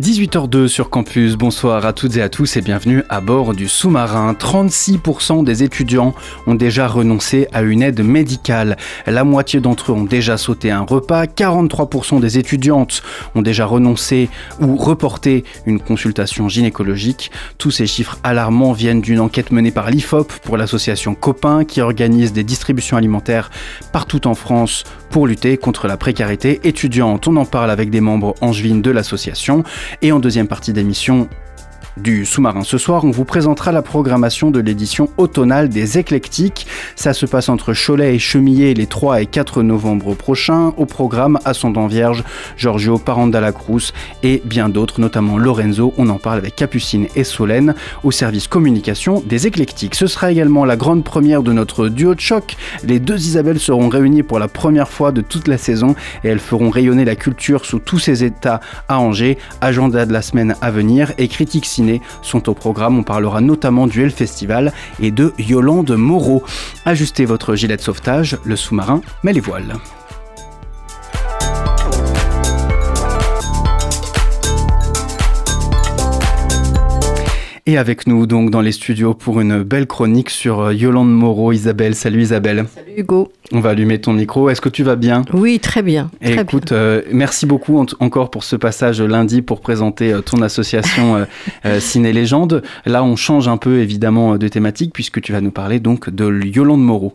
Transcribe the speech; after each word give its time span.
18h02 0.00 0.66
sur 0.66 0.88
campus, 0.88 1.36
bonsoir 1.36 1.84
à 1.84 1.92
toutes 1.92 2.16
et 2.16 2.22
à 2.22 2.30
tous 2.30 2.56
et 2.56 2.62
bienvenue 2.62 3.02
à 3.10 3.20
bord 3.20 3.52
du 3.52 3.68
sous-marin. 3.68 4.32
36% 4.32 5.44
des 5.44 5.62
étudiants 5.62 6.14
ont 6.46 6.54
déjà 6.54 6.88
renoncé 6.88 7.48
à 7.52 7.60
une 7.60 7.82
aide 7.82 8.02
médicale. 8.02 8.78
La 9.06 9.24
moitié 9.24 9.60
d'entre 9.60 9.92
eux 9.92 9.94
ont 9.94 10.04
déjà 10.04 10.38
sauté 10.38 10.70
un 10.70 10.80
repas. 10.80 11.26
43% 11.26 12.18
des 12.18 12.38
étudiantes 12.38 13.02
ont 13.34 13.42
déjà 13.42 13.66
renoncé 13.66 14.30
ou 14.58 14.76
reporté 14.76 15.44
une 15.66 15.80
consultation 15.80 16.48
gynécologique. 16.48 17.30
Tous 17.58 17.70
ces 17.70 17.86
chiffres 17.86 18.18
alarmants 18.22 18.72
viennent 18.72 19.02
d'une 19.02 19.20
enquête 19.20 19.50
menée 19.50 19.70
par 19.70 19.90
l'IFOP 19.90 20.32
pour 20.42 20.56
l'association 20.56 21.14
Copain 21.14 21.64
qui 21.64 21.82
organise 21.82 22.32
des 22.32 22.44
distributions 22.44 22.96
alimentaires 22.96 23.50
partout 23.92 24.26
en 24.26 24.34
France 24.34 24.84
pour 25.10 25.26
lutter 25.26 25.58
contre 25.58 25.88
la 25.88 25.98
précarité 25.98 26.60
étudiante. 26.64 27.28
On 27.28 27.36
en 27.36 27.44
parle 27.44 27.70
avec 27.70 27.90
des 27.90 28.00
membres 28.00 28.34
angevines 28.40 28.80
de 28.80 28.90
l'association. 28.90 29.62
Et 30.02 30.12
en 30.12 30.20
deuxième 30.20 30.48
partie 30.48 30.72
d'émission 30.72 31.28
du 31.96 32.24
sous-marin 32.24 32.62
ce 32.62 32.78
soir, 32.78 33.04
on 33.04 33.10
vous 33.10 33.24
présentera 33.24 33.72
la 33.72 33.82
programmation 33.82 34.50
de 34.50 34.60
l'édition 34.60 35.08
automnale 35.16 35.68
des 35.68 35.98
éclectiques. 35.98 36.66
Ça 36.96 37.12
se 37.12 37.26
passe 37.26 37.48
entre 37.48 37.74
Cholet 37.74 38.14
et 38.14 38.18
Chemillé 38.18 38.74
les 38.74 38.86
3 38.86 39.22
et 39.22 39.26
4 39.26 39.62
novembre 39.62 40.14
prochains. 40.14 40.72
Au 40.76 40.86
programme 40.86 41.38
Ascendant 41.44 41.86
Vierge, 41.86 42.24
Giorgio 42.56 42.98
Parandala-Cruz 42.98 43.92
et 44.22 44.42
bien 44.44 44.68
d'autres, 44.68 45.00
notamment 45.00 45.38
Lorenzo. 45.38 45.92
On 45.98 46.08
en 46.08 46.18
parle 46.18 46.38
avec 46.38 46.56
Capucine 46.56 47.06
et 47.16 47.24
Solène 47.24 47.74
au 48.04 48.10
service 48.10 48.46
communication 48.46 49.22
des 49.26 49.46
éclectiques. 49.46 49.94
Ce 49.94 50.06
sera 50.06 50.30
également 50.30 50.64
la 50.64 50.76
grande 50.76 51.04
première 51.04 51.42
de 51.42 51.52
notre 51.52 51.88
duo 51.88 52.14
de 52.14 52.20
choc. 52.20 52.56
Les 52.84 53.00
deux 53.00 53.18
Isabelles 53.18 53.60
seront 53.60 53.88
réunies 53.88 54.22
pour 54.22 54.38
la 54.38 54.48
première 54.48 54.88
fois 54.88 55.12
de 55.12 55.20
toute 55.20 55.48
la 55.48 55.58
saison 55.58 55.94
et 56.24 56.28
elles 56.28 56.40
feront 56.40 56.70
rayonner 56.70 57.04
la 57.04 57.16
culture 57.16 57.64
sous 57.64 57.78
tous 57.78 57.98
ses 57.98 58.24
états 58.24 58.60
à 58.88 59.00
Angers. 59.00 59.38
Agenda 59.60 60.06
de 60.06 60.12
la 60.12 60.22
semaine 60.22 60.54
à 60.60 60.70
venir 60.70 61.12
et 61.18 61.28
critiques 61.28 61.66
sont 62.22 62.48
au 62.48 62.54
programme. 62.54 62.98
On 62.98 63.02
parlera 63.02 63.40
notamment 63.40 63.86
du 63.86 64.02
Hell 64.02 64.10
Festival 64.10 64.72
et 65.00 65.10
de 65.10 65.32
Yolande 65.38 65.92
Moreau. 65.92 66.42
Ajustez 66.84 67.24
votre 67.24 67.54
gilet 67.54 67.76
de 67.76 67.82
sauvetage, 67.82 68.38
le 68.44 68.56
sous-marin 68.56 69.00
met 69.22 69.32
les 69.32 69.40
voiles. 69.40 69.76
Et 77.70 77.78
avec 77.78 78.08
nous 78.08 78.26
donc 78.26 78.50
dans 78.50 78.62
les 78.62 78.72
studios 78.72 79.14
pour 79.14 79.40
une 79.40 79.62
belle 79.62 79.86
chronique 79.86 80.28
sur 80.28 80.58
euh, 80.58 80.74
Yolande 80.74 81.08
Moreau. 81.14 81.52
Isabelle, 81.52 81.94
salut 81.94 82.22
Isabelle. 82.22 82.64
Salut 82.74 82.90
Hugo. 82.96 83.30
On 83.52 83.60
va 83.60 83.70
allumer 83.70 84.00
ton 84.00 84.12
micro. 84.12 84.50
Est-ce 84.50 84.60
que 84.60 84.68
tu 84.68 84.82
vas 84.82 84.96
bien? 84.96 85.22
Oui, 85.32 85.60
très 85.60 85.80
bien. 85.82 86.10
Et 86.20 86.32
très 86.32 86.42
écoute, 86.42 86.72
euh, 86.72 87.02
merci 87.12 87.46
beaucoup 87.46 87.78
en- 87.78 87.86
encore 88.00 88.30
pour 88.32 88.42
ce 88.42 88.56
passage 88.56 89.00
lundi 89.00 89.40
pour 89.40 89.60
présenter 89.60 90.12
euh, 90.12 90.20
ton 90.20 90.42
association 90.42 91.24
euh, 91.64 91.78
Ciné 91.80 92.12
Légende. 92.12 92.64
Là, 92.86 93.04
on 93.04 93.14
change 93.14 93.46
un 93.46 93.56
peu 93.56 93.78
évidemment 93.78 94.36
de 94.36 94.48
thématique 94.48 94.92
puisque 94.92 95.20
tu 95.20 95.30
vas 95.30 95.40
nous 95.40 95.52
parler 95.52 95.78
donc 95.78 96.10
de 96.10 96.40
Yolande 96.44 96.82
Moreau. 96.82 97.14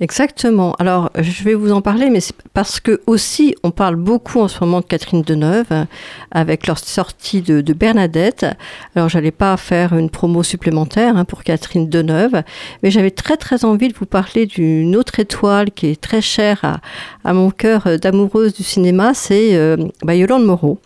Exactement. 0.00 0.74
Alors, 0.78 1.10
je 1.18 1.44
vais 1.44 1.54
vous 1.54 1.72
en 1.72 1.80
parler, 1.80 2.10
mais 2.10 2.18
parce 2.52 2.80
que 2.80 3.00
aussi, 3.06 3.54
on 3.62 3.70
parle 3.70 3.96
beaucoup 3.96 4.40
en 4.40 4.48
ce 4.48 4.58
moment 4.60 4.80
de 4.80 4.84
Catherine 4.86 5.22
Deneuve 5.22 5.66
euh, 5.70 5.84
avec 6.32 6.66
leur 6.66 6.78
sortie 6.78 7.42
de, 7.42 7.60
de 7.60 7.72
Bernadette. 7.72 8.44
Alors, 8.96 9.08
j'allais 9.08 9.30
pas 9.30 9.56
faire 9.56 9.92
une 9.96 10.10
promo 10.10 10.42
supplémentaire 10.42 11.16
hein, 11.16 11.24
pour 11.24 11.44
Catherine 11.44 11.88
Deneuve, 11.88 12.42
mais 12.82 12.90
j'avais 12.90 13.10
très 13.12 13.36
très 13.36 13.64
envie 13.64 13.88
de 13.88 13.94
vous 13.96 14.06
parler 14.06 14.46
d'une 14.46 14.96
autre 14.96 15.20
étoile 15.20 15.70
qui 15.70 15.86
est 15.86 16.00
très 16.00 16.20
chère 16.20 16.80
à, 17.24 17.32
mon 17.32 17.50
cœur 17.50 17.86
euh, 17.86 17.96
d'amoureuse 17.96 18.54
du 18.54 18.62
cinéma, 18.62 19.14
c'est 19.14 19.54
euh, 19.56 19.76
bah, 20.02 20.14
Yolande 20.14 20.44
Moreau. 20.44 20.78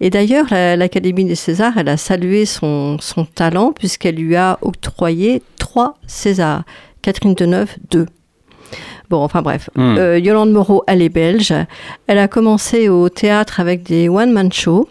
Et 0.00 0.10
d'ailleurs, 0.10 0.46
la- 0.50 0.76
l'Académie 0.76 1.24
des 1.24 1.34
Césars, 1.34 1.72
elle 1.78 1.88
a 1.88 1.96
salué 1.96 2.44
son 2.46 2.98
talent 3.34 3.72
puisqu'elle 3.72 4.16
lui 4.16 4.36
a 4.36 4.58
octroyé 4.62 5.42
trois 5.58 5.96
Césars. 6.06 6.62
Catherine 7.02 7.34
Deneuve, 7.34 7.70
deux. 7.90 8.06
Bon, 9.10 9.22
enfin 9.24 9.42
bref. 9.42 9.68
Hmm. 9.74 9.96
Euh, 9.98 10.18
Yolande 10.20 10.52
Moreau, 10.52 10.84
elle 10.86 11.02
est 11.02 11.08
belge. 11.08 11.52
Elle 12.06 12.18
a 12.18 12.28
commencé 12.28 12.88
au 12.88 13.08
théâtre 13.08 13.58
avec 13.60 13.82
des 13.82 14.08
one-man 14.08 14.52
shows. 14.52 14.88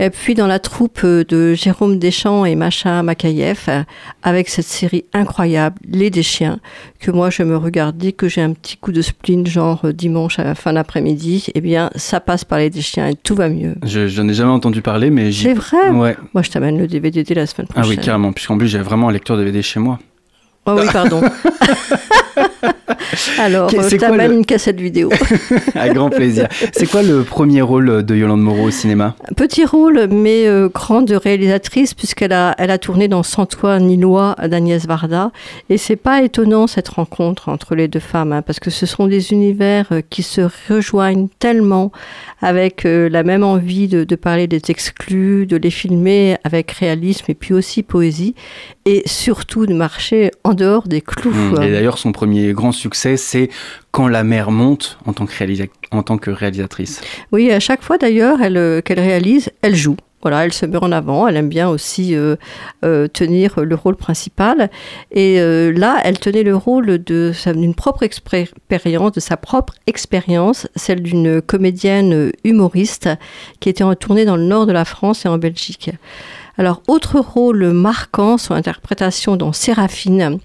Et 0.00 0.10
puis 0.10 0.34
dans 0.34 0.46
la 0.46 0.58
troupe 0.60 1.00
euh, 1.04 1.24
de 1.28 1.54
Jérôme 1.54 1.98
Deschamps 1.98 2.44
et 2.44 2.54
Macha 2.54 3.02
Makayev, 3.02 3.64
euh, 3.68 3.82
avec 4.22 4.48
cette 4.48 4.64
série 4.64 5.04
incroyable, 5.12 5.76
Les 5.90 6.08
Deschiens, 6.08 6.60
que 7.00 7.10
moi 7.10 7.30
je 7.30 7.42
me 7.42 7.56
regarde 7.56 7.96
dès 7.98 8.12
que 8.12 8.28
j'ai 8.28 8.40
un 8.40 8.52
petit 8.52 8.76
coup 8.76 8.92
de 8.92 9.02
spleen, 9.02 9.44
genre 9.44 9.82
dimanche 9.92 10.38
à 10.38 10.44
la 10.44 10.54
fin 10.54 10.72
d'après-midi, 10.72 11.46
eh 11.54 11.60
bien 11.60 11.90
ça 11.96 12.20
passe 12.20 12.44
par 12.44 12.58
Les 12.60 12.70
Deschiens 12.70 13.08
et 13.08 13.16
tout 13.16 13.34
va 13.34 13.48
mieux. 13.48 13.74
Je, 13.84 14.06
je 14.06 14.22
n'ai 14.22 14.34
jamais 14.34 14.52
entendu 14.52 14.82
parler, 14.82 15.10
mais 15.10 15.32
j'y. 15.32 15.42
C'est 15.42 15.54
vrai 15.54 15.88
Ouais. 15.90 16.16
Moi 16.32 16.42
je 16.44 16.50
t'amène 16.50 16.78
le 16.78 16.86
DVD 16.86 17.24
dès 17.24 17.34
la 17.34 17.46
semaine 17.46 17.66
Ah 17.70 17.80
prochaine. 17.80 17.98
oui, 17.98 18.04
carrément. 18.04 18.32
Puisqu'en 18.32 18.56
plus, 18.56 18.68
j'ai 18.68 18.78
vraiment 18.78 19.08
un 19.08 19.12
lecteur 19.12 19.36
DVD 19.36 19.60
chez 19.62 19.80
moi. 19.80 19.98
Oh 20.64 20.76
oui, 20.78 20.86
pardon. 20.92 21.20
Alors, 23.38 23.70
euh, 23.74 23.88
je 23.88 23.96
quoi 23.96 24.08
t'amène 24.08 24.30
le- 24.30 24.36
une 24.38 24.44
cassette 24.46 24.80
vidéo. 24.80 25.10
Avec 25.74 25.94
grand 25.94 26.10
plaisir. 26.10 26.48
C'est 26.72 26.88
quoi 26.90 27.02
le 27.02 27.22
premier 27.22 27.62
rôle 27.62 28.04
de 28.04 28.14
Yolande 28.14 28.42
Moreau 28.42 28.64
au 28.64 28.70
cinéma? 28.70 29.14
Petit 29.36 29.64
rôle, 29.64 30.08
mais 30.10 30.46
euh, 30.46 30.68
grande 30.68 31.10
réalisatrice, 31.10 31.94
puisqu'elle 31.94 32.32
a, 32.32 32.54
elle 32.58 32.70
a 32.70 32.78
tourné 32.78 33.08
dans 33.08 33.22
Sans 33.22 33.46
toi 33.46 33.78
ni 33.78 33.96
loi 33.96 34.34
d'Agnès 34.48 34.86
Varda. 34.86 35.30
Et 35.70 35.78
c'est 35.78 35.96
pas 35.96 36.22
étonnant 36.22 36.66
cette 36.66 36.88
rencontre 36.88 37.48
entre 37.48 37.74
les 37.74 37.88
deux 37.88 38.00
femmes, 38.00 38.32
hein, 38.32 38.42
parce 38.42 38.60
que 38.60 38.70
ce 38.70 38.86
sont 38.86 39.06
des 39.06 39.32
univers 39.32 39.86
euh, 39.92 40.00
qui 40.08 40.22
se 40.22 40.42
rejoignent 40.68 41.28
tellement, 41.38 41.92
avec 42.40 42.84
euh, 42.84 43.08
la 43.08 43.22
même 43.22 43.44
envie 43.44 43.88
de, 43.88 44.04
de 44.04 44.16
parler 44.16 44.46
des 44.46 44.60
exclus, 44.68 45.46
de 45.46 45.56
les 45.56 45.70
filmer 45.70 46.36
avec 46.44 46.70
réalisme 46.72 47.26
et 47.28 47.34
puis 47.34 47.54
aussi 47.54 47.82
poésie, 47.82 48.34
et 48.84 49.02
surtout 49.06 49.66
de 49.66 49.74
marcher 49.74 50.30
en 50.44 50.54
dehors 50.54 50.88
des 50.88 51.00
clous. 51.00 51.30
Hmm. 51.30 51.62
Et 51.62 51.70
d'ailleurs, 51.70 51.98
son 51.98 52.12
premier 52.12 52.52
grand 52.52 52.72
succès, 52.72 52.97
c'est 53.16 53.48
Quand 53.90 54.08
la 54.08 54.24
mer 54.24 54.50
monte 54.50 54.98
en 55.06 55.12
tant 55.12 55.26
que, 55.26 56.30
réalisatrice. 56.30 57.00
Oui, 57.32 57.50
à 57.50 57.60
chaque 57.60 57.82
fois 57.82 57.98
d'ailleurs 57.98 58.38
euh, 58.42 58.80
qu'elle 58.80 59.00
réalise, 59.00 59.50
elle 59.62 59.74
joue. 59.74 59.96
Voilà, 60.20 60.44
elle 60.44 60.52
se 60.52 60.66
met 60.66 60.78
en 60.78 60.90
avant, 60.90 61.28
elle 61.28 61.36
aime 61.36 61.48
bien 61.48 61.68
aussi 61.68 62.16
euh, 62.16 62.34
euh, 62.84 63.06
tenir 63.06 63.60
le 63.60 63.74
rôle 63.76 63.94
principal. 63.94 64.68
Et 65.12 65.38
là, 65.38 66.00
elle 66.02 66.18
tenait 66.18 66.42
le 66.42 66.56
rôle 66.56 66.98
d'une 66.98 67.74
propre 67.76 68.02
expérience, 68.02 69.12
de 69.12 69.20
sa 69.20 69.36
propre 69.36 69.74
expérience, 69.86 70.66
celle 70.74 71.02
d'une 71.04 71.40
comédienne 71.40 72.32
humoriste 72.42 73.08
qui 73.60 73.68
était 73.68 73.84
en 73.84 73.94
tournée 73.94 74.24
dans 74.24 74.36
le 74.36 74.42
nord 74.42 74.66
de 74.66 74.72
la 74.72 74.84
France 74.84 75.24
et 75.24 75.28
en 75.28 75.38
Belgique. 75.38 75.92
Alors, 76.58 76.82
autre 76.88 77.20
rôle 77.20 77.70
marquant, 77.70 78.36
son 78.36 78.52
interprétation 78.52 79.36
dans 79.36 79.52
Séraphine, 79.52 80.40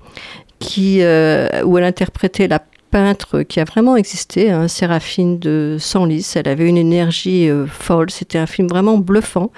qui, 0.64 1.00
euh, 1.02 1.64
où 1.66 1.78
elle 1.78 1.84
interprétait 1.84 2.48
la 2.48 2.60
peintre 2.90 3.42
qui 3.42 3.60
a 3.60 3.64
vraiment 3.64 3.96
existé, 3.98 4.52
hein, 4.52 4.68
Séraphine 4.68 5.40
de 5.40 5.78
Senlis. 5.80 6.34
Elle 6.36 6.48
avait 6.48 6.70
une 6.70 6.78
énergie 6.78 7.50
euh, 7.50 7.66
folle. 7.66 8.12
C'était 8.12 8.38
un 8.38 8.46
film 8.46 8.68
vraiment 8.68 9.00
bluffant. 9.00 9.52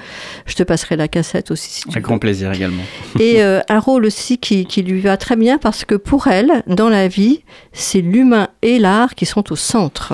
Je 0.46 0.56
te 0.56 0.64
passerai 0.64 0.96
la 0.96 1.08
cassette 1.10 1.52
aussi 1.52 1.70
si 1.70 1.82
tu 1.84 1.90
Avec 1.90 2.04
veux. 2.04 2.08
grand 2.08 2.18
plaisir 2.18 2.52
également. 2.54 2.84
Et 3.20 3.44
euh, 3.44 3.60
un 3.68 3.80
rôle 3.80 4.06
aussi 4.06 4.38
qui, 4.38 4.66
qui 4.66 4.84
lui 4.84 5.02
va 5.02 5.18
très 5.18 5.36
bien 5.36 5.58
parce 5.58 5.84
que 5.84 5.96
pour 5.96 6.28
elle, 6.28 6.64
dans 6.68 6.90
la 6.90 7.08
vie, 7.10 7.42
c'est 7.74 8.02
l'humain 8.02 8.48
et 8.62 8.80
l'art 8.80 9.16
qui 9.16 9.26
sont 9.26 9.52
au 9.52 9.58
centre. 9.58 10.14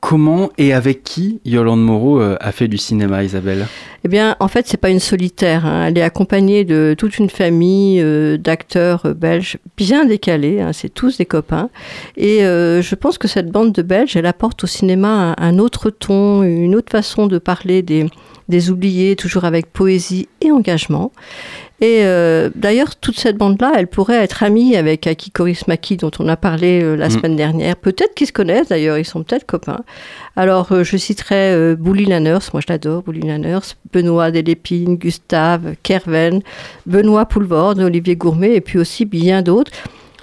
Comment 0.00 0.50
et 0.58 0.72
avec 0.72 1.02
qui 1.02 1.40
Yolande 1.44 1.82
Moreau 1.84 2.20
euh, 2.20 2.36
a 2.40 2.52
fait 2.52 2.68
du 2.68 2.78
cinéma, 2.78 3.24
Isabelle? 3.24 3.66
Eh 4.04 4.08
bien, 4.08 4.36
en 4.40 4.48
fait, 4.48 4.66
c'est 4.66 4.76
pas 4.76 4.90
une 4.90 5.00
solitaire. 5.00 5.66
hein. 5.66 5.86
Elle 5.86 5.98
est 5.98 6.02
accompagnée 6.02 6.64
de 6.64 6.94
toute 6.96 7.18
une 7.18 7.30
famille 7.30 8.00
euh, 8.00 8.36
d'acteurs 8.36 9.06
euh, 9.06 9.14
belges 9.14 9.58
bien 9.76 10.04
décalés. 10.04 10.60
hein. 10.60 10.72
C'est 10.72 10.92
tous 10.92 11.18
des 11.18 11.26
copains. 11.26 11.70
Et 12.16 12.40
je 12.40 12.94
pense 12.94 13.18
que 13.18 13.28
cette 13.28 13.50
bande 13.50 13.72
de 13.72 13.82
Belges, 13.82 14.16
elle 14.16 14.26
apporte 14.26 14.64
au 14.64 14.66
cinéma 14.66 15.34
un 15.38 15.58
autre 15.58 15.90
ton, 15.90 16.42
une 16.42 16.74
autre 16.74 16.90
façon 16.90 17.26
de 17.26 17.38
parler 17.38 17.82
des, 17.82 18.06
des 18.52 18.70
oubliés, 18.70 19.16
toujours 19.16 19.44
avec 19.44 19.72
poésie 19.72 20.28
et 20.40 20.52
engagement. 20.52 21.10
Et 21.80 22.02
euh, 22.04 22.48
d'ailleurs, 22.54 22.94
toute 22.94 23.18
cette 23.18 23.36
bande-là, 23.36 23.72
elle 23.76 23.88
pourrait 23.88 24.22
être 24.22 24.44
amie 24.44 24.76
avec 24.76 25.08
Aki 25.08 25.32
Korismaki, 25.32 25.96
dont 25.96 26.12
on 26.20 26.28
a 26.28 26.36
parlé 26.36 26.80
euh, 26.80 26.94
la 26.94 27.08
Mm. 27.08 27.10
semaine 27.10 27.34
dernière. 27.36 27.74
Peut-être 27.74 28.14
qu'ils 28.14 28.28
se 28.28 28.32
connaissent 28.32 28.68
d'ailleurs, 28.68 28.98
ils 28.98 29.04
sont 29.04 29.24
peut-être 29.24 29.46
copains. 29.46 29.80
Alors, 30.36 30.70
euh, 30.70 30.84
je 30.84 30.96
citerai 30.96 31.74
Bouli 31.74 32.04
Lanners, 32.04 32.38
moi 32.52 32.60
je 32.64 32.72
l'adore, 32.72 33.02
Bouli 33.02 33.22
Lanners, 33.26 33.74
Benoît 33.92 34.30
Delépine, 34.30 34.94
Gustave, 34.94 35.74
Kerven, 35.82 36.40
Benoît 36.86 37.26
Poulvord, 37.26 37.76
Olivier 37.78 38.14
Gourmet, 38.14 38.54
et 38.54 38.60
puis 38.60 38.78
aussi 38.78 39.04
bien 39.04 39.42
d'autres. 39.42 39.72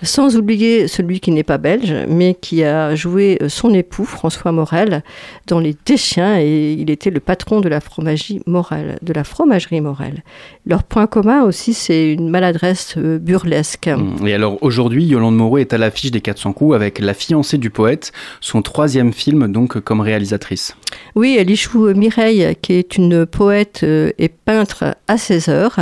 Sans 0.01 0.37
oublier 0.37 0.87
celui 0.87 1.19
qui 1.19 1.31
n'est 1.31 1.43
pas 1.43 1.57
belge, 1.57 1.93
mais 2.07 2.35
qui 2.39 2.63
a 2.63 2.95
joué 2.95 3.37
euh, 3.41 3.49
son 3.49 3.73
époux, 3.73 4.05
François 4.05 4.51
Morel, 4.51 5.03
dans 5.47 5.59
Les 5.59 5.75
Deschiens, 5.85 6.39
et 6.39 6.73
il 6.73 6.89
était 6.89 7.09
le 7.09 7.19
patron 7.19 7.59
de 7.59 7.69
la 7.69 7.81
fromagerie 7.81 8.41
Morel, 8.45 8.97
de 9.01 9.13
la 9.13 9.23
fromagerie 9.23 9.81
Morel. 9.81 10.23
Leur 10.65 10.83
point 10.83 11.07
commun 11.07 11.43
aussi, 11.43 11.73
c'est 11.73 12.13
une 12.13 12.29
maladresse 12.29 12.95
euh, 12.97 13.19
burlesque. 13.19 13.87
Mm. 13.87 14.27
Et 14.27 14.33
alors 14.33 14.57
aujourd'hui, 14.61 15.05
Yolande 15.05 15.35
Moreau 15.35 15.57
est 15.57 15.73
à 15.73 15.77
l'affiche 15.77 16.11
des 16.11 16.21
400 16.21 16.53
coups 16.53 16.75
avec 16.75 16.99
La 16.99 17.13
fiancée 17.13 17.57
du 17.57 17.69
poète, 17.69 18.11
son 18.39 18.61
troisième 18.61 19.13
film 19.13 19.51
donc 19.51 19.79
comme 19.79 20.01
réalisatrice. 20.01 20.75
Oui, 21.15 21.37
elle 21.39 21.49
y 21.49 21.55
joue 21.55 21.93
Mireille, 21.93 22.55
qui 22.61 22.73
est 22.73 22.97
une 22.97 23.25
poète 23.25 23.81
euh, 23.83 24.11
et 24.17 24.29
peintre 24.29 24.95
à 25.07 25.17
16 25.17 25.49
heures. 25.49 25.79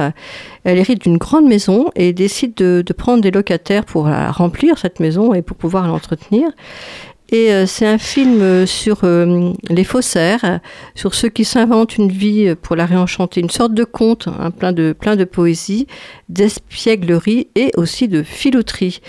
Elle 0.67 0.79
hérite 0.79 1.03
d'une 1.03 1.17
grande 1.17 1.45
maison 1.45 1.91
et 1.95 2.11
décide 2.11 2.53
de, 2.55 2.83
prendre 2.91 3.21
des 3.21 3.31
locataires 3.31 3.85
pour 3.85 4.09
la 4.09 4.31
remplir, 4.31 4.77
cette 4.77 4.99
maison, 4.99 5.33
et 5.33 5.41
pour 5.41 5.55
pouvoir 5.55 5.87
l'entretenir. 5.87 6.49
Et 7.29 7.53
euh, 7.53 7.65
c'est 7.65 7.87
un 7.87 7.97
film 7.97 8.41
euh, 8.41 8.65
sur 8.65 9.05
euh, 9.05 9.53
les 9.69 9.85
faussaires, 9.85 10.59
sur 10.93 11.15
ceux 11.15 11.29
qui 11.29 11.45
s'inventent 11.45 11.95
une 11.95 12.11
vie 12.11 12.53
pour 12.61 12.75
la 12.75 12.85
réenchanter, 12.85 13.39
une 13.39 13.49
sorte 13.49 13.73
de 13.73 13.85
conte, 13.85 14.27
hein, 14.27 14.51
plein, 14.51 14.73
de, 14.73 14.91
plein 14.91 15.15
de 15.15 15.23
poésie, 15.23 15.87
d'espièglerie 16.27 17.47
et 17.55 17.71
aussi 17.77 18.09
de 18.09 18.21
filouterie. 18.21 18.99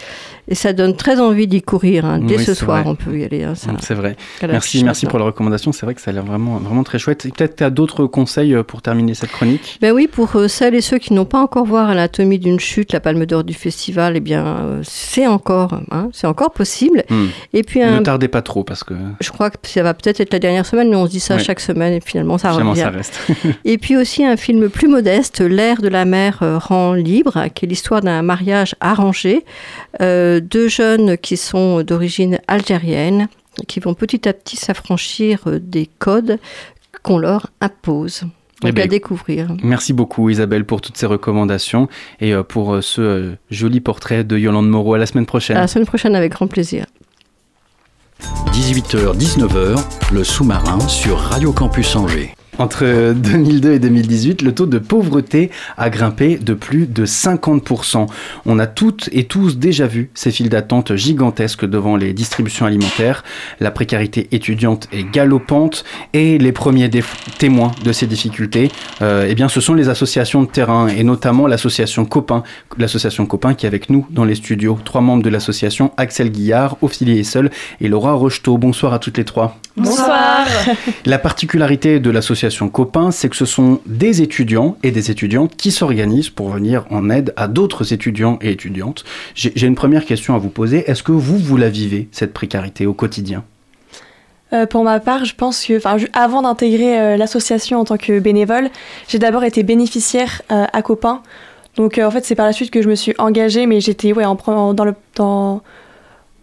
Et 0.48 0.54
ça 0.54 0.72
donne 0.72 0.96
très 0.96 1.20
envie 1.20 1.46
d'y 1.46 1.60
courir. 1.62 2.06
hein. 2.06 2.18
Dès 2.20 2.38
Oui, 2.38 2.44
ce 2.44 2.54
soir, 2.54 2.82
vrai. 2.82 2.90
on 2.90 2.94
peut 2.94 3.18
y 3.18 3.24
aller. 3.24 3.44
hein, 3.44 3.52
Mm, 3.66 3.76
C'est 3.80 3.94
vrai. 3.94 4.16
Merci, 4.42 4.82
merci 4.82 5.04
maintenant. 5.04 5.10
pour 5.10 5.18
la 5.18 5.24
recommandation. 5.26 5.72
C'est 5.72 5.84
vrai 5.84 5.94
que 5.94 6.00
ça 6.00 6.10
a 6.10 6.14
l'air 6.14 6.24
vraiment, 6.24 6.56
vraiment 6.56 6.84
très 6.84 6.98
chouette. 6.98 7.26
Et 7.26 7.30
peut-être 7.30 7.56
tu 7.56 7.64
as 7.64 7.70
d'autres 7.70 8.06
conseils 8.06 8.54
euh, 8.54 8.62
pour 8.62 8.80
terminer 8.82 9.14
cette 9.14 9.30
chronique? 9.30 9.78
Ben 9.82 9.92
oui, 9.92 10.08
pour 10.10 10.34
euh, 10.36 10.48
celles 10.48 10.74
et 10.74 10.80
ceux 10.80 10.98
qui 10.98 11.12
n'ont 11.12 11.24
pas 11.26 11.40
encore 11.40 11.64
voir 11.66 11.90
Anatomie 11.90 12.38
d'une 12.38 12.58
chute, 12.60 12.92
la 12.92 13.00
Palme 13.00 13.26
d'Or 13.26 13.44
du 13.44 13.54
festival, 13.54 14.16
eh 14.16 14.20
bien, 14.20 14.46
euh, 14.46 14.80
c'est 14.84 15.26
encore, 15.26 15.80
hein, 15.90 16.08
c'est 16.12 16.26
encore 16.26 16.52
possible. 16.52 17.04
Mm. 17.10 17.26
Et 17.52 17.62
puis, 17.62 17.80
Ne 17.80 18.00
tardez 18.00 18.28
pas 18.28 18.42
trop 18.42 18.64
parce 18.64 18.84
que 18.84 18.94
je 19.20 19.30
crois 19.30 19.50
que 19.50 19.56
ça 19.64 19.82
va 19.82 19.92
peut-être 19.94 20.20
être 20.20 20.32
la 20.32 20.38
dernière 20.38 20.64
semaine, 20.66 20.88
mais 20.88 20.96
on 20.96 21.06
se 21.06 21.10
dit 21.10 21.20
ça 21.20 21.38
chaque 21.38 21.60
semaine 21.60 21.92
et 21.92 22.00
finalement 22.00 22.38
ça 22.38 22.50
finalement 22.50 22.70
revient. 22.70 22.82
ça 22.82 22.90
reste. 22.90 23.20
Et 23.64 23.76
puis 23.78 23.96
aussi 23.96 24.24
un 24.24 24.36
film 24.36 24.68
plus 24.70 24.88
modeste, 24.88 25.40
L'air 25.40 25.82
de 25.82 25.88
la 25.88 26.04
mer 26.04 26.38
rend 26.68 26.94
libre, 26.94 27.44
qui 27.54 27.64
est 27.66 27.68
l'histoire 27.68 28.00
d'un 28.00 28.22
mariage 28.22 28.74
arrangé. 28.80 29.44
Euh, 30.00 30.37
deux 30.40 30.68
jeunes 30.68 31.16
qui 31.18 31.36
sont 31.36 31.82
d'origine 31.82 32.38
algérienne, 32.46 33.28
qui 33.66 33.80
vont 33.80 33.94
petit 33.94 34.28
à 34.28 34.32
petit 34.32 34.56
s'affranchir 34.56 35.40
euh, 35.46 35.58
des 35.58 35.88
codes 35.98 36.38
qu'on 37.02 37.18
leur 37.18 37.48
impose. 37.60 38.22
Eh 38.62 38.66
Donc 38.66 38.74
ben, 38.74 38.84
à 38.84 38.86
découvrir. 38.88 39.48
Merci 39.62 39.92
beaucoup 39.92 40.30
Isabelle 40.30 40.64
pour 40.64 40.80
toutes 40.80 40.96
ces 40.96 41.06
recommandations 41.06 41.88
et 42.20 42.34
euh, 42.34 42.42
pour 42.42 42.74
euh, 42.74 42.82
ce 42.82 43.34
joli 43.50 43.80
portrait 43.80 44.24
de 44.24 44.36
Yolande 44.36 44.68
Moreau. 44.68 44.94
À 44.94 44.98
la 44.98 45.06
semaine 45.06 45.26
prochaine. 45.26 45.56
À 45.56 45.60
la 45.60 45.68
semaine 45.68 45.86
prochaine 45.86 46.16
avec 46.16 46.32
grand 46.32 46.48
plaisir. 46.48 46.86
18h-19h, 48.52 49.78
le 50.12 50.24
sous-marin 50.24 50.80
sur 50.88 51.18
Radio 51.18 51.52
Campus 51.52 51.94
Angers. 51.94 52.34
Entre 52.58 53.12
2002 53.14 53.72
et 53.72 53.78
2018, 53.78 54.42
le 54.42 54.52
taux 54.52 54.66
de 54.66 54.78
pauvreté 54.78 55.50
a 55.76 55.90
grimpé 55.90 56.38
de 56.38 56.54
plus 56.54 56.86
de 56.86 57.06
50%. 57.06 58.06
On 58.46 58.58
a 58.58 58.66
toutes 58.66 59.08
et 59.12 59.24
tous 59.24 59.58
déjà 59.58 59.86
vu 59.86 60.10
ces 60.14 60.30
files 60.30 60.48
d'attente 60.48 60.94
gigantesques 60.96 61.64
devant 61.64 61.96
les 61.96 62.12
distributions 62.12 62.66
alimentaires. 62.66 63.24
La 63.60 63.70
précarité 63.70 64.28
étudiante 64.32 64.88
est 64.92 65.04
galopante 65.04 65.84
et 66.12 66.38
les 66.38 66.52
premiers 66.52 66.90
témoins 67.38 67.72
de 67.84 67.92
ces 67.92 68.06
difficultés, 68.06 68.70
euh, 69.02 69.26
eh 69.28 69.34
bien, 69.34 69.48
ce 69.48 69.60
sont 69.60 69.74
les 69.74 69.88
associations 69.88 70.42
de 70.42 70.48
terrain 70.48 70.88
et 70.88 71.04
notamment 71.04 71.46
l'association 71.46 72.04
Copain, 72.04 72.42
l'association 72.76 73.26
Copain 73.26 73.54
qui 73.54 73.66
est 73.66 73.68
avec 73.68 73.90
nous 73.90 74.06
dans 74.10 74.24
les 74.24 74.34
studios. 74.34 74.78
Trois 74.84 75.00
membres 75.00 75.22
de 75.22 75.30
l'association, 75.30 75.92
Axel 75.96 76.30
Guillard, 76.30 76.76
Ophélie 76.82 77.18
Essel 77.18 77.50
et 77.80 77.88
Laura 77.88 78.12
Rocheteau. 78.12 78.58
Bonsoir 78.58 78.92
à 78.92 78.98
toutes 78.98 79.18
les 79.18 79.24
trois. 79.24 79.58
Bonsoir. 79.76 80.46
La 81.04 81.18
particularité 81.18 82.00
de 82.00 82.10
l'association 82.10 82.47
Copain, 82.68 83.10
c'est 83.10 83.28
que 83.28 83.36
ce 83.36 83.44
sont 83.44 83.80
des 83.86 84.22
étudiants 84.22 84.76
et 84.82 84.90
des 84.90 85.10
étudiantes 85.10 85.56
qui 85.56 85.70
s'organisent 85.70 86.30
pour 86.30 86.48
venir 86.48 86.84
en 86.90 87.10
aide 87.10 87.32
à 87.36 87.48
d'autres 87.48 87.92
étudiants 87.92 88.38
et 88.40 88.50
étudiantes. 88.50 89.04
J'ai 89.34 89.66
une 89.66 89.74
première 89.74 90.04
question 90.04 90.34
à 90.34 90.38
vous 90.38 90.48
poser. 90.48 90.88
Est-ce 90.90 91.02
que 91.02 91.12
vous, 91.12 91.38
vous 91.38 91.56
la 91.56 91.68
vivez, 91.68 92.08
cette 92.12 92.32
précarité 92.32 92.86
au 92.86 92.94
quotidien? 92.94 93.44
Euh, 94.52 94.66
pour 94.66 94.82
ma 94.82 94.98
part, 94.98 95.24
je 95.24 95.34
pense 95.34 95.64
que, 95.64 95.76
enfin, 95.76 95.96
avant 96.14 96.42
d'intégrer 96.42 96.98
euh, 96.98 97.16
l'association 97.16 97.80
en 97.80 97.84
tant 97.84 97.98
que 97.98 98.18
bénévole, 98.18 98.70
j'ai 99.08 99.18
d'abord 99.18 99.44
été 99.44 99.62
bénéficiaire 99.62 100.42
euh, 100.50 100.64
à 100.72 100.82
Copain. 100.82 101.22
Donc, 101.76 101.98
en 101.98 102.10
fait, 102.10 102.24
c'est 102.24 102.34
par 102.34 102.46
la 102.46 102.52
suite 102.52 102.70
que 102.70 102.82
je 102.82 102.88
me 102.88 102.94
suis 102.94 103.14
engagée, 103.18 103.66
mais 103.66 103.80
j'étais, 103.80 104.12
ouais, 104.12 104.24
en, 104.24 104.74
dans 104.74 104.84
le 104.84 104.94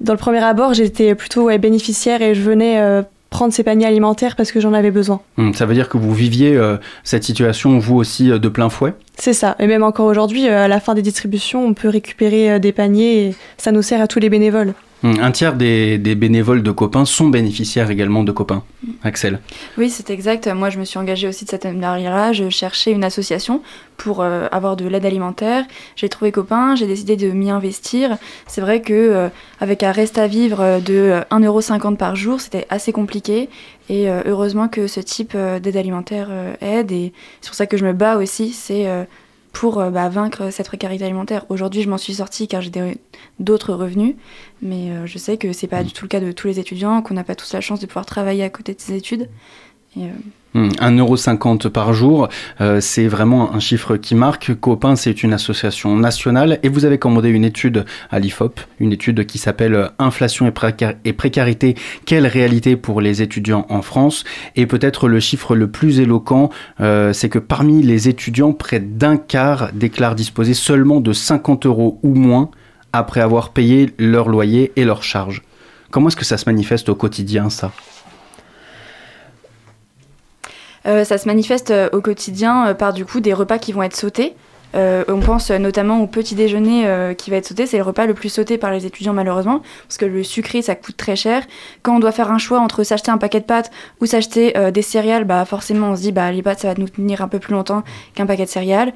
dans 0.01 0.13
le 0.13 0.17
premier 0.17 0.43
abord, 0.43 0.73
j'étais 0.73 1.15
plutôt 1.15 1.47
bénéficiaire 1.57 2.21
et 2.21 2.35
je 2.35 2.41
venais 2.41 3.03
prendre 3.35 3.53
ces 3.53 3.63
paniers 3.63 3.85
alimentaires 3.85 4.37
parce 4.37 4.53
que 4.53 4.61
j'en 4.61 4.73
avais 4.73 4.91
besoin. 4.91 5.19
Hum, 5.37 5.53
Ça 5.53 5.65
veut 5.65 5.73
dire 5.73 5.89
que 5.89 5.97
vous 5.97 6.13
viviez 6.13 6.55
euh, 6.55 6.77
cette 7.03 7.25
situation, 7.25 7.77
vous 7.79 7.95
aussi, 7.97 8.31
euh, 8.31 8.39
de 8.39 8.47
plein 8.47 8.69
fouet? 8.69 8.93
C'est 9.17 9.33
ça. 9.33 9.57
Et 9.59 9.67
même 9.67 9.83
encore 9.83 10.05
aujourd'hui, 10.05 10.47
euh, 10.47 10.63
à 10.63 10.67
la 10.69 10.79
fin 10.79 10.93
des 10.93 11.01
distributions, 11.01 11.65
on 11.65 11.73
peut 11.73 11.89
récupérer 11.89 12.59
des 12.61 12.71
paniers 12.71 13.25
et 13.27 13.35
ça 13.57 13.73
nous 13.73 13.81
sert 13.81 13.99
à 14.01 14.07
tous 14.07 14.19
les 14.19 14.29
bénévoles. 14.29 14.73
Hum, 15.05 15.19
Un 15.21 15.31
tiers 15.31 15.53
des, 15.53 15.99
des 15.99 16.15
bénévoles 16.15 16.63
de 16.63 16.71
Copain 16.71 17.05
sont 17.05 17.27
bénéficiaires 17.27 17.91
également 17.91 18.23
de 18.23 18.31
Copain. 18.31 18.63
Axel 19.03 19.39
Oui, 19.77 19.91
c'est 19.91 20.09
exact. 20.09 20.47
Moi, 20.47 20.71
je 20.71 20.79
me 20.79 20.83
suis 20.83 20.97
engagée 20.97 21.27
aussi 21.27 21.45
de 21.45 21.49
cette 21.51 21.65
manière-là. 21.65 22.33
Je 22.33 22.49
cherchais 22.49 22.91
une 22.91 23.03
association 23.03 23.61
pour 23.97 24.21
euh, 24.21 24.47
avoir 24.51 24.75
de 24.75 24.87
l'aide 24.87 25.05
alimentaire. 25.05 25.63
J'ai 25.95 26.09
trouvé 26.09 26.31
copain, 26.31 26.73
j'ai 26.75 26.87
décidé 26.87 27.17
de 27.17 27.29
m'y 27.29 27.51
investir. 27.51 28.17
C'est 28.47 28.61
vrai 28.61 28.81
que 28.81 28.93
euh, 28.93 29.29
avec 29.59 29.83
un 29.83 29.91
reste 29.91 30.17
à 30.17 30.25
vivre 30.25 30.59
euh, 30.61 30.79
de 30.79 30.93
euh, 30.95 31.21
1,50€ 31.29 31.97
par 31.97 32.15
jour, 32.15 32.41
c'était 32.41 32.65
assez 32.71 32.91
compliqué. 32.91 33.47
Et 33.89 34.09
euh, 34.09 34.23
heureusement 34.25 34.67
que 34.67 34.87
ce 34.87 35.01
type 35.01 35.33
euh, 35.35 35.59
d'aide 35.59 35.77
alimentaire 35.77 36.29
euh, 36.31 36.55
aide. 36.61 36.91
Et 36.91 37.13
c'est 37.41 37.49
pour 37.49 37.55
ça 37.55 37.67
que 37.67 37.77
je 37.77 37.85
me 37.85 37.93
bats 37.93 38.17
aussi. 38.17 38.53
C'est 38.53 38.87
euh, 38.87 39.03
pour 39.55 39.79
euh, 39.79 39.89
bah, 39.89 40.09
vaincre 40.09 40.49
cette 40.51 40.67
précarité 40.67 41.05
alimentaire. 41.05 41.45
Aujourd'hui, 41.47 41.81
je 41.81 41.89
m'en 41.89 41.97
suis 41.97 42.15
sortie 42.15 42.47
car 42.49 42.61
j'ai 42.61 42.69
des- 42.69 42.97
d'autres 43.39 43.73
revenus. 43.73 44.15
Mais 44.61 44.91
euh, 44.91 45.05
je 45.05 45.17
sais 45.17 45.37
que 45.37 45.53
c'est 45.53 45.67
pas 45.67 45.81
du 45.83 45.93
tout 45.93 46.03
le 46.03 46.09
cas 46.09 46.19
de 46.19 46.33
tous 46.33 46.47
les 46.47 46.59
étudiants, 46.59 47.01
qu'on 47.01 47.13
n'a 47.13 47.23
pas 47.23 47.35
tous 47.35 47.53
la 47.53 47.61
chance 47.61 47.79
de 47.79 47.85
pouvoir 47.85 48.05
travailler 48.05 48.43
à 48.43 48.49
côté 48.49 48.73
de 48.73 48.81
ses 48.81 48.93
études. 48.95 49.29
Et, 49.97 50.03
euh, 50.03 50.09
Hum, 50.55 50.69
1,50€ 50.79 51.67
par 51.67 51.91
jour, 51.91 52.29
euh, 52.61 52.79
c'est 52.79 53.07
vraiment 53.07 53.53
un 53.53 53.59
chiffre 53.59 53.97
qui 53.97 54.15
marque. 54.15 54.55
Copain, 54.55 54.95
c'est 54.95 55.21
une 55.21 55.33
association 55.33 55.97
nationale 55.97 56.59
et 56.63 56.69
vous 56.69 56.85
avez 56.85 56.97
commandé 56.97 57.27
une 57.27 57.43
étude 57.43 57.83
à 58.09 58.19
l'IFOP, 58.19 58.61
une 58.79 58.93
étude 58.93 59.25
qui 59.25 59.37
s'appelle 59.37 59.89
Inflation 59.99 60.47
et, 60.47 60.51
préca- 60.51 60.95
et 61.03 61.11
précarité, 61.11 61.75
quelle 62.05 62.25
réalité 62.25 62.77
pour 62.77 63.01
les 63.01 63.21
étudiants 63.21 63.65
en 63.67 63.81
France? 63.81 64.23
Et 64.55 64.65
peut-être 64.65 65.09
le 65.09 65.19
chiffre 65.19 65.57
le 65.57 65.69
plus 65.69 65.99
éloquent, 65.99 66.49
euh, 66.79 67.11
c'est 67.11 67.27
que 67.27 67.39
parmi 67.39 67.83
les 67.83 68.07
étudiants, 68.07 68.53
près 68.53 68.79
d'un 68.79 69.17
quart 69.17 69.71
déclarent 69.73 70.15
disposer 70.15 70.53
seulement 70.53 71.01
de 71.01 71.11
50 71.11 71.65
euros 71.65 71.99
ou 72.01 72.15
moins 72.15 72.49
après 72.93 73.19
avoir 73.19 73.49
payé 73.49 73.89
leur 73.99 74.29
loyer 74.29 74.71
et 74.77 74.85
leurs 74.85 75.03
charges. 75.03 75.41
Comment 75.91 76.07
est-ce 76.07 76.15
que 76.15 76.23
ça 76.23 76.37
se 76.37 76.49
manifeste 76.49 76.87
au 76.87 76.95
quotidien, 76.95 77.49
ça? 77.49 77.73
Ça 80.85 81.17
se 81.17 81.27
manifeste 81.27 81.71
euh, 81.71 81.89
au 81.91 82.01
quotidien 82.01 82.67
euh, 82.67 82.73
par 82.73 82.93
du 82.93 83.05
coup 83.05 83.19
des 83.19 83.33
repas 83.33 83.57
qui 83.57 83.73
vont 83.73 83.83
être 83.83 83.95
sautés. 83.95 84.35
Euh, 84.75 85.05
on 85.07 85.19
pense 85.19 85.51
euh, 85.51 85.57
notamment 85.57 86.01
au 86.01 86.07
petit 86.07 86.35
déjeuner 86.35 86.85
euh, 86.85 87.13
qui 87.13 87.31
va 87.31 87.37
être 87.37 87.47
sauté, 87.47 87.65
c'est 87.65 87.77
le 87.77 87.83
repas 87.83 88.05
le 88.05 88.13
plus 88.13 88.27
sauté 88.27 88.57
par 88.57 88.71
les 88.71 88.85
étudiants 88.85 89.13
malheureusement, 89.13 89.61
parce 89.87 89.97
que 89.97 90.05
le 90.05 90.21
sucré 90.23 90.61
ça 90.61 90.75
coûte 90.75 90.97
très 90.97 91.15
cher. 91.15 91.43
Quand 91.81 91.95
on 91.95 91.99
doit 91.99 92.11
faire 92.11 92.29
un 92.29 92.37
choix 92.37 92.59
entre 92.59 92.83
s'acheter 92.83 93.09
un 93.09 93.17
paquet 93.17 93.39
de 93.39 93.45
pâtes 93.45 93.71
ou 94.01 94.05
s'acheter 94.05 94.57
euh, 94.57 94.71
des 94.71 94.81
céréales, 94.81 95.23
bah 95.23 95.45
forcément 95.45 95.91
on 95.91 95.95
se 95.95 96.01
dit 96.01 96.11
bah 96.11 96.29
les 96.31 96.41
pâtes 96.41 96.59
ça 96.59 96.67
va 96.67 96.73
nous 96.77 96.89
tenir 96.89 97.21
un 97.21 97.29
peu 97.29 97.39
plus 97.39 97.53
longtemps 97.53 97.83
qu'un 98.15 98.25
paquet 98.25 98.45
de 98.45 98.49
céréales. 98.49 98.93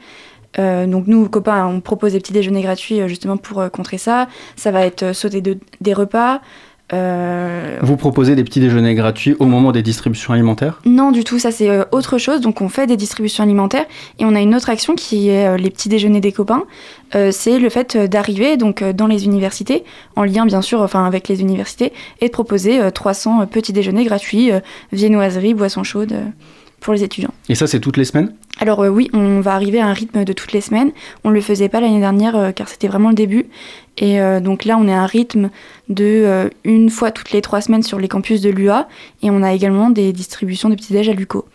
Euh, 0.57 0.87
donc 0.87 1.05
nous 1.05 1.29
copains 1.29 1.67
on 1.67 1.79
propose 1.79 2.13
des 2.13 2.19
petits 2.19 2.33
déjeuners 2.33 2.63
gratuits 2.63 2.99
euh, 2.99 3.07
justement 3.07 3.37
pour 3.37 3.61
euh, 3.61 3.69
contrer 3.69 3.99
ça. 3.99 4.27
Ça 4.55 4.71
va 4.71 4.85
être 4.85 5.03
euh, 5.03 5.13
sauté 5.13 5.41
de, 5.41 5.59
des 5.79 5.93
repas. 5.93 6.41
Euh, 6.91 7.77
Vous 7.81 7.97
proposez 7.97 8.35
des 8.35 8.43
petits 8.43 8.59
déjeuners 8.59 8.95
gratuits 8.95 9.35
au 9.39 9.45
moment 9.45 9.71
des 9.71 9.83
distributions 9.83 10.33
alimentaires? 10.33 10.81
Non, 10.85 11.11
du 11.11 11.23
tout, 11.23 11.37
ça 11.39 11.51
c'est 11.51 11.69
euh, 11.69 11.83
autre 11.91 12.17
chose. 12.17 12.41
Donc 12.41 12.61
on 12.61 12.69
fait 12.69 12.87
des 12.87 12.97
distributions 12.97 13.43
alimentaires 13.43 13.85
et 14.17 14.25
on 14.25 14.33
a 14.35 14.39
une 14.41 14.55
autre 14.55 14.69
action 14.69 14.95
qui 14.95 15.29
est 15.29 15.47
euh, 15.47 15.57
les 15.57 15.69
petits 15.69 15.89
déjeuners 15.89 16.21
des 16.21 16.31
copains. 16.31 16.63
Euh, 17.15 17.31
c'est 17.31 17.59
le 17.59 17.69
fait 17.69 17.97
d'arriver 17.97 18.57
donc 18.57 18.83
dans 18.83 19.07
les 19.07 19.25
universités, 19.25 19.83
en 20.15 20.23
lien 20.23 20.45
bien 20.45 20.61
sûr 20.61 20.81
enfin 20.81 21.05
avec 21.05 21.27
les 21.27 21.41
universités, 21.41 21.93
et 22.21 22.27
de 22.27 22.31
proposer 22.31 22.79
euh, 22.79 22.91
300 22.91 23.45
petits 23.47 23.73
déjeuners 23.73 24.05
gratuits, 24.05 24.51
viennoiseries, 24.91 25.53
boissons 25.53 25.83
chaudes. 25.83 26.15
Pour 26.79 26.93
les 26.93 27.03
étudiants. 27.03 27.33
Et 27.49 27.55
ça, 27.55 27.67
c'est 27.67 27.79
toutes 27.79 27.97
les 27.97 28.05
semaines? 28.05 28.33
Alors 28.59 28.81
euh, 28.81 28.89
oui, 28.89 29.09
on 29.13 29.39
va 29.39 29.53
arriver 29.53 29.79
à 29.79 29.87
un 29.87 29.93
rythme 29.93 30.23
de 30.25 30.33
toutes 30.33 30.51
les 30.51 30.61
semaines. 30.61 30.91
On 31.23 31.29
ne 31.29 31.35
le 31.35 31.41
faisait 31.41 31.69
pas 31.69 31.79
l'année 31.79 31.99
dernière 31.99 32.35
euh, 32.35 32.51
car 32.51 32.67
c'était 32.67 32.87
vraiment 32.87 33.09
le 33.09 33.15
début. 33.15 33.45
Et 33.97 34.21
euh, 34.21 34.39
donc 34.39 34.65
là, 34.65 34.77
on 34.77 34.87
est 34.87 34.93
à 34.93 35.01
un 35.01 35.05
rythme 35.05 35.49
de 35.87 36.49
une 36.63 36.89
fois 36.89 37.11
toutes 37.11 37.31
les 37.31 37.41
trois 37.41 37.61
semaines 37.61 37.83
sur 37.83 37.99
les 37.99 38.07
campus 38.07 38.41
de 38.41 38.49
l'UA. 38.49 38.87
Et 39.23 39.29
on 39.29 39.43
a 39.43 39.53
également 39.53 39.89
des 39.89 40.13
distributions 40.13 40.69
de 40.69 40.75
petits-déj 40.75 41.09
à 41.09 41.13
l'UCO. 41.13 41.45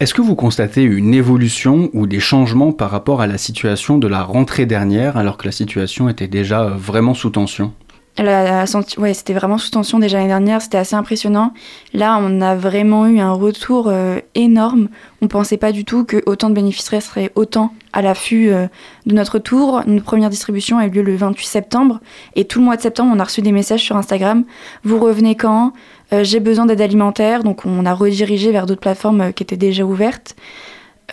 Est-ce 0.00 0.14
que 0.14 0.22
vous 0.22 0.34
constatez 0.34 0.82
une 0.82 1.12
évolution 1.12 1.90
ou 1.92 2.06
des 2.06 2.20
changements 2.20 2.72
par 2.72 2.90
rapport 2.90 3.20
à 3.20 3.26
la 3.26 3.36
situation 3.36 3.98
de 3.98 4.08
la 4.08 4.22
rentrée 4.22 4.64
dernière, 4.64 5.18
alors 5.18 5.36
que 5.36 5.44
la 5.44 5.52
situation 5.52 6.08
était 6.08 6.26
déjà 6.26 6.64
vraiment 6.64 7.12
sous 7.12 7.28
tension? 7.28 7.74
Ouais, 8.18 9.14
c'était 9.14 9.32
vraiment 9.32 9.56
sous 9.56 9.70
tension 9.70 9.98
déjà 9.98 10.18
l'année 10.18 10.28
dernière, 10.28 10.60
c'était 10.60 10.76
assez 10.76 10.94
impressionnant. 10.94 11.54
Là, 11.94 12.18
on 12.20 12.40
a 12.42 12.54
vraiment 12.54 13.06
eu 13.06 13.18
un 13.18 13.32
retour 13.32 13.86
euh, 13.88 14.18
énorme. 14.34 14.88
On 15.22 15.28
pensait 15.28 15.56
pas 15.56 15.72
du 15.72 15.84
tout 15.86 16.04
que 16.04 16.22
autant 16.26 16.50
de 16.50 16.54
bénéficiaires 16.54 17.00
seraient 17.00 17.30
autant 17.34 17.72
à 17.94 18.02
l'affût 18.02 18.50
euh, 18.50 18.66
de 19.06 19.14
notre 19.14 19.38
tour. 19.38 19.82
Notre 19.86 20.04
première 20.04 20.28
distribution 20.28 20.76
a 20.76 20.86
eu 20.86 20.90
lieu 20.90 21.02
le 21.02 21.16
28 21.16 21.46
septembre 21.46 22.00
et 22.36 22.44
tout 22.44 22.58
le 22.58 22.66
mois 22.66 22.76
de 22.76 22.82
septembre, 22.82 23.12
on 23.14 23.20
a 23.20 23.24
reçu 23.24 23.40
des 23.40 23.52
messages 23.52 23.82
sur 23.82 23.96
Instagram. 23.96 24.44
Vous 24.84 24.98
revenez 24.98 25.34
quand? 25.34 25.72
Euh, 26.12 26.22
J'ai 26.22 26.40
besoin 26.40 26.66
d'aide 26.66 26.82
alimentaire, 26.82 27.42
donc 27.42 27.64
on 27.64 27.86
a 27.86 27.94
redirigé 27.94 28.52
vers 28.52 28.66
d'autres 28.66 28.80
plateformes 28.82 29.32
qui 29.32 29.44
étaient 29.44 29.56
déjà 29.56 29.84
ouvertes. 29.84 30.36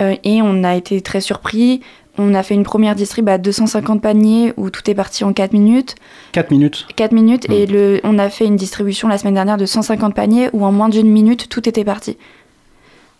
Euh, 0.00 0.16
et 0.24 0.42
on 0.42 0.64
a 0.64 0.74
été 0.74 1.00
très 1.00 1.20
surpris. 1.20 1.80
On 2.18 2.34
a 2.34 2.42
fait 2.42 2.54
une 2.54 2.64
première 2.64 2.96
distrib 2.96 3.28
à 3.28 3.38
250 3.38 4.02
paniers 4.02 4.52
où 4.56 4.70
tout 4.70 4.88
est 4.90 4.94
parti 4.94 5.22
en 5.22 5.32
4 5.32 5.52
minutes. 5.52 5.94
4 6.32 6.50
minutes 6.50 6.86
4 6.96 7.12
minutes 7.12 7.48
et 7.48 7.66
le, 7.66 8.00
on 8.02 8.18
a 8.18 8.28
fait 8.28 8.44
une 8.44 8.56
distribution 8.56 9.06
la 9.06 9.18
semaine 9.18 9.34
dernière 9.34 9.56
de 9.56 9.66
150 9.66 10.14
paniers 10.14 10.50
où 10.52 10.64
en 10.64 10.72
moins 10.72 10.88
d'une 10.88 11.08
minute 11.08 11.48
tout 11.48 11.68
était 11.68 11.84
parti. 11.84 12.16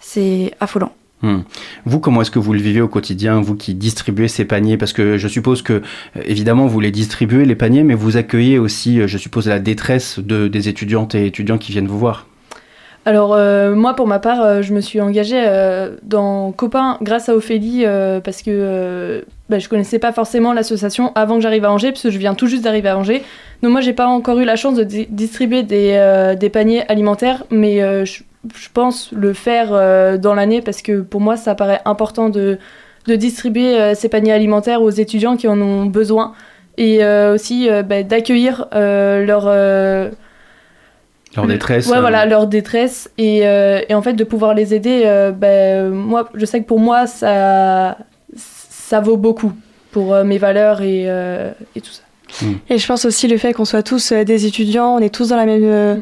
C'est 0.00 0.52
affolant. 0.58 0.92
Hmm. 1.22 1.40
Vous, 1.84 1.98
comment 1.98 2.22
est-ce 2.22 2.30
que 2.30 2.38
vous 2.38 2.52
le 2.52 2.60
vivez 2.60 2.80
au 2.80 2.86
quotidien, 2.86 3.40
vous 3.40 3.56
qui 3.56 3.74
distribuez 3.74 4.28
ces 4.28 4.44
paniers? 4.44 4.76
Parce 4.76 4.92
que 4.92 5.18
je 5.18 5.26
suppose 5.26 5.62
que, 5.62 5.72
euh, 5.72 6.22
évidemment, 6.26 6.66
vous 6.66 6.78
les 6.78 6.92
distribuez, 6.92 7.44
les 7.44 7.56
paniers, 7.56 7.82
mais 7.82 7.94
vous 7.94 8.16
accueillez 8.16 8.58
aussi, 8.58 9.00
euh, 9.00 9.08
je 9.08 9.18
suppose, 9.18 9.48
la 9.48 9.58
détresse 9.58 10.20
de, 10.20 10.46
des 10.46 10.68
étudiantes 10.68 11.16
et 11.16 11.26
étudiants 11.26 11.58
qui 11.58 11.72
viennent 11.72 11.88
vous 11.88 11.98
voir. 11.98 12.27
Alors 13.08 13.32
euh, 13.32 13.74
moi 13.74 13.94
pour 13.94 14.06
ma 14.06 14.18
part 14.18 14.42
euh, 14.42 14.60
je 14.60 14.74
me 14.74 14.82
suis 14.82 15.00
engagée 15.00 15.42
euh, 15.42 15.96
dans 16.02 16.52
Copain 16.52 16.98
grâce 17.00 17.30
à 17.30 17.34
Ophélie 17.34 17.86
parce 18.22 18.42
que 18.42 19.24
bah, 19.48 19.58
je 19.58 19.66
connaissais 19.66 19.98
pas 19.98 20.12
forcément 20.12 20.52
l'association 20.52 21.12
avant 21.14 21.36
que 21.36 21.40
j'arrive 21.40 21.64
à 21.64 21.72
Angers 21.72 21.90
parce 21.90 22.02
que 22.02 22.10
je 22.10 22.18
viens 22.18 22.34
tout 22.34 22.48
juste 22.48 22.64
d'arriver 22.64 22.90
à 22.90 22.98
Angers. 22.98 23.22
Donc 23.62 23.72
moi 23.72 23.80
j'ai 23.80 23.94
pas 23.94 24.06
encore 24.06 24.38
eu 24.40 24.44
la 24.44 24.56
chance 24.56 24.76
de 24.76 24.84
di- 24.84 25.06
distribuer 25.08 25.62
des, 25.62 26.50
paniers 26.52 26.86
alimentaires 26.88 27.44
mais 27.50 27.78
je, 28.04 28.22
pense 28.74 29.10
le 29.12 29.32
faire 29.32 29.70
dans 30.18 30.34
l'année 30.34 30.60
parce 30.60 30.82
que 30.82 31.00
pour 31.00 31.22
moi 31.22 31.38
ça 31.38 31.54
paraît 31.54 31.80
important 31.86 32.28
de, 32.28 32.58
distribuer 33.06 33.94
ces 33.94 34.10
paniers 34.10 34.32
alimentaires 34.32 34.82
aux 34.82 34.90
étudiants 34.90 35.38
qui 35.38 35.48
en 35.48 35.58
ont 35.62 35.86
besoin 35.86 36.34
et 36.76 37.02
aussi 37.32 37.70
bah, 37.86 38.02
d'accueillir 38.02 38.66
leur... 38.74 39.48
Leur 41.36 41.46
le- 41.46 41.52
détresse. 41.52 41.86
Ouais, 41.88 41.96
euh, 41.98 42.00
voilà, 42.00 42.26
leur 42.26 42.46
détresse. 42.46 43.10
Et, 43.18 43.46
euh, 43.46 43.80
et 43.88 43.94
en 43.94 44.02
fait, 44.02 44.14
de 44.14 44.24
pouvoir 44.24 44.54
les 44.54 44.74
aider, 44.74 45.02
euh, 45.04 45.30
ben, 45.30 45.90
moi, 45.90 46.28
je 46.34 46.44
sais 46.46 46.60
que 46.60 46.66
pour 46.66 46.80
moi, 46.80 47.06
ça, 47.06 47.98
ça 48.36 49.00
vaut 49.00 49.16
beaucoup 49.16 49.52
pour 49.92 50.14
euh, 50.14 50.24
mes 50.24 50.38
valeurs 50.38 50.82
et, 50.82 51.04
euh, 51.06 51.50
et 51.76 51.80
tout 51.80 51.90
ça. 51.90 52.02
Et 52.68 52.76
je 52.78 52.86
pense 52.86 53.04
aussi 53.06 53.26
le 53.26 53.38
fait 53.38 53.52
qu'on 53.54 53.64
soit 53.64 53.82
tous 53.82 54.12
euh, 54.12 54.22
des 54.22 54.44
étudiants, 54.46 54.94
on 54.96 54.98
est 54.98 55.12
tous 55.14 55.28
dans 55.30 55.36
la 55.36 55.46
même 55.46 55.62
euh, 55.64 55.96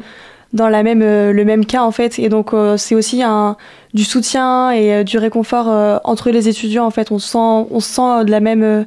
dans 0.53 0.67
la 0.67 0.83
même 0.83 1.01
euh, 1.01 1.31
le 1.31 1.45
même 1.45 1.65
cas 1.65 1.81
en 1.83 1.91
fait 1.91 2.19
et 2.19 2.27
donc 2.29 2.53
euh, 2.53 2.75
c'est 2.77 2.95
aussi 2.95 3.23
un 3.23 3.55
du 3.93 4.03
soutien 4.03 4.71
et 4.71 4.93
euh, 4.93 5.03
du 5.03 5.17
réconfort 5.17 5.69
euh, 5.69 5.97
entre 6.03 6.29
les 6.29 6.49
étudiants 6.49 6.85
en 6.85 6.89
fait 6.89 7.11
on 7.11 7.19
se 7.19 7.29
sent 7.29 7.37
on 7.71 7.79
se 7.79 7.89
sent 7.93 8.25
de 8.25 8.31
la 8.31 8.39
même 8.41 8.63
euh, 8.63 8.83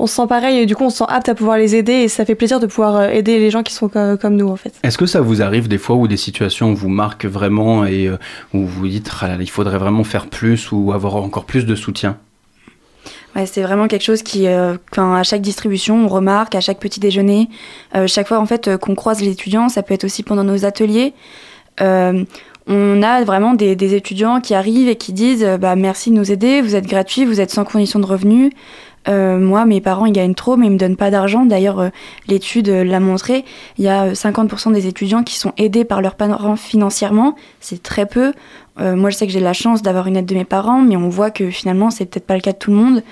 on 0.00 0.06
se 0.06 0.14
sent 0.16 0.26
pareil 0.28 0.58
et 0.58 0.66
du 0.66 0.74
coup 0.74 0.84
on 0.84 0.90
se 0.90 0.98
sent 0.98 1.04
apte 1.08 1.28
à 1.28 1.34
pouvoir 1.34 1.56
les 1.58 1.76
aider 1.76 1.92
et 1.92 2.08
ça 2.08 2.24
fait 2.24 2.34
plaisir 2.34 2.58
de 2.58 2.66
pouvoir 2.66 2.96
euh, 2.96 3.08
aider 3.10 3.38
les 3.38 3.50
gens 3.50 3.62
qui 3.62 3.74
sont 3.74 3.88
co- 3.88 4.16
comme 4.20 4.34
nous 4.36 4.48
en 4.48 4.56
fait. 4.56 4.72
Est-ce 4.82 4.98
que 4.98 5.06
ça 5.06 5.20
vous 5.20 5.42
arrive 5.42 5.68
des 5.68 5.78
fois 5.78 5.96
où 5.96 6.08
des 6.08 6.16
situations 6.16 6.72
vous 6.74 6.88
marquent 6.88 7.26
vraiment 7.26 7.84
et 7.84 8.08
euh, 8.08 8.16
où 8.54 8.66
vous 8.66 8.88
dites 8.88 9.10
Ah 9.22 9.36
il 9.38 9.50
faudrait 9.50 9.78
vraiment 9.78 10.02
faire 10.04 10.26
plus 10.26 10.72
ou 10.72 10.92
avoir 10.92 11.14
encore 11.16 11.44
plus 11.44 11.66
de 11.66 11.74
soutien? 11.74 12.16
Ouais, 13.36 13.46
c'est 13.46 13.62
vraiment 13.62 13.86
quelque 13.86 14.02
chose 14.02 14.22
qui, 14.22 14.48
euh, 14.48 14.74
à 14.96 15.22
chaque 15.22 15.40
distribution, 15.40 16.04
on 16.04 16.08
remarque, 16.08 16.56
à 16.56 16.60
chaque 16.60 16.80
petit 16.80 16.98
déjeuner, 16.98 17.48
euh, 17.94 18.08
chaque 18.08 18.26
fois 18.26 18.40
en 18.40 18.46
fait 18.46 18.66
euh, 18.66 18.76
qu'on 18.76 18.96
croise 18.96 19.20
les 19.20 19.28
étudiants, 19.30 19.68
ça 19.68 19.84
peut 19.84 19.94
être 19.94 20.02
aussi 20.04 20.22
pendant 20.24 20.42
nos 20.44 20.64
ateliers. 20.64 21.14
euh, 21.80 22.24
on 22.66 23.02
a 23.02 23.24
vraiment 23.24 23.54
des, 23.54 23.74
des 23.74 23.94
étudiants 23.94 24.40
qui 24.40 24.54
arrivent 24.54 24.88
et 24.88 24.96
qui 24.96 25.12
disent 25.12 25.42
euh, 25.44 25.56
bah, 25.58 25.74
merci 25.76 26.10
de 26.10 26.16
nous 26.16 26.30
aider, 26.30 26.60
vous 26.60 26.74
êtes 26.76 26.86
gratuits, 26.86 27.24
vous 27.24 27.40
êtes 27.40 27.50
sans 27.50 27.64
condition 27.64 27.98
de 28.00 28.06
revenu. 28.06 28.52
Euh, 29.08 29.38
moi, 29.38 29.64
mes 29.64 29.80
parents, 29.80 30.06
ils 30.06 30.12
gagnent 30.12 30.34
trop, 30.34 30.56
mais 30.56 30.66
ils 30.66 30.72
me 30.72 30.76
donnent 30.76 30.96
pas 30.96 31.10
d'argent. 31.10 31.44
D'ailleurs, 31.44 31.80
euh, 31.80 31.88
l'étude 32.28 32.68
euh, 32.68 32.84
l'a 32.84 33.00
montré. 33.00 33.44
Il 33.78 33.84
y 33.84 33.88
a 33.88 34.04
euh, 34.04 34.12
50% 34.12 34.72
des 34.72 34.86
étudiants 34.86 35.22
qui 35.22 35.38
sont 35.38 35.52
aidés 35.56 35.84
par 35.84 36.02
leurs 36.02 36.14
parents 36.14 36.56
financièrement. 36.56 37.34
C'est 37.60 37.82
très 37.82 38.06
peu. 38.06 38.32
Moi, 38.78 39.10
je 39.10 39.16
sais 39.16 39.26
que 39.26 39.32
j'ai 39.32 39.40
la 39.40 39.52
chance 39.52 39.82
d'avoir 39.82 40.06
une 40.06 40.16
aide 40.16 40.24
de 40.24 40.34
mes 40.34 40.46
parents, 40.46 40.80
mais 40.80 40.96
on 40.96 41.10
voit 41.10 41.30
que 41.30 41.50
finalement, 41.50 41.90
c'est 41.90 42.06
peut-être 42.06 42.26
pas 42.26 42.34
le 42.34 42.40
cas 42.40 42.52
de 42.52 42.56
tout 42.56 42.70
le 42.70 42.78
monde. 42.78 43.02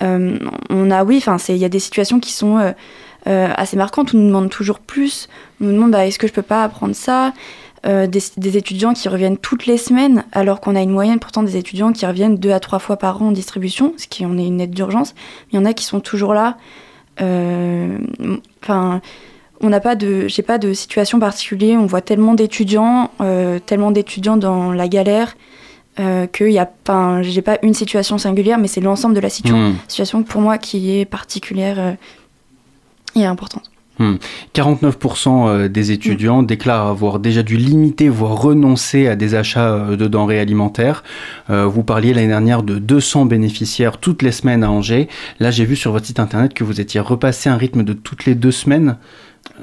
On 0.00 0.90
a, 0.90 1.02
oui, 1.02 1.24
il 1.48 1.56
y 1.56 1.64
a 1.64 1.68
des 1.70 1.78
situations 1.78 2.20
qui 2.20 2.30
sont 2.30 2.74
assez 3.24 3.78
marquantes. 3.78 4.12
On 4.12 4.18
nous 4.18 4.26
demande 4.26 4.50
toujours 4.50 4.80
plus. 4.80 5.30
On 5.62 5.64
nous 5.64 5.72
demande, 5.72 5.92
bah, 5.92 6.06
est-ce 6.06 6.18
que 6.18 6.26
je 6.26 6.34
peux 6.34 6.42
pas 6.42 6.62
apprendre 6.62 6.94
ça? 6.94 7.32
Euh, 7.86 8.06
des, 8.08 8.20
des 8.36 8.56
étudiants 8.56 8.92
qui 8.92 9.08
reviennent 9.08 9.36
toutes 9.38 9.66
les 9.66 9.76
semaines, 9.78 10.24
alors 10.32 10.60
qu'on 10.60 10.74
a 10.74 10.80
une 10.80 10.90
moyenne 10.90 11.20
pourtant 11.20 11.44
des 11.44 11.56
étudiants 11.56 11.92
qui 11.92 12.06
reviennent 12.06 12.36
deux 12.36 12.50
à 12.50 12.58
trois 12.58 12.80
fois 12.80 12.96
par 12.96 13.22
an 13.22 13.28
en 13.28 13.32
distribution, 13.32 13.94
ce 13.96 14.08
qui 14.08 14.26
en 14.26 14.36
est 14.36 14.46
une 14.46 14.60
aide 14.60 14.72
d'urgence. 14.72 15.14
Mais 15.16 15.52
il 15.52 15.56
y 15.56 15.58
en 15.60 15.64
a 15.64 15.72
qui 15.72 15.84
sont 15.84 16.00
toujours 16.00 16.34
là. 16.34 16.56
Euh, 17.20 17.98
Enfin, 18.62 19.00
on 19.60 19.70
n'a 19.70 19.80
pas 19.80 19.94
de, 19.94 20.28
j'ai 20.28 20.42
pas 20.42 20.58
de 20.58 20.72
situation 20.72 21.18
particulière. 21.18 21.80
On 21.80 21.86
voit 21.86 22.00
tellement 22.00 22.34
d'étudiants, 22.34 23.10
euh, 23.20 23.58
tellement 23.58 23.90
d'étudiants 23.90 24.36
dans 24.36 24.72
la 24.72 24.88
galère. 24.88 25.36
Euh, 26.00 26.26
y 26.40 26.58
a 26.58 26.66
pas, 26.66 27.22
j'ai 27.22 27.42
pas 27.42 27.58
une 27.62 27.74
situation 27.74 28.18
singulière, 28.18 28.58
mais 28.58 28.68
c'est 28.68 28.80
l'ensemble 28.80 29.14
de 29.14 29.20
la 29.20 29.30
situation, 29.30 29.70
Hmm. 29.70 29.76
situation 29.88 30.22
pour 30.22 30.40
moi 30.40 30.58
qui 30.58 30.96
est 30.98 31.04
particulière 31.04 31.76
euh, 31.78 31.92
et 33.16 33.24
importante. 33.24 33.70
49% 34.54 35.48
euh, 35.48 35.68
des 35.68 35.92
étudiants 35.92 36.42
déclarent 36.42 36.86
avoir 36.86 37.18
déjà 37.18 37.42
dû 37.42 37.56
limiter, 37.56 38.08
voire 38.08 38.40
renoncer 38.40 39.08
à 39.08 39.16
des 39.16 39.34
achats 39.34 39.72
euh, 39.72 39.96
de 39.96 40.06
denrées 40.06 40.40
alimentaires. 40.40 41.02
Euh, 41.50 41.66
vous 41.66 41.82
parliez 41.82 42.14
l'année 42.14 42.28
dernière 42.28 42.62
de 42.62 42.78
200 42.78 43.26
bénéficiaires 43.26 43.98
toutes 43.98 44.22
les 44.22 44.32
semaines 44.32 44.62
à 44.62 44.70
Angers. 44.70 45.08
Là, 45.40 45.50
j'ai 45.50 45.64
vu 45.64 45.76
sur 45.76 45.92
votre 45.92 46.06
site 46.06 46.20
internet 46.20 46.54
que 46.54 46.64
vous 46.64 46.80
étiez 46.80 47.00
repassé 47.00 47.48
un 47.48 47.56
rythme 47.56 47.82
de 47.82 47.92
toutes 47.92 48.24
les 48.24 48.34
deux 48.34 48.52
semaines. 48.52 48.96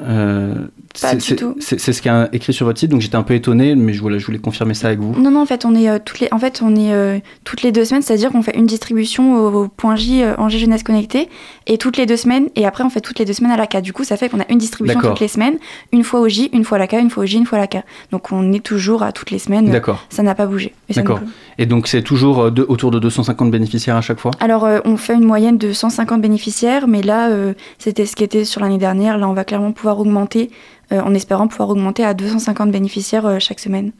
Euh, 0.03 0.67
Pas 1.01 1.09
c'est- 1.09 1.15
du 1.17 1.21
c'est- 1.21 1.35
tout. 1.35 1.55
C'est 1.59 1.79
c'est 1.79 1.93
ce 1.93 2.01
qui 2.01 2.09
est 2.09 2.29
écrit 2.33 2.53
sur 2.53 2.65
votre 2.65 2.79
site, 2.79 2.89
donc 2.91 3.01
j'étais 3.01 3.15
un 3.15 3.23
peu 3.23 3.33
étonné, 3.33 3.75
mais 3.75 3.93
je 3.93 4.01
voulais, 4.01 4.19
je 4.19 4.25
voulais 4.25 4.37
confirmer 4.39 4.73
ça 4.73 4.87
avec 4.87 4.99
vous. 4.99 5.13
Non, 5.19 5.31
non, 5.31 5.41
en 5.41 5.45
fait, 5.45 5.65
on 5.65 5.75
est 5.75 5.89
euh, 5.89 5.99
toutes 6.03 6.19
les, 6.19 6.27
en 6.31 6.39
fait, 6.39 6.61
on 6.63 6.75
est 6.75 6.93
euh, 6.93 7.19
toutes 7.43 7.61
les 7.63 7.71
deux 7.71 7.85
semaines, 7.85 8.01
c'est-à-dire 8.01 8.31
qu'on 8.31 8.41
fait 8.41 8.55
une 8.57 8.65
distribution 8.65 9.35
au, 9.37 9.63
au 9.63 9.67
point 9.67 9.95
J 9.95 10.23
euh, 10.23 10.35
Angers 10.37 10.59
Jeunesse 10.59 10.83
Connectée, 10.83 11.29
et 11.67 11.77
toutes 11.77 11.97
les 11.97 12.05
deux 12.05 12.17
semaines, 12.17 12.47
et 12.55 12.65
après 12.65 12.83
on 12.83 12.89
fait 12.89 13.01
toutes 13.01 13.19
les 13.19 13.25
deux 13.25 13.33
semaines 13.33 13.51
à 13.51 13.57
la 13.57 13.67
K. 13.67 13.81
Du 13.81 13.93
coup, 13.93 14.03
ça 14.03 14.17
fait 14.17 14.29
qu'on 14.29 14.39
a 14.39 14.45
une 14.49 14.57
distribution 14.57 14.99
toutes 15.01 15.19
les 15.19 15.27
semaines, 15.27 15.57
une 15.91 16.03
fois 16.03 16.19
au 16.21 16.27
J, 16.27 16.49
une 16.53 16.63
fois 16.63 16.77
à 16.77 16.79
la 16.79 16.87
K, 16.87 16.93
une 16.93 17.09
fois 17.09 17.23
au 17.23 17.25
J, 17.27 17.37
une 17.37 17.45
fois 17.45 17.57
à 17.57 17.61
la 17.61 17.67
K. 17.67 17.83
Donc 18.11 18.31
on 18.31 18.53
est 18.53 18.63
toujours 18.63 19.03
à 19.03 19.11
toutes 19.11 19.31
les 19.31 19.39
semaines. 19.39 19.69
D'accord. 19.69 20.05
Ça 20.09 20.23
n'a 20.23 20.35
pas 20.35 20.45
bougé. 20.45 20.73
D'accord. 20.95 21.19
Et 21.57 21.65
donc 21.65 21.87
c'est 21.87 22.01
toujours 22.01 22.39
euh, 22.43 22.51
de- 22.51 22.65
autour 22.67 22.91
de 22.91 22.99
250 22.99 23.51
bénéficiaires 23.51 23.95
à 23.95 24.01
chaque 24.01 24.19
fois? 24.19 24.31
Alors, 24.39 24.67
on 24.85 24.97
fait 24.97 25.13
une 25.15 25.23
moyenne 25.25 25.57
de 25.57 25.73
150 25.73 26.21
bénéficiaires, 26.21 26.87
mais 26.87 27.01
là, 27.01 27.29
c'était 27.79 28.05
ce 28.05 28.15
qui 28.15 28.23
était 28.23 28.45
sur 28.45 28.61
l'année 28.61 28.77
dernière. 28.77 29.17
Là, 29.17 29.27
on 29.27 29.33
va 29.33 29.43
clairement 29.43 29.71
pouvoir 29.71 29.99
augmenter, 29.99 30.49
en 30.91 31.13
espérant 31.13 31.47
pouvoir 31.47 31.69
augmenter 31.69 32.03
à 32.03 32.13
250 32.13 32.71
bénéficiaires 32.71 33.25
euh, 33.25 33.37
chaque 33.39 33.59
semaine. 33.59 33.91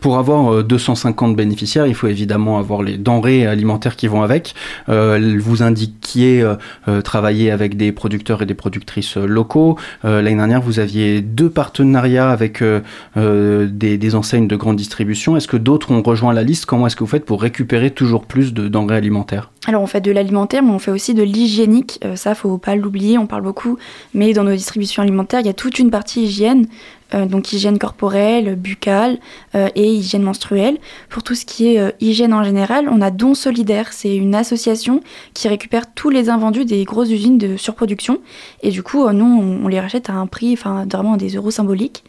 Pour 0.00 0.18
avoir 0.18 0.52
euh, 0.52 0.62
250 0.62 1.36
bénéficiaires, 1.36 1.86
il 1.86 1.94
faut 1.94 2.06
évidemment 2.06 2.58
avoir 2.58 2.82
les 2.82 2.96
denrées 2.96 3.46
alimentaires 3.46 3.96
qui 3.96 4.06
vont 4.08 4.22
avec. 4.22 4.54
Euh, 4.88 5.38
vous 5.40 5.62
indiquiez 5.62 6.42
euh, 6.42 6.54
euh, 6.88 7.00
travailler 7.02 7.50
avec 7.50 7.76
des 7.76 7.92
producteurs 7.92 8.42
et 8.42 8.46
des 8.46 8.54
productrices 8.54 9.16
euh, 9.16 9.26
locaux. 9.26 9.76
Euh, 10.04 10.22
L'année 10.22 10.36
dernière, 10.36 10.60
vous 10.60 10.78
aviez 10.78 11.20
deux 11.20 11.50
partenariats 11.50 12.30
avec 12.30 12.62
euh, 12.62 12.80
euh, 13.16 13.66
des, 13.70 13.98
des 13.98 14.14
enseignes 14.14 14.48
de 14.48 14.56
grande 14.56 14.76
distribution. 14.76 15.36
Est-ce 15.36 15.48
que 15.48 15.56
d'autres 15.56 15.90
ont 15.90 16.02
rejoint 16.02 16.32
la 16.32 16.42
liste? 16.42 16.66
Comment 16.66 16.86
est-ce 16.86 16.96
que 16.96 17.04
vous 17.04 17.10
faites 17.10 17.24
pour 17.24 17.42
récupérer 17.42 17.90
toujours 17.90 18.24
plus 18.24 18.54
de 18.54 18.68
denrées 18.68 18.96
alimentaires? 18.96 19.50
Alors 19.68 19.82
on 19.82 19.86
fait 19.86 20.00
de 20.00 20.12
l'alimentaire, 20.12 20.62
mais 20.62 20.70
on 20.70 20.78
fait 20.78 20.92
aussi 20.92 21.12
de 21.12 21.24
l'hygiénique. 21.24 21.98
Euh, 22.04 22.14
ça, 22.14 22.34
faut 22.36 22.56
pas 22.56 22.76
l'oublier, 22.76 23.18
on 23.18 23.26
parle 23.26 23.42
beaucoup. 23.42 23.78
Mais 24.14 24.32
dans 24.32 24.44
nos 24.44 24.54
distributions 24.54 25.02
alimentaires, 25.02 25.40
il 25.40 25.46
y 25.46 25.50
a 25.50 25.54
toute 25.54 25.80
une 25.80 25.90
partie 25.90 26.05
hygiène, 26.14 26.68
euh, 27.14 27.26
donc 27.26 27.52
hygiène 27.52 27.78
corporelle, 27.78 28.56
buccale 28.56 29.18
euh, 29.54 29.68
et 29.74 29.92
hygiène 29.92 30.22
menstruelle. 30.22 30.78
Pour 31.08 31.22
tout 31.22 31.34
ce 31.34 31.44
qui 31.44 31.68
est 31.68 31.78
euh, 31.78 31.90
hygiène 32.00 32.34
en 32.34 32.44
général, 32.44 32.88
on 32.90 33.00
a 33.00 33.10
Don 33.10 33.34
Solidaire. 33.34 33.92
C'est 33.92 34.14
une 34.14 34.34
association 34.34 35.00
qui 35.32 35.48
récupère 35.48 35.92
tous 35.94 36.10
les 36.10 36.28
invendus 36.30 36.64
des 36.64 36.84
grosses 36.84 37.10
usines 37.10 37.38
de 37.38 37.56
surproduction. 37.56 38.20
Et 38.62 38.70
du 38.70 38.82
coup, 38.82 39.08
nous, 39.10 39.60
on, 39.64 39.68
les 39.68 39.80
rachète 39.80 40.10
à 40.10 40.14
un 40.14 40.26
prix, 40.26 40.52
enfin, 40.52 40.86
vraiment 40.90 41.16
des 41.16 41.30
euros 41.30 41.50
symboliques. 41.50 42.04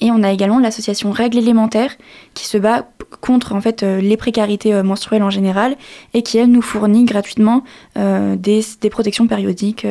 Et 0.00 0.10
on 0.10 0.22
a 0.22 0.32
également 0.32 0.58
l'association 0.58 1.10
Règles 1.10 1.38
élémentaires 1.38 1.92
qui 2.34 2.46
se 2.46 2.56
bat 2.56 2.88
contre 3.20 3.54
en 3.54 3.60
fait 3.60 3.82
les 3.82 4.16
précarités 4.16 4.82
menstruelles 4.82 5.22
en 5.22 5.30
général 5.30 5.76
et 6.14 6.22
qui 6.22 6.38
elle 6.38 6.50
nous 6.50 6.62
fournit 6.62 7.04
gratuitement 7.04 7.64
des, 7.96 8.60
des, 8.80 8.90
protections 8.90 9.26
périodiques. 9.26 9.86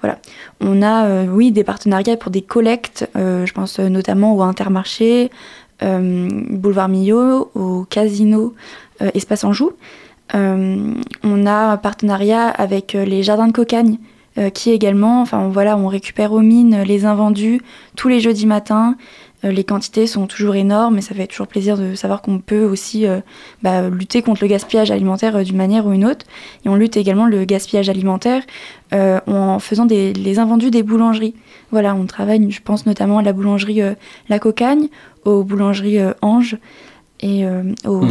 voilà. 0.00 0.18
On 0.60 0.82
a 0.82 1.24
oui 1.24 1.52
des 1.52 1.64
partenariats 1.64 2.16
pour 2.16 2.30
des 2.30 2.42
collectes, 2.42 3.08
je 3.14 3.52
pense 3.52 3.78
notamment 3.78 4.36
au 4.36 4.42
Intermarché, 4.42 5.30
Boulevard 5.80 6.88
Millau, 6.88 7.50
au 7.54 7.84
Casino, 7.88 8.54
Espace 9.14 9.44
Anjou. 9.44 9.72
on 10.32 11.46
a 11.46 11.72
un 11.72 11.76
partenariat 11.76 12.48
avec 12.48 12.92
les 12.92 13.22
Jardins 13.22 13.48
de 13.48 13.52
Cocagne 13.52 13.98
qui 14.54 14.70
également, 14.70 15.20
enfin 15.20 15.48
voilà, 15.48 15.76
on 15.76 15.88
récupère 15.88 16.32
aux 16.32 16.40
mines 16.40 16.82
les 16.82 17.04
invendus 17.04 17.60
tous 17.96 18.08
les 18.08 18.20
jeudis 18.20 18.46
matins. 18.46 18.96
Euh, 19.44 19.52
les 19.52 19.64
quantités 19.64 20.06
sont 20.06 20.26
toujours 20.26 20.54
énormes 20.54 20.98
et 20.98 21.00
ça 21.00 21.14
fait 21.14 21.26
toujours 21.26 21.46
plaisir 21.46 21.78
de 21.78 21.94
savoir 21.94 22.22
qu'on 22.22 22.38
peut 22.38 22.64
aussi 22.64 23.06
euh, 23.06 23.20
bah, 23.62 23.88
lutter 23.88 24.22
contre 24.22 24.42
le 24.42 24.48
gaspillage 24.48 24.90
alimentaire 24.90 25.36
euh, 25.36 25.42
d'une 25.42 25.56
manière 25.56 25.86
ou 25.86 25.92
une 25.92 26.04
autre. 26.04 26.26
Et 26.64 26.68
on 26.68 26.76
lutte 26.76 26.96
également 26.96 27.26
le 27.26 27.44
gaspillage 27.44 27.88
alimentaire 27.88 28.42
en 28.92 29.60
faisant 29.60 29.86
des, 29.86 30.12
les 30.12 30.40
invendus 30.40 30.72
des 30.72 30.82
boulangeries. 30.82 31.36
Voilà, 31.70 31.94
on 31.94 32.06
travaille, 32.06 32.50
je 32.50 32.60
pense 32.60 32.86
notamment 32.86 33.18
à 33.18 33.22
la 33.22 33.32
boulangerie 33.32 33.80
La 34.28 34.40
Cocagne, 34.40 34.88
aux 35.24 35.44
boulangeries 35.44 36.00
Ange 36.22 36.58
et 37.22 37.44
euh, 37.44 37.62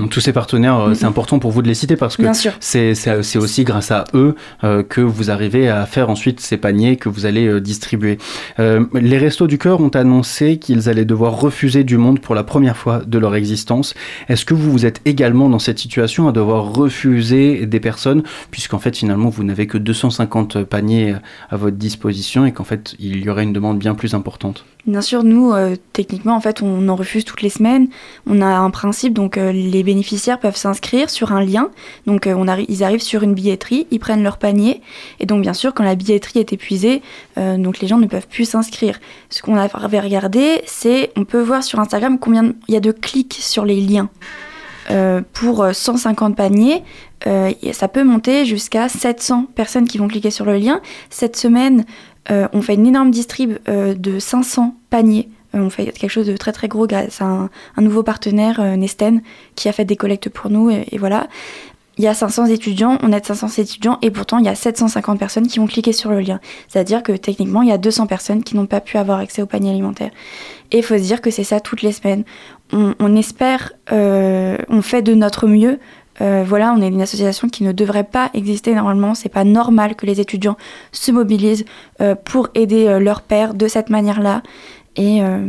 Tous 0.10 0.20
ces 0.20 0.34
partenaires, 0.34 0.80
euh, 0.80 0.94
c'est 0.94 1.06
mmh. 1.06 1.10
important 1.10 1.40
pour 1.40 1.52
vous 1.52 1.62
de 1.62 1.68
les 1.68 1.74
citer 1.74 1.96
parce 1.96 2.16
que 2.16 2.24
c'est 2.60 3.38
aussi 3.38 3.64
grâce 3.64 3.92
à 3.92 4.06
eux 4.14 4.36
euh, 4.64 4.84
que 4.84 5.02
vous 5.02 5.32
arrivez 5.32 5.68
à 5.68 5.86
faire 5.86 6.10
ensuite 6.10 6.40
ces 6.40 6.58
paniers 6.58 6.98
que 6.98 7.10
vous 7.10 7.26
allez 7.26 7.60
distribuer. 7.62 8.18
les 8.58 9.18
Restos 9.18 9.48
du 9.48 9.58
Cœur 9.58 9.82
ont 9.82 9.90
annoncé 9.90 10.58
qu'ils 10.58 10.90
allaient 10.90 11.06
devoir 11.06 11.40
refuser 11.40 11.84
du 11.84 11.98
monde 11.98 12.20
pour 12.20 12.36
la 12.36 12.44
première 12.44 12.78
fois 12.78 13.02
de 13.06 13.18
leur 13.18 13.36
existence. 13.36 13.94
Est-ce 14.28 14.46
que 14.46 14.54
vous 14.54 14.72
vous 14.72 14.86
êtes 14.86 15.02
également 15.06 15.50
dans 15.50 15.60
cette 15.60 15.80
situation 15.80 16.28
à 16.28 16.32
devoir 16.32 16.74
refuser 16.74 17.66
des 17.66 17.80
personnes 17.80 18.24
puisqu'en 18.52 18.80
fait 18.80 18.96
finalement 18.96 19.30
vous 19.30 19.44
n'avez 19.44 19.68
que 19.68 19.78
250 19.78 20.64
paniers 20.64 21.16
à 21.50 21.58
votre 21.58 21.78
disposition 21.78 22.46
et 22.46 22.52
qu'en 22.52 22.64
fait 22.64 22.96
il 23.00 23.24
y 23.24 23.30
aurait 23.30 23.44
une 23.44 23.54
demande 23.54 23.80
bien 23.80 23.96
plus 23.96 24.14
importante? 24.14 24.66
Bien 24.88 25.02
sûr, 25.02 25.24
nous, 25.24 25.54
techniquement, 25.94 26.36
en 26.36 26.42
fait, 26.42 26.62
on 26.62 26.88
en 26.88 26.96
refuse 26.96 27.26
toutes 27.26 27.42
les 27.42 27.50
semaines. 27.50 27.90
On 28.26 28.42
a 28.42 28.46
un 28.46 28.70
principe 28.70 29.14
donc 29.14 29.38
euh, 29.38 29.52
les 29.52 29.84
bénéficiaires 29.84 30.40
peuvent 30.40 30.56
s'inscrire 30.56 31.10
sur 31.10 31.34
un 31.34 31.44
lien. 31.44 31.70
Donc 32.06 32.26
euh, 32.26 32.34
on 32.34 32.48
ils 32.70 32.84
arrivent 32.84 33.02
sur 33.02 33.24
une 33.24 33.34
billetterie, 33.34 33.86
ils 33.92 34.00
prennent 34.00 34.24
leur 34.24 34.38
panier. 34.38 34.82
Et 35.20 35.26
donc 35.26 35.42
bien 35.42 35.54
sûr, 35.54 35.74
quand 35.74 35.84
la 35.84 35.96
billetterie 35.96 36.40
est 36.40 36.54
épuisée, 36.54 37.02
euh, 37.38 37.58
donc 37.58 37.80
les 37.80 37.88
gens 37.88 37.98
ne 37.98 38.08
peuvent 38.08 38.28
plus 38.28 38.46
s'inscrire. 38.46 39.00
Ce 39.30 39.42
qu'on 39.42 39.58
avait 39.58 40.00
regardé, 40.00 40.62
c'est 40.66 41.12
on 41.18 41.26
peut 41.26 41.42
voir 41.42 41.64
sur 41.64 41.80
Instagram 41.80 42.18
combien 42.18 42.54
il 42.68 42.74
y 42.74 42.78
a 42.78 42.80
de 42.80 42.92
clics 42.92 43.38
sur 43.40 43.66
les 43.66 43.82
liens. 43.82 44.10
pour 45.34 45.68
150 45.72 46.36
paniers, 46.36 46.82
ça 47.74 47.88
peut 47.88 48.04
monter 48.04 48.46
jusqu'à 48.46 48.90
700 48.90 49.48
personnes 49.54 49.88
qui 49.88 50.00
vont 50.00 50.08
cliquer 50.08 50.32
sur 50.32 50.46
le 50.46 50.56
lien. 50.58 50.82
Cette 51.10 51.36
semaine, 51.36 51.86
on 52.30 52.62
fait 52.62 52.76
une 52.76 52.88
énorme 52.88 53.12
distrib 53.12 53.58
de 53.68 54.20
500 54.20 54.76
paniers 54.90 55.30
euh, 55.56 55.60
on 55.60 55.70
fait 55.70 55.86
quelque 55.86 56.10
chose 56.10 56.28
de 56.28 56.38
très 56.38 56.52
très 56.52 56.68
gros 56.68 56.88
grâce 56.88 57.22
à 57.22 57.26
un, 57.26 57.82
nouveau 57.82 58.04
partenaire, 58.04 58.60
euh, 58.60 58.76
Nesten, 58.76 59.22
qui 59.56 59.70
a 59.70 59.72
fait 59.72 59.86
des 59.86 59.96
collectes 59.96 60.30
pour 60.30 60.50
nous. 60.50 60.70
Et, 60.70 60.98
voilà. 60.98 61.28
Il 61.98 62.06
y 62.06 62.08
a 62.08 62.14
500 62.14 62.46
étudiants, 62.46 62.98
on 63.04 63.12
aide 63.12 63.26
500 63.26 63.62
étudiants 63.62 63.98
et 64.02 64.10
pourtant 64.10 64.38
il 64.38 64.46
y 64.46 64.48
a 64.48 64.56
750 64.56 65.20
personnes 65.20 65.48
qui 65.48 65.60
vont 65.60 65.68
cliquer 65.68 65.92
sur 65.92 66.12
le 66.12 66.22
lien. 66.22 66.40
C'est-à-dire 66.70 67.04
que 67.04 67.12
techniquement 67.12 67.62
il 67.62 67.68
y 67.68 67.74
a 67.74 67.78
200 67.78 68.08
personnes 68.08 68.42
qui 68.42 68.56
n'ont 68.56 68.68
pas 68.68 68.80
pu 68.80 68.98
avoir 68.98 69.20
accès 69.20 69.42
au 69.42 69.46
panier 69.46 69.72
alimentaire. 69.72 70.12
Et 70.72 70.78
il 70.78 70.84
faut 70.84 70.98
se 70.98 71.04
dire 71.04 71.20
que 71.20 71.30
c'est 71.30 71.44
ça 71.44 71.60
toutes 71.60 71.82
les 71.82 71.92
semaines. 71.92 72.24
On, 72.72 73.16
espère, 73.18 73.74
euh, 73.92 74.58
on 74.70 74.82
fait 74.82 75.02
de 75.02 75.14
notre 75.14 75.46
mieux. 75.46 75.78
Voilà, 76.20 76.74
on 76.74 76.82
est 76.82 76.88
une 76.88 77.02
association 77.02 77.48
qui 77.48 77.64
ne 77.64 77.72
devrait 77.72 78.04
pas 78.04 78.30
exister 78.34 78.76
normalement. 78.76 79.16
C'est 79.16 79.30
pas 79.30 79.46
normal 79.46 79.96
que 79.96 80.06
les 80.06 80.20
étudiants 80.20 80.58
se 80.92 81.12
mobilisent 81.12 81.66
pour 82.26 82.50
aider 82.56 83.00
leur 83.00 83.22
père 83.22 83.54
de 83.54 83.68
cette 83.68 83.90
manière-là. 83.90 84.42
Et, 84.96 85.24
euh, 85.24 85.48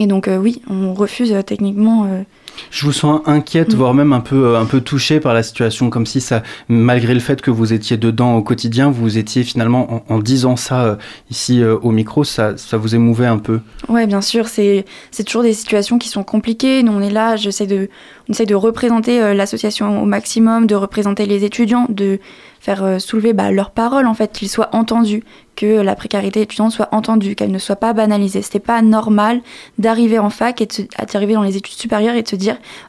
et 0.00 0.06
donc, 0.06 0.26
euh, 0.26 0.38
oui, 0.38 0.62
on 0.68 0.94
refuse 0.94 1.32
euh, 1.32 1.42
techniquement. 1.42 2.24
Je 2.70 2.86
vous 2.86 2.92
sens 2.92 3.20
inquiète, 3.26 3.74
mm. 3.74 3.76
voire 3.76 3.94
même 3.94 4.12
un 4.12 4.20
peu, 4.20 4.56
un 4.56 4.64
peu 4.64 4.80
touchée 4.80 5.20
par 5.20 5.34
la 5.34 5.42
situation, 5.42 5.90
comme 5.90 6.06
si 6.06 6.20
ça, 6.20 6.42
malgré 6.68 7.14
le 7.14 7.20
fait 7.20 7.40
que 7.42 7.50
vous 7.50 7.72
étiez 7.72 7.96
dedans 7.96 8.34
au 8.36 8.42
quotidien, 8.42 8.90
vous 8.90 9.18
étiez 9.18 9.42
finalement, 9.42 10.04
en, 10.08 10.18
disant 10.18 10.56
ça 10.56 10.98
ici 11.30 11.62
au 11.64 11.90
micro, 11.90 12.24
ça, 12.24 12.56
ça 12.56 12.76
vous 12.76 12.94
émouvait 12.94 13.26
un 13.26 13.38
peu. 13.38 13.60
Oui, 13.88 14.06
bien 14.06 14.20
sûr, 14.20 14.48
c'est 14.48 14.84
toujours 15.26 15.42
des 15.42 15.52
situations 15.52 15.98
qui 15.98 16.08
sont 16.08 16.24
compliquées. 16.24 16.82
Nous, 16.82 16.92
on 16.92 17.00
est 17.00 17.10
là, 17.10 17.36
j'essaie 17.36 17.66
de, 17.66 17.88
on 18.28 18.32
essaie 18.32 18.46
de 18.46 18.54
représenter 18.54 19.34
l'association 19.34 20.02
au 20.02 20.06
maximum, 20.06 20.66
de 20.66 20.74
représenter 20.74 21.26
les 21.26 21.44
étudiants, 21.44 21.86
de 21.88 22.18
faire 22.64 22.82
euh, 22.82 22.98
soulever 22.98 23.34
bah, 23.34 23.52
leurs 23.52 23.70
paroles, 23.70 24.06
en 24.06 24.14
fait, 24.14 24.32
qu'ils 24.32 24.48
soient 24.48 24.70
entendus, 24.72 25.22
que 25.54 25.82
la 25.82 25.94
précarité 25.94 26.40
étudiante 26.40 26.72
soit 26.72 26.88
entendue, 26.92 27.34
qu'elle 27.34 27.50
ne 27.50 27.58
soit 27.58 27.76
pas 27.76 27.92
banalisée. 27.92 28.40
C'était 28.40 28.58
pas 28.58 28.80
normal 28.80 29.42
d'arriver 29.78 30.18
en 30.18 30.30
fac 30.30 30.62
et 30.62 30.68
d'arriver 31.12 31.34
dans 31.34 31.42
les 31.42 31.58
études 31.58 31.74
supérieures 31.74 32.14
et 32.14 32.22
de 32.22 32.28
se 32.28 32.36
dire, 32.36 32.43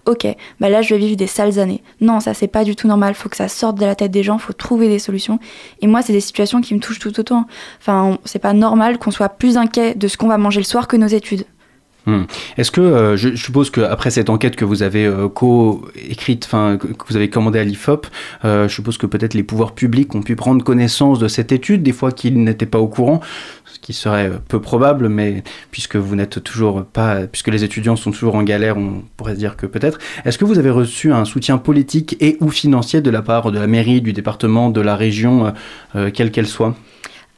ok, 0.06 0.28
bah 0.60 0.70
là 0.70 0.82
je 0.82 0.94
vais 0.94 1.00
vivre 1.00 1.16
des 1.16 1.28
sales 1.28 1.60
années. 1.60 1.84
Non, 2.02 2.20
ça 2.20 2.34
c'est 2.34 2.48
pas 2.48 2.64
du 2.64 2.76
tout 2.76 2.88
normal. 2.88 3.14
Faut 3.16 3.30
que 3.30 3.38
ça 3.38 3.48
sorte 3.48 3.78
de 3.80 3.86
la 3.86 3.96
tête 3.96 4.12
des 4.12 4.24
gens, 4.24 4.38
faut 4.38 4.54
trouver 4.54 4.88
des 4.88 5.00
solutions. 5.00 5.40
Et 5.82 5.88
moi, 5.88 6.02
c'est 6.02 6.14
des 6.14 6.20
situations 6.22 6.62
qui 6.62 6.74
me 6.74 6.80
touchent 6.80 7.00
tout 7.00 7.20
autant. 7.20 7.46
Enfin, 7.80 8.18
c'est 8.26 8.40
pas 8.40 8.54
normal 8.54 8.98
qu'on 8.98 9.12
soit 9.12 9.30
plus 9.30 9.58
inquiet 9.58 9.96
de 9.96 10.08
ce 10.08 10.18
qu'on 10.18 10.28
va 10.28 10.38
manger 10.38 10.60
le 10.60 10.66
soir 10.66 10.88
que 10.88 10.98
nos 10.98 11.08
études. 11.08 11.46
Hmm. 12.06 12.24
Est-ce 12.58 12.70
que, 12.70 12.82
euh, 12.82 13.18
je, 13.18 13.36
suppose 13.36 13.72
qu'après 13.72 14.12
cette 14.12 14.30
enquête 14.30 14.56
que 14.56 14.66
vous 14.66 14.84
avez 14.84 15.06
euh, 15.06 15.28
co-écrite, 15.28 16.46
enfin, 16.46 16.78
que 16.78 16.88
vous 17.10 17.16
avez 17.16 17.30
commandée 17.30 17.58
à 17.58 17.64
l'IFOP, 17.64 18.08
euh, 18.44 18.68
je 18.68 18.74
suppose 18.76 19.00
que 19.00 19.08
peut-être 19.08 19.34
les 19.34 19.42
pouvoirs 19.42 19.74
publics 19.74 20.14
ont 20.14 20.22
pu 20.22 20.36
prendre 20.36 20.64
connaissance 20.64 21.18
de 21.18 21.28
cette 21.28 21.52
étude, 21.52 21.82
des 21.82 21.94
fois 21.94 22.12
qu'ils 22.12 22.44
n'étaient 22.44 22.68
pas 22.68 22.78
au 22.78 22.88
courant, 22.88 23.22
ce 23.66 23.80
qui 23.80 23.94
serait 23.94 24.32
peu 24.48 24.62
probable, 24.62 25.10
mais 25.10 25.44
puisque 25.72 25.96
vous 25.96 26.16
n'êtes 26.16 26.44
toujours 26.44 26.86
pas, 26.86 27.22
puisque 27.26 27.48
les 27.48 27.64
étudiants 27.64 27.96
sont 27.96 28.12
toujours 28.12 28.36
en 28.36 28.44
galère, 28.44 28.78
on 28.78 29.04
pourrait 29.18 29.36
dire 29.36 29.58
que 29.58 29.66
peut-être. 29.66 29.98
Est-ce 30.26 30.38
que 30.38 30.46
vous 30.46 30.60
avez 30.60 30.70
reçu 30.70 31.12
un 31.12 31.26
soutien 31.26 31.58
politique 31.58 32.18
et 32.20 32.38
ou 32.40 32.50
financier 32.50 33.02
de 33.02 33.10
la 33.10 33.24
part 33.24 33.52
de 33.52 33.58
la 33.58 33.68
mairie, 33.68 34.02
du 34.02 34.14
département, 34.14 34.70
de 34.70 34.82
la 34.82 34.96
région, 34.96 35.54
quelle 36.14 36.32
qu'elle 36.32 36.48
soit? 36.48 36.76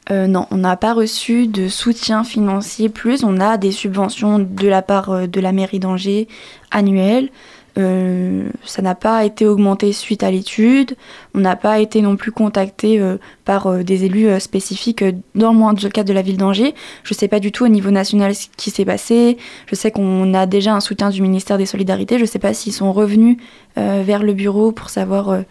Euh, 0.09 0.27
non, 0.27 0.47
on 0.51 0.57
n'a 0.57 0.77
pas 0.77 0.93
reçu 0.93 1.47
de 1.47 1.67
soutien 1.67 2.23
financier 2.23 2.89
plus. 2.89 3.23
On 3.23 3.39
a 3.39 3.57
des 3.57 3.71
subventions 3.71 4.39
de 4.39 4.67
la 4.67 4.81
part 4.81 5.09
euh, 5.09 5.27
de 5.27 5.41
la 5.41 5.51
mairie 5.51 5.79
d'Angers 5.79 6.27
annuelles. 6.71 7.29
Euh, 7.77 8.49
ça 8.63 8.81
n'a 8.81 8.95
pas 8.95 9.23
été 9.23 9.45
augmenté 9.45 9.91
suite 9.93 10.23
à 10.23 10.31
l'étude. 10.31 10.95
On 11.35 11.39
n'a 11.39 11.55
pas 11.55 11.79
été 11.79 12.01
non 12.01 12.15
plus 12.15 12.31
contacté 12.31 12.99
par 13.45 13.71
des 13.83 14.05
élus 14.05 14.39
spécifiques 14.39 15.03
dans 15.35 15.53
le 15.53 15.89
cadre 15.89 16.09
de 16.09 16.13
la 16.13 16.23
ville 16.23 16.37
d'Angers. 16.37 16.73
Je 17.03 17.13
ne 17.13 17.17
sais 17.17 17.27
pas 17.27 17.39
du 17.39 17.51
tout 17.51 17.65
au 17.65 17.67
niveau 17.67 17.91
national 17.91 18.33
ce 18.33 18.47
qui 18.57 18.71
s'est 18.71 18.85
passé. 18.85 19.37
Je 19.67 19.75
sais 19.75 19.91
qu'on 19.91 20.33
a 20.33 20.47
déjà 20.47 20.73
un 20.73 20.79
soutien 20.79 21.11
du 21.11 21.21
ministère 21.21 21.59
des 21.59 21.67
Solidarités. 21.67 22.15
Je 22.15 22.23
ne 22.23 22.27
sais 22.27 22.39
pas 22.39 22.55
s'ils 22.55 22.73
sont 22.73 22.91
revenus 22.91 23.37
vers 23.75 24.23
le 24.23 24.33
bureau 24.33 24.71
pour 24.71 24.89
savoir, 24.89 25.43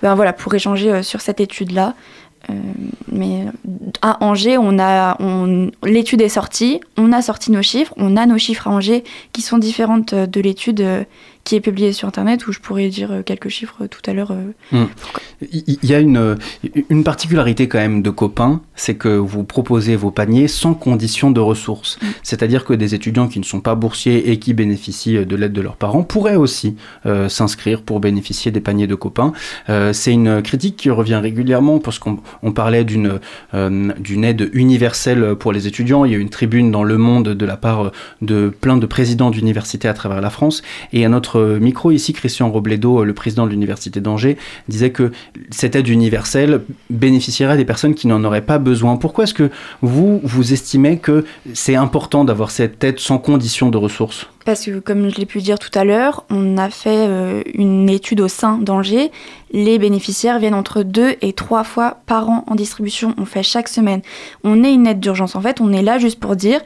ben 0.00 0.14
voilà, 0.14 0.32
pour 0.32 0.54
échanger 0.54 1.02
sur 1.02 1.20
cette 1.20 1.40
étude-là. 1.40 1.94
Euh, 2.50 2.54
mais 3.10 3.46
à 4.02 4.22
Angers, 4.24 4.58
on 4.58 4.78
a, 4.78 5.16
l'étude 5.82 6.20
est 6.20 6.28
sortie, 6.28 6.80
on 6.96 7.12
a 7.12 7.22
sorti 7.22 7.50
nos 7.50 7.62
chiffres, 7.62 7.92
on 7.96 8.16
a 8.16 8.26
nos 8.26 8.38
chiffres 8.38 8.68
à 8.68 8.70
Angers 8.70 9.04
qui 9.32 9.42
sont 9.42 9.58
différentes 9.58 10.14
de 10.14 10.40
l'étude 10.40 10.80
euh, 10.80 11.04
qui 11.46 11.54
est 11.54 11.60
publié 11.60 11.92
sur 11.92 12.08
Internet, 12.08 12.48
où 12.48 12.52
je 12.52 12.58
pourrais 12.58 12.88
dire 12.88 13.12
euh, 13.12 13.22
quelques 13.22 13.48
chiffres 13.48 13.86
tout 13.86 14.02
à 14.10 14.12
l'heure. 14.12 14.32
Euh, 14.32 14.76
hmm. 14.76 14.88
Il 15.52 15.78
y 15.84 15.94
a 15.94 16.00
une, 16.00 16.36
une 16.90 17.04
particularité 17.04 17.68
quand 17.68 17.78
même 17.78 18.02
de 18.02 18.10
copains, 18.10 18.62
c'est 18.74 18.96
que 18.96 19.08
vous 19.08 19.44
proposez 19.44 19.94
vos 19.94 20.10
paniers 20.10 20.48
sans 20.48 20.74
condition 20.74 21.30
de 21.30 21.38
ressources. 21.38 21.98
Hmm. 22.02 22.06
C'est-à-dire 22.24 22.64
que 22.64 22.74
des 22.74 22.96
étudiants 22.96 23.28
qui 23.28 23.38
ne 23.38 23.44
sont 23.44 23.60
pas 23.60 23.76
boursiers 23.76 24.32
et 24.32 24.40
qui 24.40 24.54
bénéficient 24.54 25.24
de 25.24 25.36
l'aide 25.36 25.52
de 25.52 25.60
leurs 25.60 25.76
parents 25.76 26.02
pourraient 26.02 26.34
aussi 26.34 26.74
euh, 27.06 27.28
s'inscrire 27.28 27.82
pour 27.82 28.00
bénéficier 28.00 28.50
des 28.50 28.60
paniers 28.60 28.88
de 28.88 28.96
copains. 28.96 29.32
c'est 29.92 30.12
une 30.12 30.42
critique 30.42 30.76
qui 30.76 30.90
revient 30.90 31.20
régulièrement 31.22 31.78
parce 31.78 32.00
qu'on 32.00 32.18
on 32.42 32.52
parlait 32.52 32.84
d'une 32.84 33.20
d'une 33.52 34.24
aide 34.24 34.50
universelle 34.52 35.36
pour 35.36 35.52
les 35.52 35.66
étudiants. 35.66 36.04
Il 36.04 36.12
y 36.12 36.14
a 36.14 36.18
une 36.18 36.28
tribune 36.28 36.72
dans 36.72 36.82
Le 36.82 36.98
Monde 36.98 37.28
de 37.28 37.46
la 37.46 37.56
part 37.56 37.92
de 38.20 38.48
plein 38.48 38.76
de 38.76 38.86
présidents 38.86 39.30
d'universités 39.30 39.86
à 39.88 39.94
travers 39.94 40.20
la 40.20 40.30
France. 40.30 40.62
Et 40.92 41.04
à 41.04 41.08
notre 41.08 41.35
micro 41.36 41.90
ici, 41.90 42.12
Christian 42.12 42.50
Robledo, 42.50 43.04
le 43.04 43.14
président 43.14 43.46
de 43.46 43.50
l'Université 43.50 44.00
d'Angers, 44.00 44.36
disait 44.68 44.90
que 44.90 45.12
cette 45.50 45.76
aide 45.76 45.88
universelle 45.88 46.62
bénéficierait 46.90 47.56
des 47.56 47.64
personnes 47.64 47.94
qui 47.94 48.06
n'en 48.06 48.22
auraient 48.24 48.44
pas 48.44 48.58
besoin. 48.58 48.96
Pourquoi 48.96 49.24
est-ce 49.24 49.34
que 49.34 49.50
vous, 49.82 50.20
vous 50.22 50.52
estimez 50.52 50.98
que 50.98 51.24
c'est 51.54 51.76
important 51.76 52.24
d'avoir 52.24 52.50
cette 52.50 52.82
aide 52.84 52.98
sans 52.98 53.18
condition 53.18 53.70
de 53.70 53.78
ressources? 53.78 54.28
Parce 54.46 54.64
que, 54.64 54.78
comme 54.78 55.10
je 55.10 55.16
l'ai 55.16 55.26
pu 55.26 55.40
dire 55.40 55.58
tout 55.58 55.76
à 55.76 55.84
l'heure, 55.84 56.24
on 56.30 56.56
a 56.56 56.70
fait 56.70 57.06
euh, 57.08 57.42
une 57.52 57.90
étude 57.90 58.20
au 58.20 58.28
sein 58.28 58.58
d'Angers. 58.58 59.10
Les 59.50 59.78
bénéficiaires 59.78 60.38
viennent 60.38 60.54
entre 60.54 60.84
deux 60.84 61.16
et 61.20 61.32
trois 61.32 61.64
fois 61.64 61.98
par 62.06 62.30
an 62.30 62.44
en 62.46 62.54
distribution. 62.54 63.12
On 63.18 63.24
fait 63.24 63.42
chaque 63.42 63.68
semaine. 63.68 64.02
On 64.44 64.62
est 64.62 64.72
une 64.72 64.86
aide 64.86 65.00
d'urgence. 65.00 65.34
En 65.34 65.40
fait, 65.40 65.60
on 65.60 65.72
est 65.72 65.82
là 65.82 65.98
juste 65.98 66.20
pour 66.20 66.36
dire 66.36 66.60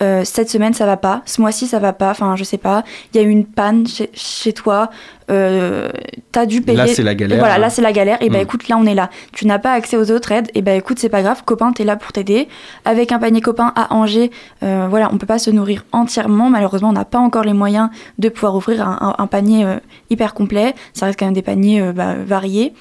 euh, 0.00 0.24
cette 0.24 0.50
semaine 0.50 0.74
ça 0.74 0.84
va 0.84 0.98
pas, 0.98 1.22
ce 1.24 1.40
mois-ci 1.40 1.66
ça 1.66 1.78
va 1.78 1.92
pas. 1.92 2.10
Enfin, 2.10 2.36
je 2.36 2.44
sais 2.44 2.58
pas. 2.58 2.84
Il 3.12 3.20
y 3.20 3.24
a 3.24 3.26
eu 3.26 3.30
une 3.30 3.44
panne 3.46 3.86
chez, 3.86 4.10
chez 4.14 4.54
toi. 4.54 4.90
Euh, 5.30 5.90
T'as 6.32 6.44
dû 6.46 6.60
payer. 6.60 6.76
Là, 6.76 6.86
c'est 6.86 7.02
la 7.02 7.14
galère. 7.14 7.38
Voilà, 7.38 7.56
là 7.58 7.70
c'est 7.70 7.80
la 7.82 7.92
galère. 7.92 8.18
Et 8.20 8.28
Mm. 8.28 8.34
écoute, 8.36 8.68
là 8.68 8.76
on 8.78 8.84
est 8.84 8.94
là. 8.94 9.08
Tu 9.32 9.46
n'as 9.46 9.58
pas 9.58 9.72
accès 9.72 9.96
aux 9.96 10.10
autres 10.10 10.30
aides. 10.32 10.50
Et 10.54 10.60
ben 10.62 10.76
écoute, 10.76 10.98
c'est 10.98 11.08
pas 11.08 11.22
grave. 11.22 11.42
Copain, 11.44 11.72
t'es 11.72 11.84
là 11.84 11.96
pour 11.96 12.12
t'aider. 12.12 12.46
Avec 12.84 13.10
un 13.10 13.18
panier 13.18 13.40
copain 13.40 13.72
à 13.74 13.94
Angers, 13.94 14.30
euh, 14.62 14.86
voilà, 14.90 15.08
on 15.12 15.16
peut 15.18 15.26
pas 15.26 15.38
se 15.38 15.50
nourrir 15.50 15.84
entièrement. 15.92 16.50
Malheureusement, 16.50 16.90
on 16.90 16.92
n'a 16.92 17.06
pas 17.06 17.18
encore 17.18 17.44
les 17.44 17.54
moyens 17.54 17.88
de 18.18 18.28
pouvoir 18.28 18.54
offrir 18.54 18.86
un, 18.86 18.98
un- 19.00 19.22
un 19.22 19.26
panier 19.26 19.64
euh, 19.64 19.76
hyper 20.10 20.34
complet. 20.34 20.74
Ça 20.92 21.06
reste 21.06 21.18
quand 21.18 21.24
même 21.26 21.34
des 21.34 21.42
paniers 21.42 21.80
euh, 21.80 21.92
bah, 21.92 22.14
variés. 22.24 22.74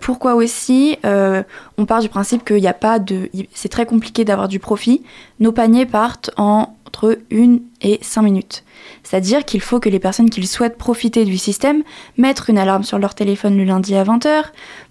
Pourquoi 0.00 0.34
aussi 0.34 0.96
On 1.04 1.84
part 1.86 2.00
du 2.00 2.08
principe 2.08 2.42
qu'il 2.44 2.56
n'y 2.56 2.66
a 2.68 2.72
pas 2.72 2.98
de. 2.98 3.28
C'est 3.52 3.68
très 3.68 3.84
compliqué 3.84 4.24
d'avoir 4.24 4.48
du 4.48 4.58
profit. 4.58 5.02
Nos 5.40 5.52
paniers 5.52 5.84
partent 5.84 6.30
en- 6.38 6.74
entre 6.88 7.18
1 7.30 7.58
et 7.82 7.98
5 8.00 8.22
minutes. 8.22 8.64
C'est-à-dire 9.02 9.44
qu'il 9.44 9.60
faut 9.60 9.78
que 9.78 9.90
les 9.90 9.98
personnes 9.98 10.30
qui 10.30 10.44
souhaitent 10.46 10.78
profiter 10.78 11.24
du 11.24 11.36
système 11.36 11.82
mettent 12.16 12.42
une 12.48 12.58
alarme 12.58 12.82
sur 12.82 12.98
leur 12.98 13.14
téléphone 13.14 13.56
le 13.56 13.64
lundi 13.64 13.94
à 13.94 14.04
20h 14.04 14.44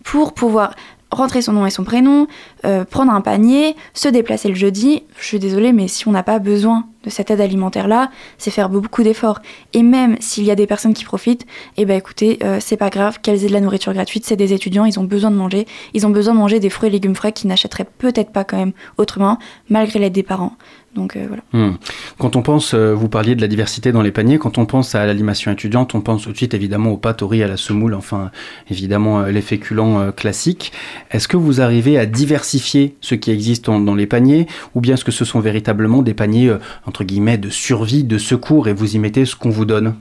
pour 0.03 0.33
pouvoir 0.33 0.75
rentrer 1.09 1.41
son 1.41 1.53
nom 1.53 1.65
et 1.65 1.69
son 1.69 1.83
prénom, 1.83 2.27
euh, 2.65 2.83
prendre 2.83 3.13
un 3.13 3.21
panier, 3.21 3.75
se 3.93 4.09
déplacer 4.09 4.49
le 4.49 4.55
jeudi. 4.55 5.03
Je 5.19 5.25
suis 5.25 5.39
désolée, 5.39 5.71
mais 5.71 5.87
si 5.87 6.07
on 6.07 6.11
n'a 6.11 6.23
pas 6.23 6.39
besoin 6.39 6.85
de 7.03 7.09
cette 7.09 7.31
aide 7.31 7.39
alimentaire-là, 7.39 8.11
c'est 8.37 8.51
faire 8.51 8.69
beaucoup 8.69 9.03
d'efforts. 9.03 9.39
Et 9.73 9.83
même 9.83 10.17
s'il 10.19 10.43
y 10.43 10.51
a 10.51 10.55
des 10.55 10.67
personnes 10.67 10.93
qui 10.93 11.05
profitent, 11.05 11.45
eh 11.77 11.85
ben 11.85 11.97
écoutez, 11.97 12.39
euh, 12.43 12.57
c'est 12.59 12.75
pas 12.75 12.89
grave 12.89 13.19
qu'elles 13.21 13.45
aient 13.45 13.47
de 13.47 13.53
la 13.53 13.61
nourriture 13.61 13.93
gratuite, 13.93 14.25
c'est 14.25 14.35
des 14.35 14.51
étudiants, 14.51 14.83
ils 14.83 14.99
ont 14.99 15.05
besoin 15.05 15.31
de 15.31 15.37
manger, 15.37 15.65
ils 15.93 16.05
ont 16.05 16.09
besoin 16.09 16.33
de 16.33 16.39
manger 16.39 16.59
des 16.59 16.69
fruits 16.69 16.89
et 16.89 16.91
légumes 16.91 17.15
frais 17.15 17.31
qu'ils 17.31 17.47
n'achèteraient 17.47 17.87
peut-être 17.97 18.31
pas 18.31 18.43
quand 18.43 18.57
même 18.57 18.73
autrement, 18.97 19.39
malgré 19.69 19.99
l'aide 19.99 20.13
des 20.13 20.23
parents. 20.23 20.53
Donc 20.97 21.15
euh, 21.15 21.27
voilà. 21.27 21.43
Hmm. 21.53 21.75
Quand 22.17 22.35
on 22.35 22.41
pense, 22.41 22.73
euh, 22.73 22.93
vous 22.93 23.07
parliez 23.07 23.35
de 23.35 23.41
la 23.41 23.47
diversité 23.47 23.91
dans 23.91 24.01
les 24.01 24.11
paniers, 24.11 24.39
quand 24.39 24.57
on 24.57 24.65
pense 24.65 24.95
à 24.95 25.05
l'animation 25.05 25.51
étudiante, 25.51 25.93
on 25.93 26.01
pense 26.01 26.23
tout 26.23 26.31
de 26.31 26.37
suite 26.37 26.55
évidemment 26.55 26.91
aux 26.91 26.97
pâtes, 26.97 27.21
au 27.21 27.27
riz, 27.27 27.43
à 27.43 27.47
la 27.47 27.55
semoule, 27.55 27.93
enfin 27.93 28.31
évidemment 28.69 29.21
euh, 29.21 29.31
les 29.31 29.41
féculents 29.41 30.11
classiques. 30.11 30.73
Est-ce 31.11 31.27
que 31.27 31.37
vous 31.37 31.61
arrivez 31.61 31.99
à 31.99 32.07
diversifier 32.07 32.95
ce 32.99 33.15
qui 33.15 33.31
existe 33.31 33.65
dans 33.67 33.95
les 33.95 34.07
paniers 34.07 34.47
ou 34.73 34.81
bien 34.81 34.95
est-ce 34.95 35.05
que 35.05 35.11
ce 35.11 35.23
sont 35.23 35.39
véritablement 35.39 36.01
des 36.01 36.15
paniers 36.15 36.55
entre 36.85 37.03
guillemets 37.03 37.37
de 37.37 37.49
survie, 37.49 38.03
de 38.03 38.17
secours 38.17 38.67
et 38.67 38.73
vous 38.73 38.95
y 38.95 38.99
mettez 38.99 39.25
ce 39.25 39.35
qu'on 39.35 39.49
vous 39.51 39.65
donne? 39.65 39.93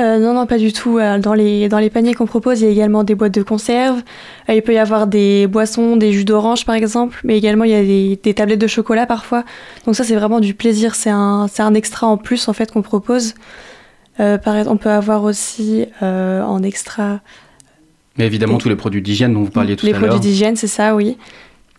Euh, 0.00 0.18
non, 0.18 0.32
non, 0.32 0.46
pas 0.46 0.56
du 0.58 0.72
tout. 0.72 0.98
Euh, 0.98 1.18
Dans 1.18 1.34
les, 1.34 1.68
dans 1.68 1.78
les 1.78 1.90
paniers 1.90 2.14
qu'on 2.14 2.26
propose, 2.26 2.60
il 2.60 2.64
y 2.64 2.68
a 2.68 2.70
également 2.70 3.04
des 3.04 3.14
boîtes 3.14 3.34
de 3.34 3.42
conserve. 3.42 4.02
Euh, 4.48 4.54
Il 4.54 4.62
peut 4.62 4.72
y 4.72 4.78
avoir 4.78 5.06
des 5.06 5.46
boissons, 5.46 5.96
des 5.96 6.12
jus 6.12 6.24
d'orange 6.24 6.64
par 6.64 6.74
exemple, 6.74 7.20
mais 7.22 7.36
également 7.36 7.64
il 7.64 7.70
y 7.70 7.74
a 7.74 7.82
des, 7.82 8.18
des 8.22 8.34
tablettes 8.34 8.60
de 8.60 8.66
chocolat 8.66 9.06
parfois. 9.06 9.44
Donc 9.84 9.94
ça, 9.96 10.04
c'est 10.04 10.14
vraiment 10.16 10.40
du 10.40 10.54
plaisir. 10.54 10.94
C'est 10.94 11.10
un, 11.10 11.46
c'est 11.52 11.62
un 11.62 11.74
extra 11.74 12.06
en 12.06 12.16
plus 12.16 12.48
en 12.48 12.52
fait 12.54 12.72
qu'on 12.72 12.82
propose. 12.82 13.34
Euh, 14.20 14.38
on 14.66 14.76
peut 14.76 14.90
avoir 14.90 15.24
aussi 15.24 15.86
en 16.00 16.62
extra 16.62 17.20
Mais 18.18 18.26
évidemment 18.26 18.58
tous 18.58 18.68
les 18.68 18.76
produits 18.76 19.02
d'hygiène 19.02 19.32
dont 19.34 19.42
vous 19.44 19.50
parliez 19.50 19.76
tout 19.76 19.86
les 19.86 19.92
à 19.94 19.98
l'heure. 19.98 20.08
produits 20.10 20.28
d'hygiène, 20.30 20.56
c'est 20.56 20.66
ça, 20.66 20.94
oui. 20.94 21.16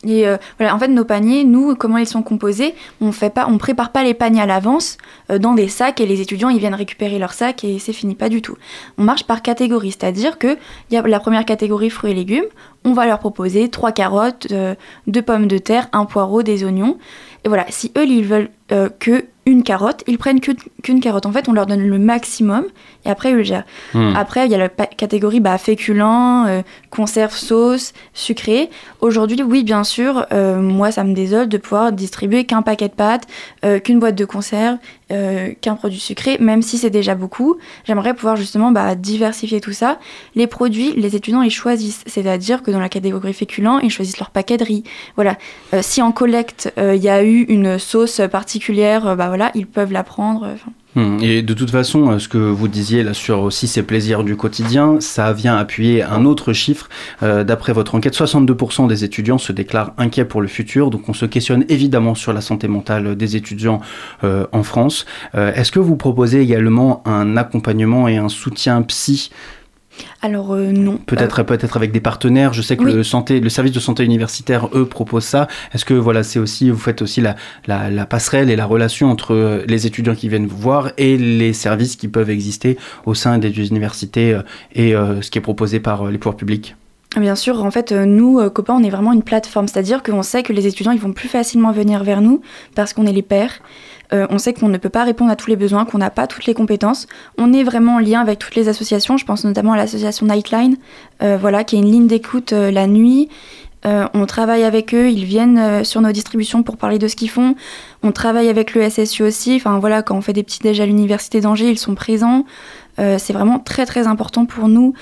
Et 0.05 0.27
euh, 0.27 0.37
voilà, 0.57 0.75
en 0.75 0.79
fait, 0.79 0.87
nos 0.87 1.05
paniers, 1.05 1.43
nous, 1.43 1.75
comment 1.75 1.97
ils 1.97 2.07
sont 2.07 2.23
composés 2.23 2.73
On 3.01 3.11
fait 3.11 3.29
pas, 3.29 3.45
on 3.47 3.57
prépare 3.57 3.91
pas 3.91 4.03
les 4.03 4.13
paniers 4.13 4.41
à 4.41 4.45
l'avance 4.47 4.97
euh, 5.29 5.37
dans 5.37 5.53
des 5.53 5.67
sacs 5.67 6.01
et 6.01 6.05
les 6.05 6.21
étudiants 6.21 6.49
ils 6.49 6.59
viennent 6.59 6.75
récupérer 6.75 7.19
leurs 7.19 7.33
sacs 7.33 7.63
et 7.63 7.77
c'est 7.77 7.93
fini, 7.93 8.15
pas 8.15 8.29
du 8.29 8.41
tout. 8.41 8.57
On 8.97 9.03
marche 9.03 9.25
par 9.25 9.41
catégorie, 9.41 9.91
c'est-à-dire 9.91 10.39
que 10.39 10.57
y 10.89 10.97
a 10.97 11.01
la 11.01 11.19
première 11.19 11.45
catégorie 11.45 11.89
fruits 11.89 12.11
et 12.11 12.15
légumes, 12.15 12.45
on 12.83 12.93
va 12.93 13.05
leur 13.05 13.19
proposer 13.19 13.69
trois 13.69 13.91
carottes, 13.91 14.47
euh, 14.51 14.73
deux 15.05 15.21
pommes 15.21 15.47
de 15.47 15.59
terre, 15.59 15.87
un 15.93 16.05
poireau, 16.05 16.41
des 16.41 16.63
oignons. 16.63 16.97
Et 17.43 17.47
voilà, 17.47 17.65
si 17.69 17.91
eux 17.97 18.05
ils 18.05 18.25
veulent 18.25 18.49
euh, 18.71 18.89
que 18.99 19.25
une 19.47 19.63
carotte, 19.63 20.03
ils 20.07 20.19
prennent 20.19 20.39
qu'une 20.39 20.99
carotte. 20.99 21.25
En 21.25 21.31
fait, 21.31 21.49
on 21.49 21.53
leur 21.53 21.65
donne 21.65 21.81
le 21.81 21.97
maximum 21.97 22.65
et 23.05 23.09
après 23.09 23.31
ils 23.31 23.37
le 23.37 23.43
gèrent. 23.43 23.65
Hmm. 23.93 24.13
Après, 24.15 24.45
il 24.45 24.51
y 24.51 24.55
a 24.55 24.57
la 24.59 24.69
catégorie 24.69 25.39
bah, 25.39 25.57
féculents, 25.57 26.45
euh, 26.45 26.61
conserve, 26.91 27.33
sauce, 27.33 27.93
sucré. 28.13 28.69
Aujourd'hui, 28.99 29.41
oui, 29.41 29.63
bien 29.63 29.83
sûr, 29.83 30.27
euh, 30.31 30.61
moi, 30.61 30.91
ça 30.91 31.03
me 31.03 31.13
désole 31.13 31.49
de 31.49 31.57
pouvoir 31.57 31.91
distribuer 31.91 32.43
qu'un 32.43 32.61
paquet 32.61 32.87
de 32.87 32.93
pâtes, 32.93 33.25
euh, 33.65 33.79
qu'une 33.79 33.99
boîte 33.99 34.15
de 34.15 34.25
conserve, 34.25 34.77
euh, 35.11 35.53
qu'un 35.59 35.75
produit 35.75 35.99
sucré, 35.99 36.37
même 36.39 36.61
si 36.61 36.77
c'est 36.77 36.89
déjà 36.89 37.15
beaucoup. 37.15 37.57
J'aimerais 37.85 38.13
pouvoir 38.13 38.35
justement 38.35 38.71
bah, 38.71 38.95
diversifier 38.95 39.61
tout 39.61 39.73
ça. 39.73 39.99
Les 40.35 40.47
produits, 40.47 40.93
les 40.93 41.15
étudiants, 41.15 41.41
ils 41.41 41.51
choisissent. 41.51 42.03
C'est-à-dire 42.05 42.63
que 42.63 42.71
dans 42.71 42.79
la 42.79 42.89
catégorie 42.89 43.33
féculents, 43.33 43.79
ils 43.79 43.89
choisissent 43.89 44.19
leur 44.19 44.29
paquet 44.29 44.57
de 44.57 44.63
riz. 44.63 44.83
Voilà. 45.15 45.37
Euh, 45.73 45.81
si 45.81 46.01
en 46.01 46.11
collecte, 46.11 46.73
euh, 46.77 46.95
il 46.95 47.03
y 47.03 47.09
a 47.09 47.23
eu 47.23 47.41
une 47.43 47.77
sauce 47.77 48.21
particulière, 48.31 49.15
bah 49.15 49.27
voilà, 49.27 49.51
ils 49.53 49.67
peuvent 49.67 49.91
la 49.91 50.03
prendre. 50.03 50.55
Et 50.95 51.41
de 51.41 51.53
toute 51.53 51.71
façon, 51.71 52.11
euh, 52.11 52.19
ce 52.19 52.27
que 52.27 52.37
vous 52.37 52.67
disiez 52.67 53.03
là 53.03 53.13
sur 53.13 53.41
aussi 53.41 53.67
ces 53.67 53.81
plaisirs 53.81 54.25
du 54.25 54.35
quotidien, 54.35 54.99
ça 54.99 55.31
vient 55.31 55.55
appuyer 55.55 56.03
un 56.03 56.25
autre 56.25 56.51
chiffre. 56.51 56.89
Euh, 57.23 57.45
D'après 57.45 57.71
votre 57.71 57.95
enquête, 57.95 58.15
62% 58.15 58.87
des 58.87 59.03
étudiants 59.05 59.37
se 59.37 59.53
déclarent 59.53 59.93
inquiets 59.97 60.25
pour 60.25 60.41
le 60.41 60.47
futur. 60.47 60.89
Donc 60.89 61.07
on 61.07 61.13
se 61.13 61.25
questionne 61.25 61.63
évidemment 61.69 62.13
sur 62.13 62.33
la 62.33 62.41
santé 62.41 62.67
mentale 62.67 63.15
des 63.15 63.35
étudiants 63.37 63.79
euh, 64.23 64.45
en 64.51 64.63
France. 64.63 65.05
Est-ce 65.33 65.71
que 65.71 65.79
vous 65.79 65.95
proposez 65.95 66.41
également 66.41 67.01
un 67.05 67.37
accompagnement 67.37 68.07
et 68.07 68.17
un 68.17 68.29
soutien 68.29 68.81
psy 68.81 69.31
Alors 70.21 70.53
euh, 70.53 70.71
non. 70.71 70.97
Peut-être 70.97 71.43
peut-être 71.43 71.77
avec 71.77 71.91
des 71.91 71.99
partenaires. 71.99 72.53
Je 72.53 72.61
sais 72.61 72.77
que 72.77 72.83
Oui. 72.83 72.93
le 72.93 73.03
santé, 73.03 73.39
le 73.39 73.49
service 73.49 73.73
de 73.73 73.79
santé 73.79 74.03
universitaire, 74.03 74.69
eux, 74.73 74.85
propose 74.85 75.23
ça. 75.25 75.47
Est-ce 75.73 75.85
que 75.85 75.93
voilà, 75.93 76.23
c'est 76.23 76.39
aussi 76.39 76.69
vous 76.69 76.77
faites 76.79 77.01
aussi 77.01 77.21
la, 77.21 77.35
la, 77.67 77.89
la 77.89 78.05
passerelle 78.05 78.49
et 78.49 78.55
la 78.55 78.65
relation 78.65 79.09
entre 79.11 79.33
euh, 79.33 79.63
les 79.67 79.87
étudiants 79.87 80.15
qui 80.15 80.29
viennent 80.29 80.47
vous 80.47 80.57
voir 80.57 80.91
et 80.97 81.17
les 81.17 81.53
services 81.53 81.95
qui 81.95 82.07
peuvent 82.07 82.29
exister 82.29 82.77
au 83.05 83.13
sein 83.13 83.37
des 83.37 83.67
universités 83.67 84.33
euh, 84.33 84.41
et 84.73 84.95
euh, 84.95 85.21
ce 85.21 85.29
qui 85.31 85.37
est 85.37 85.41
proposé 85.41 85.79
par 85.79 86.05
les 86.09 86.17
pouvoirs 86.17 86.37
publics? 86.37 86.75
Bien 87.17 87.35
sûr, 87.35 87.63
en 87.63 87.71
fait, 87.71 87.91
euh, 87.91 88.05
nous, 88.05 88.39
euh, 88.39 88.49
copains, 88.49 88.73
on 88.73 88.83
est 88.83 88.89
vraiment 88.89 89.11
une 89.11 89.23
plateforme. 89.23 89.67
C'est-à-dire 89.67 90.01
qu'on 90.01 90.23
sait 90.23 90.43
que 90.43 90.53
les 90.53 90.65
étudiants, 90.65 90.93
ils 90.93 90.99
vont 90.99 91.11
plus 91.11 91.27
facilement 91.27 91.71
venir 91.71 92.03
vers 92.03 92.21
nous 92.21 92.41
parce 92.73 92.93
qu'on 92.93 93.05
est 93.05 93.11
les 93.11 93.21
pairs. 93.21 93.61
Euh, 94.13 94.27
on 94.29 94.37
sait 94.37 94.53
qu'on 94.53 94.67
ne 94.67 94.77
peut 94.77 94.89
pas 94.89 95.03
répondre 95.03 95.31
à 95.31 95.35
tous 95.35 95.49
les 95.49 95.55
besoins, 95.55 95.85
qu'on 95.85 95.97
n'a 95.97 96.09
pas 96.09 96.27
toutes 96.27 96.45
les 96.45 96.53
compétences. 96.53 97.07
On 97.37 97.53
est 97.53 97.63
vraiment 97.63 97.95
en 97.95 97.99
lien 97.99 98.19
avec 98.19 98.39
toutes 98.39 98.55
les 98.55 98.67
associations. 98.67 99.17
Je 99.17 99.25
pense 99.25 99.45
notamment 99.45 99.73
à 99.73 99.77
l'association 99.77 100.25
Nightline, 100.25 100.77
euh, 101.21 101.37
voilà, 101.39 101.63
qui 101.63 101.75
est 101.75 101.79
une 101.79 101.91
ligne 101.91 102.07
d'écoute 102.07 102.53
euh, 102.53 102.71
la 102.71 102.87
nuit. 102.87 103.29
On 103.83 104.27
travaille 104.27 104.63
avec 104.63 104.93
eux, 104.93 105.09
ils 105.09 105.25
viennent 105.25 105.83
sur 105.83 106.01
nos 106.01 106.11
distributions 106.11 106.61
pour 106.61 106.77
parler 106.77 106.99
de 106.99 107.07
ce 107.07 107.15
qu'ils 107.15 107.31
font. 107.31 107.55
On 108.03 108.11
travaille 108.11 108.47
avec 108.47 108.75
le 108.75 108.87
SSU 108.87 109.23
aussi. 109.23 109.55
Enfin 109.55 109.79
voilà, 109.79 110.03
quand 110.03 110.15
on 110.15 110.21
fait 110.21 110.33
des 110.33 110.43
petits 110.43 110.59
déj 110.59 110.79
à 110.79 110.85
l'université 110.85 111.41
d'Angers, 111.41 111.67
ils 111.67 111.79
sont 111.79 111.95
présents. 111.95 112.45
Euh, 112.99 113.17
c'est 113.17 113.33
vraiment 113.33 113.59
très 113.59 113.85
très 113.85 114.07
important 114.07 114.45
pour 114.45 114.67
nous 114.67 114.93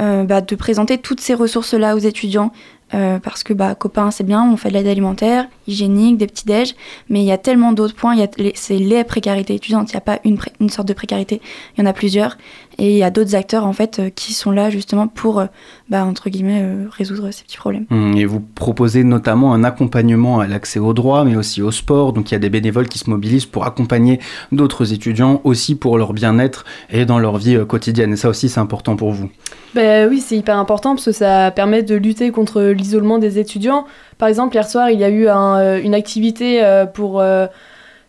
euh, 0.00 0.24
bah, 0.24 0.40
de 0.40 0.56
présenter 0.56 0.98
toutes 0.98 1.20
ces 1.20 1.34
ressources-là 1.34 1.94
aux 1.94 1.98
étudiants. 1.98 2.52
euh, 2.94 3.18
parce 3.18 3.42
que, 3.42 3.52
bah, 3.52 3.74
copains, 3.74 4.10
c'est 4.10 4.24
bien, 4.24 4.50
on 4.50 4.56
fait 4.56 4.70
de 4.70 4.74
l'aide 4.74 4.86
alimentaire, 4.86 5.46
hygiénique, 5.66 6.16
des 6.16 6.26
petits 6.26 6.46
déj, 6.46 6.74
mais 7.10 7.20
il 7.20 7.26
y 7.26 7.32
a 7.32 7.38
tellement 7.38 7.72
d'autres 7.72 7.94
points. 7.94 8.16
C'est 8.54 8.78
les 8.78 9.04
précarités 9.04 9.54
étudiantes, 9.54 9.90
il 9.92 9.94
n'y 9.94 9.98
a 9.98 10.00
pas 10.00 10.20
une, 10.24 10.38
une 10.60 10.70
sorte 10.70 10.88
de 10.88 10.94
précarité, 10.94 11.42
il 11.76 11.80
y 11.80 11.86
en 11.86 11.86
a 11.86 11.92
plusieurs. 11.92 12.38
Et 12.80 12.92
il 12.92 12.96
y 12.96 13.02
a 13.02 13.10
d'autres 13.10 13.34
acteurs, 13.34 13.66
en 13.66 13.72
fait, 13.72 13.98
euh, 13.98 14.08
qui 14.08 14.32
sont 14.32 14.52
là 14.52 14.70
justement 14.70 15.08
pour, 15.08 15.40
euh, 15.40 15.46
bah, 15.88 16.04
entre 16.04 16.30
guillemets, 16.30 16.60
euh, 16.62 16.84
résoudre 16.90 17.28
ces 17.32 17.42
petits 17.42 17.56
problèmes. 17.56 17.86
Hum, 17.90 18.14
Et 18.16 18.24
vous 18.24 18.38
proposez 18.40 19.02
notamment 19.02 19.52
un 19.52 19.64
accompagnement 19.64 20.38
à 20.38 20.46
l'accès 20.46 20.78
au 20.78 20.92
droit, 20.94 21.24
mais 21.24 21.34
aussi 21.34 21.60
au 21.60 21.72
sport. 21.72 22.12
Donc 22.12 22.30
il 22.30 22.34
y 22.34 22.36
a 22.36 22.38
des 22.38 22.50
bénévoles 22.50 22.86
qui 22.86 23.00
se 23.00 23.10
mobilisent 23.10 23.46
pour 23.46 23.66
accompagner 23.66 24.20
d'autres 24.52 24.92
étudiants, 24.92 25.40
aussi 25.42 25.74
pour 25.74 25.98
leur 25.98 26.12
bien-être 26.12 26.64
et 26.90 27.04
dans 27.04 27.18
leur 27.18 27.36
vie 27.38 27.58
quotidienne. 27.66 28.12
Et 28.12 28.16
ça 28.16 28.28
aussi, 28.28 28.48
c'est 28.48 28.60
important 28.60 28.94
pour 28.94 29.10
vous. 29.10 29.28
Ben 29.74 30.08
oui, 30.08 30.20
c'est 30.20 30.36
hyper 30.36 30.56
important 30.56 30.94
parce 30.94 31.06
que 31.06 31.12
ça 31.12 31.50
permet 31.50 31.82
de 31.82 31.96
lutter 31.96 32.30
contre 32.30 32.62
l'isolement 32.62 33.18
des 33.18 33.40
étudiants. 33.40 33.86
Par 34.18 34.28
exemple, 34.28 34.54
hier 34.54 34.68
soir, 34.68 34.88
il 34.90 35.00
y 35.00 35.04
a 35.04 35.08
eu 35.10 35.26
un, 35.28 35.78
une 35.78 35.94
activité 35.94 36.62
pour. 36.94 37.20
euh, 37.20 37.48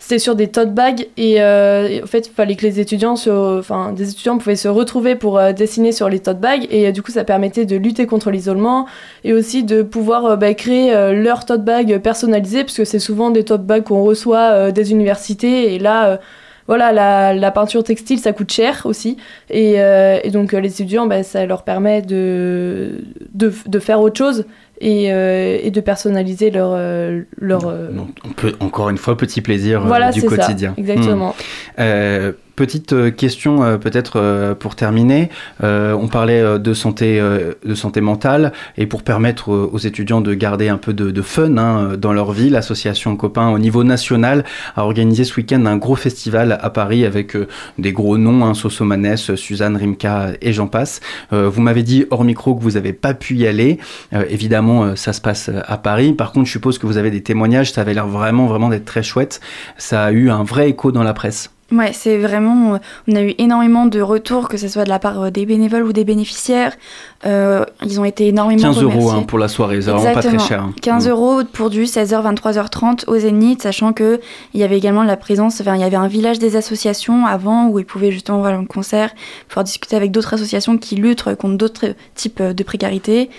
c'était 0.01 0.17
sur 0.17 0.35
des 0.35 0.47
tote 0.47 0.73
bags 0.73 1.07
et, 1.17 1.41
euh, 1.41 1.99
en 2.01 2.07
fait, 2.07 2.27
il 2.27 2.33
fallait 2.33 2.55
que 2.55 2.65
les 2.65 2.79
étudiants, 2.79 3.17
se, 3.17 3.59
enfin, 3.59 3.91
des 3.91 4.09
étudiants 4.09 4.37
pouvaient 4.37 4.55
se 4.55 4.69
retrouver 4.69 5.15
pour 5.15 5.37
euh, 5.37 5.51
dessiner 5.51 5.91
sur 5.91 6.07
les 6.07 6.19
tote 6.19 6.39
bags 6.39 6.65
et 6.71 6.87
euh, 6.87 6.91
du 6.91 7.01
coup, 7.03 7.11
ça 7.11 7.25
permettait 7.25 7.65
de 7.65 7.75
lutter 7.75 8.07
contre 8.07 8.31
l'isolement 8.31 8.87
et 9.25 9.33
aussi 9.33 9.63
de 9.63 9.83
pouvoir 9.83 10.25
euh, 10.25 10.35
bah, 10.37 10.53
créer 10.53 10.95
euh, 10.95 11.13
leur 11.13 11.45
tote 11.45 11.65
bag 11.65 11.99
personnalisé 11.99 12.63
parce 12.63 12.77
que 12.77 12.85
c'est 12.85 12.97
souvent 12.99 13.29
des 13.29 13.43
tote 13.43 13.65
bags 13.65 13.83
qu'on 13.83 14.01
reçoit 14.01 14.71
des 14.71 14.91
universités 14.91 15.75
et 15.75 15.79
là. 15.79 16.19
voilà, 16.67 16.91
la, 16.91 17.33
la 17.33 17.51
peinture 17.51 17.83
textile, 17.83 18.19
ça 18.19 18.31
coûte 18.31 18.51
cher 18.51 18.83
aussi. 18.85 19.17
Et, 19.49 19.73
et 19.75 20.29
donc, 20.31 20.53
les 20.53 20.69
étudiants, 20.69 21.07
bah, 21.07 21.23
ça 21.23 21.45
leur 21.45 21.63
permet 21.63 22.01
de, 22.01 23.01
de, 23.33 23.51
de 23.65 23.79
faire 23.79 23.99
autre 24.01 24.17
chose 24.17 24.45
et, 24.79 25.11
euh, 25.11 25.57
et 25.61 25.71
de 25.71 25.81
personnaliser 25.81 26.51
leur. 26.51 26.71
euh, 26.73 27.21
leur 27.37 27.67
euh, 27.67 27.91
Donc, 27.91 28.09
on 28.25 28.29
peut, 28.29 28.53
encore 28.59 28.89
une 28.89 28.97
fois, 28.97 29.17
petit 29.17 29.41
plaisir 29.41 29.81
voilà, 29.81 30.11
du 30.11 30.21
c'est 30.21 30.29
ça, 30.29 30.35
quotidien. 30.37 30.73
Exactement. 30.77 31.35
Euh, 31.79 32.31
Petite 32.59 32.91
euh, 32.91 33.09
question 33.09 33.63
euh, 33.63 33.77
peut-être 33.77 34.19
euh, 34.19 34.53
pour 34.53 34.75
terminer. 34.75 35.29
On 35.61 36.09
parlait 36.09 36.59
de 36.59 36.73
santé, 36.73 37.21
mentale 38.01 38.51
et 38.77 38.85
pour 38.85 39.03
permettre 39.03 39.49
aux 39.49 39.77
étudiants 39.77 40.19
de 40.19 40.33
garder 40.33 40.67
un 40.67 40.77
peu 40.77 40.93
de, 40.93 41.21
fun 41.21 41.57
hein, 41.57 41.95
dans 41.97 42.11
leur 42.11 42.33
vie, 42.33 42.49
l'association 42.49 43.15
Copain 43.15 43.49
au 43.49 43.59
niveau 43.59 43.83
national 43.83 44.43
a 44.75 44.83
organisé 44.83 45.23
ce 45.23 45.35
week-end 45.35 45.65
un 45.65 45.77
gros 45.77 45.95
festival 45.95 46.57
à 46.61 46.69
Paris 46.69 47.05
avec 47.05 47.37
des 47.77 47.93
gros 47.93 48.17
noms, 48.17 48.45
hein, 48.45 48.53
Sosomanes, 48.53 49.15
Suzanne, 49.17 49.77
Rimka 49.77 50.31
et 50.41 50.51
j'en 50.51 50.67
passe. 50.67 50.99
Vous 51.31 51.61
m'avez 51.61 51.83
dit 51.83 52.05
hors 52.09 52.23
micro 52.23 52.55
que 52.55 52.63
vous 52.63 52.71
n'avez 52.71 52.93
pas 52.93 53.13
pu 53.13 53.35
y 53.35 53.47
aller. 53.47 53.77
Évidemment, 54.29 54.95
ça 54.95 55.13
se 55.13 55.21
passe 55.21 55.49
à 55.49 55.77
Paris. 55.77 56.13
Par 56.13 56.31
contre, 56.31 56.47
je 56.47 56.51
suppose 56.51 56.77
que 56.77 56.87
vous 56.87 56.97
avez 56.97 57.11
des 57.11 57.23
témoignages. 57.23 57.71
Ça 57.71 57.81
avait 57.81 57.93
l'air 57.93 58.07
vraiment, 58.07 58.47
vraiment 58.47 58.69
d'être 58.69 58.85
très 58.85 59.03
chouette. 59.03 59.39
Ça 59.77 60.03
a 60.03 60.11
eu 60.11 60.29
un 60.29 60.43
vrai 60.43 60.69
écho 60.69 60.91
dans 60.91 61.03
la 61.03 61.13
presse. 61.13 61.51
Ouais, 61.71 61.91
c'est 61.93 62.17
vraiment. 62.17 62.73
euh, 62.73 62.77
On 63.07 63.15
a 63.15 63.21
eu 63.21 63.35
énormément 63.37 63.85
de 63.85 64.01
retours, 64.01 64.49
que 64.49 64.57
ce 64.57 64.67
soit 64.67 64.83
de 64.85 64.89
la 64.89 64.97
part 64.99 65.21
euh, 65.21 65.29
des 65.29 65.45
bénévoles 65.45 65.83
ou 65.83 65.93
des 65.93 66.03
bénéficiaires. 66.03 66.73
Euh, 67.25 67.63
ils 67.85 67.99
ont 67.99 68.05
été 68.05 68.27
énormément 68.27 68.61
15 68.61 68.81
euros 68.81 69.11
hein, 69.11 69.23
pour 69.23 69.37
la 69.39 69.47
soirée, 69.47 69.81
c'est 69.81 69.91
vraiment 69.91 70.13
pas 70.13 70.21
très 70.23 70.39
cher. 70.39 70.61
hein. 70.63 70.73
15 70.81 71.05
Mm. 71.07 71.09
euros 71.11 71.41
pour 71.51 71.69
du 71.69 71.83
16h, 71.83 72.23
23h30 72.35 73.03
au 73.07 73.17
Zénith, 73.19 73.61
sachant 73.61 73.93
que 73.93 74.19
il 74.53 74.59
y 74.59 74.63
avait 74.63 74.77
également 74.77 75.03
la 75.03 75.17
présence, 75.17 75.59
enfin, 75.61 75.75
il 75.75 75.81
y 75.81 75.83
avait 75.83 75.97
un 75.97 76.07
village 76.07 76.39
des 76.39 76.55
associations 76.55 77.25
avant 77.25 77.67
où 77.67 77.77
ils 77.77 77.85
pouvaient 77.85 78.11
justement 78.11 78.39
voir 78.39 78.53
un 78.53 78.65
concert, 78.65 79.11
pouvoir 79.47 79.63
discuter 79.63 79.95
avec 79.95 80.11
d'autres 80.11 80.33
associations 80.33 80.77
qui 80.77 80.95
luttent 80.95 81.35
contre 81.35 81.57
d'autres 81.57 81.93
types 82.15 82.41
de 82.41 82.63
précarité. 82.63 83.29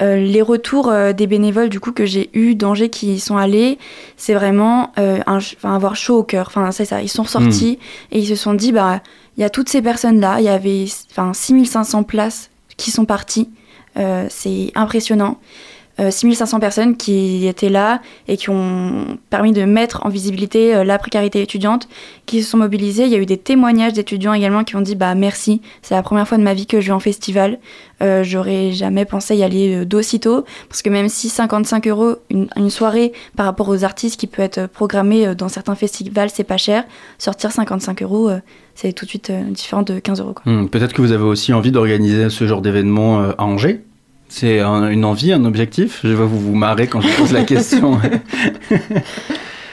Euh, 0.00 0.16
les 0.16 0.42
retours 0.42 0.88
euh, 0.88 1.12
des 1.12 1.26
bénévoles 1.26 1.68
du 1.68 1.80
coup 1.80 1.90
que 1.90 2.06
j'ai 2.06 2.30
eu 2.32 2.54
d'Angers 2.54 2.88
qui 2.88 3.14
y 3.14 3.20
sont 3.20 3.36
allés, 3.36 3.78
c'est 4.16 4.34
vraiment 4.34 4.92
euh, 4.98 5.18
un, 5.26 5.38
avoir 5.64 5.96
chaud 5.96 6.18
au 6.18 6.22
cœur. 6.22 6.46
Enfin, 6.46 6.70
c'est 6.70 6.84
ça. 6.84 7.02
Ils 7.02 7.08
sont 7.08 7.24
sortis 7.24 7.78
et 8.12 8.20
ils 8.20 8.26
se 8.26 8.36
sont 8.36 8.54
dit 8.54 8.70
bah 8.70 9.02
il 9.36 9.40
y 9.40 9.44
a 9.44 9.50
toutes 9.50 9.68
ces 9.68 9.82
personnes 9.82 10.20
là, 10.20 10.36
il 10.38 10.44
y 10.44 10.48
avait 10.48 10.84
enfin 11.10 11.32
6500 11.34 12.04
places 12.04 12.50
qui 12.76 12.90
sont 12.90 13.04
parties. 13.04 13.50
Euh, 13.96 14.26
c'est 14.30 14.70
impressionnant. 14.74 15.38
Euh, 16.00 16.10
6500 16.10 16.60
personnes 16.60 16.96
qui 16.96 17.46
étaient 17.46 17.68
là 17.68 18.00
et 18.28 18.36
qui 18.36 18.50
ont 18.50 19.18
permis 19.30 19.52
de 19.52 19.64
mettre 19.64 20.06
en 20.06 20.08
visibilité 20.08 20.74
euh, 20.74 20.84
la 20.84 20.98
précarité 20.98 21.42
étudiante, 21.42 21.88
qui 22.26 22.42
se 22.42 22.50
sont 22.50 22.58
mobilisées. 22.58 23.04
Il 23.04 23.10
y 23.10 23.14
a 23.14 23.18
eu 23.18 23.26
des 23.26 23.36
témoignages 23.38 23.94
d'étudiants 23.94 24.32
également 24.32 24.64
qui 24.64 24.76
ont 24.76 24.80
dit 24.80 24.94
bah 24.94 25.14
merci, 25.14 25.60
c'est 25.82 25.94
la 25.94 26.02
première 26.02 26.28
fois 26.28 26.38
de 26.38 26.42
ma 26.42 26.54
vie 26.54 26.66
que 26.66 26.80
je 26.80 26.86
vais 26.86 26.92
en 26.92 27.00
festival. 27.00 27.58
Euh, 28.00 28.22
J'aurais 28.22 28.72
jamais 28.72 29.04
pensé 29.04 29.34
y 29.34 29.42
aller 29.42 29.74
euh, 29.74 29.84
d'aussitôt 29.84 30.44
parce 30.68 30.82
que 30.82 30.90
même 30.90 31.08
si 31.08 31.28
55 31.28 31.88
euros 31.88 32.16
une, 32.30 32.70
soirée 32.70 33.12
par 33.36 33.46
rapport 33.46 33.68
aux 33.68 33.82
artistes 33.82 34.20
qui 34.20 34.26
peut 34.26 34.42
être 34.42 34.66
programmée 34.66 35.26
euh, 35.26 35.34
dans 35.34 35.48
certains 35.48 35.74
festivals, 35.74 36.30
c'est 36.30 36.44
pas 36.44 36.58
cher. 36.58 36.84
Sortir 37.18 37.50
55 37.50 38.02
euros, 38.02 38.28
euh, 38.28 38.38
c'est 38.80 38.92
tout 38.92 39.06
de 39.06 39.10
suite 39.10 39.30
euh, 39.30 39.42
différent 39.50 39.82
de 39.82 39.98
15 39.98 40.20
euros. 40.20 40.34
Hmm, 40.44 40.66
Peut-être 40.66 40.92
que 40.92 41.02
vous 41.02 41.10
avez 41.10 41.24
aussi 41.24 41.52
envie 41.52 41.72
d'organiser 41.72 42.30
ce 42.30 42.46
genre 42.46 42.62
d'événement 42.62 43.20
euh, 43.20 43.32
à 43.36 43.44
Angers? 43.44 43.82
C'est 44.28 44.60
un- 44.60 44.88
une 44.90 45.04
envie, 45.04 45.32
un 45.32 45.44
objectif 45.44 46.00
Je 46.04 46.12
vois 46.12 46.26
vous 46.26 46.38
vous 46.38 46.54
marrer 46.54 46.86
quand 46.86 47.00
je 47.00 47.08
pose 47.16 47.32
la 47.32 47.44
question. 47.44 47.98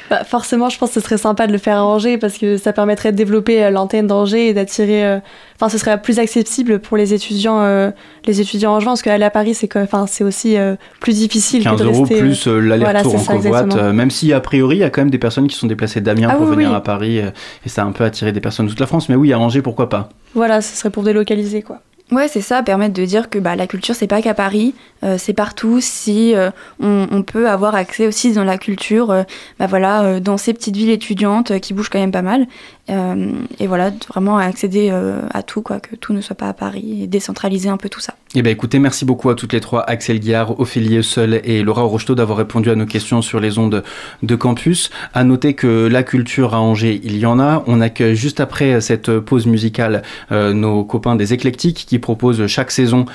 Bah, 0.07 0.23
forcément, 0.23 0.69
je 0.69 0.77
pense 0.77 0.89
que 0.89 0.93
ce 0.93 0.99
serait 0.99 1.17
sympa 1.17 1.47
de 1.47 1.51
le 1.51 1.57
faire 1.57 1.77
à 1.77 1.83
Angers 1.83 2.19
parce 2.19 2.37
que 2.37 2.57
ça 2.57 2.73
permettrait 2.73 3.11
de 3.11 3.17
développer 3.17 3.63
euh, 3.63 3.71
l'antenne 3.71 4.05
d'Angers 4.05 4.49
et 4.49 4.53
d'attirer. 4.53 5.03
euh, 5.03 5.17
Enfin, 5.55 5.67
ce 5.67 5.79
serait 5.79 5.99
plus 5.99 6.19
accessible 6.19 6.77
pour 6.77 6.95
les 6.95 7.15
étudiants, 7.15 7.59
euh, 7.61 7.89
les 8.27 8.39
étudiants 8.39 8.73
angevins 8.75 8.91
parce 8.91 9.01
qu'aller 9.01 9.23
à 9.23 9.31
Paris, 9.31 9.55
c'est 9.55 9.75
enfin, 9.77 10.05
c'est 10.05 10.23
aussi 10.23 10.57
euh, 10.57 10.75
plus 10.99 11.13
difficile 11.15 11.63
15 11.63 11.79
que 11.79 11.83
de 11.83 11.87
euros 11.89 12.01
rester. 12.01 12.19
plus 12.19 12.47
euh, 12.47 12.59
l'aller-retour 12.59 13.15
voilà, 13.17 13.39
en 13.39 13.41
covoite. 13.41 13.75
euh, 13.77 13.93
même 13.93 14.11
si, 14.11 14.31
a 14.31 14.39
priori, 14.41 14.75
il 14.75 14.79
y 14.81 14.83
a 14.83 14.91
quand 14.91 15.01
même 15.01 15.09
des 15.09 15.17
personnes 15.17 15.47
qui 15.47 15.55
sont 15.57 15.65
déplacées 15.65 16.01
d'Amiens 16.01 16.29
Ah 16.31 16.35
pour 16.35 16.45
oui, 16.47 16.55
venir 16.55 16.69
oui. 16.69 16.75
à 16.75 16.81
Paris. 16.81 17.19
euh, 17.19 17.31
et 17.65 17.69
ça 17.69 17.81
a 17.81 17.85
un 17.85 17.91
peu 17.91 18.03
attiré 18.03 18.31
des 18.31 18.41
personnes 18.41 18.67
de 18.67 18.71
toute 18.71 18.79
la 18.81 18.85
France. 18.87 19.09
Mais 19.09 19.15
oui, 19.15 19.33
à 19.33 19.39
Angers, 19.39 19.63
pourquoi 19.63 19.89
pas? 19.89 20.09
Voilà, 20.35 20.61
ce 20.61 20.77
serait 20.77 20.91
pour 20.91 21.01
délocaliser 21.01 21.63
quoi. 21.63 21.79
Ouais, 22.11 22.27
c'est 22.27 22.41
ça, 22.41 22.61
permettre 22.61 22.93
de 22.93 23.03
dire 23.03 23.31
que 23.31 23.39
bah, 23.39 23.55
la 23.55 23.65
culture, 23.65 23.95
c'est 23.95 24.05
pas 24.05 24.21
qu'à 24.21 24.35
Paris, 24.35 24.75
euh, 25.03 25.17
c'est 25.17 25.33
partout. 25.33 25.79
Si 25.81 26.35
euh, 26.35 26.51
on, 26.79 27.23
peut 27.23 27.49
avoir 27.49 27.73
accès 27.73 28.05
aussi 28.05 28.31
dans 28.31 28.43
la 28.43 28.59
culture, 28.59 29.09
euh, 29.09 29.23
bah, 29.57 29.65
voilà, 29.65 30.19
dans 30.19 30.37
ces 30.37 30.53
petites 30.53 30.75
villes 30.75 30.91
étudiantes 30.91 31.59
qui 31.59 31.73
bougent 31.73 31.89
quand 31.89 31.99
même 31.99 32.11
pas 32.11 32.21
mal. 32.21 32.45
Euh, 32.89 33.31
et 33.59 33.65
voilà, 33.65 33.91
vraiment 34.07 34.37
accéder 34.37 34.89
euh, 34.91 35.21
à 35.33 35.41
tout, 35.41 35.61
quoi, 35.61 35.79
que 35.79 35.95
tout 35.95 36.13
ne 36.13 36.21
soit 36.21 36.35
pas 36.35 36.47
à 36.47 36.53
Paris 36.53 37.03
et 37.03 37.07
décentraliser 37.07 37.69
un 37.69 37.77
peu 37.77 37.89
tout 37.89 37.99
ça. 37.99 38.13
Eh 38.35 38.41
bien, 38.41 38.51
écoutez, 38.51 38.79
merci 38.79 39.05
beaucoup 39.05 39.29
à 39.29 39.35
toutes 39.35 39.53
les 39.53 39.61
trois, 39.61 39.81
Axel 39.89 40.19
Guillard, 40.19 40.59
Ophélie 40.59 41.03
Seul 41.03 41.41
et 41.43 41.63
Laura 41.63 41.83
Rocheteau, 41.83 42.15
d'avoir 42.15 42.37
répondu 42.37 42.69
à 42.69 42.75
nos 42.75 42.85
questions 42.85 43.21
sur 43.21 43.39
les 43.39 43.57
ondes 43.57 43.83
de 44.21 44.35
campus. 44.35 44.91
À 45.13 45.23
noter 45.23 45.53
que 45.53 45.87
la 45.87 46.03
culture 46.03 46.53
à 46.53 46.59
Angers, 46.59 46.99
il 47.03 47.17
y 47.17 47.25
en 47.25 47.39
a. 47.39 47.63
On 47.65 47.81
accueille 47.81 48.15
juste 48.15 48.39
après 48.39 48.81
cette 48.81 49.19
pause 49.19 49.47
musicale 49.47 50.03
euh, 50.31 50.53
nos 50.53 50.83
copains 50.83 51.15
des 51.15 51.33
Éclectiques 51.33 51.85
qui 51.87 51.97
proposent 51.97 52.45
chaque 52.47 52.71
saison 52.71 53.05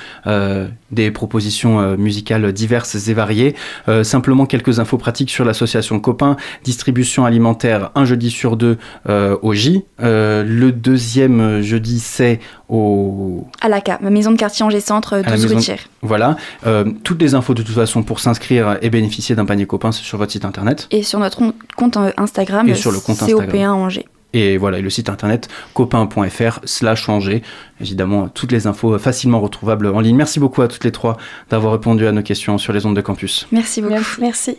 des 0.91 1.11
propositions 1.11 1.95
musicales 1.97 2.51
diverses 2.51 3.07
et 3.07 3.13
variées. 3.13 3.55
Simplement 4.03 4.45
quelques 4.45 4.79
infos 4.79 4.97
pratiques 4.97 5.29
sur 5.29 5.45
l'association 5.45 5.99
Copains. 5.99 6.35
Distribution 6.63 7.25
alimentaire 7.25 7.91
un 7.95 8.05
jeudi 8.05 8.29
sur 8.29 8.57
deux 8.57 8.77
au 9.07 9.53
J. 9.61 9.83
Euh, 10.01 10.43
le 10.43 10.71
deuxième 10.71 11.61
jeudi, 11.61 11.99
c'est 11.99 12.39
au 12.69 13.45
À 13.61 13.69
l'ACA, 13.69 13.99
ma 14.01 14.09
maison 14.09 14.31
de 14.31 14.37
quartier 14.37 14.63
Angers 14.65 14.79
Centre, 14.81 15.17
la 15.17 15.23
12 15.35 15.53
maison- 15.53 15.73
rue 15.73 15.79
voilà. 16.01 16.35
Euh, 16.65 16.85
toutes 17.03 17.21
les 17.21 17.35
infos 17.35 17.53
de 17.53 17.61
toute 17.63 17.75
façon 17.75 18.03
pour 18.03 18.19
s'inscrire 18.19 18.77
et 18.81 18.89
bénéficier 18.89 19.35
d'un 19.35 19.45
panier 19.45 19.65
copain, 19.65 19.91
c'est 19.91 20.03
sur 20.03 20.17
votre 20.17 20.31
site 20.31 20.45
internet. 20.45 20.87
Et 20.91 21.03
sur 21.03 21.19
notre 21.19 21.41
compte 21.75 21.97
euh, 21.97 22.11
Instagram, 22.17 22.67
Et 22.67 22.75
sur 22.75 22.91
le 22.91 22.99
compte 22.99 23.17
COP1 23.19 23.69
Angers. 23.69 24.05
Et 24.33 24.57
voilà, 24.57 24.79
et 24.79 24.81
le 24.81 24.89
site 24.89 25.09
internet 25.09 25.49
copain.fr 25.73 26.59
slash 26.63 27.09
Angers. 27.09 27.43
Évidemment, 27.81 28.29
toutes 28.29 28.53
les 28.53 28.65
infos 28.65 28.97
facilement 28.97 29.41
retrouvables 29.41 29.87
en 29.87 29.99
ligne. 29.99 30.15
Merci 30.15 30.39
beaucoup 30.39 30.61
à 30.61 30.69
toutes 30.69 30.85
les 30.85 30.93
trois 30.93 31.17
d'avoir 31.49 31.73
répondu 31.73 32.07
à 32.07 32.13
nos 32.13 32.21
questions 32.23 32.57
sur 32.57 32.71
les 32.71 32.85
ondes 32.85 32.95
de 32.95 33.01
campus. 33.01 33.47
Merci 33.51 33.81
beaucoup. 33.81 33.95
Merci. 34.21 34.57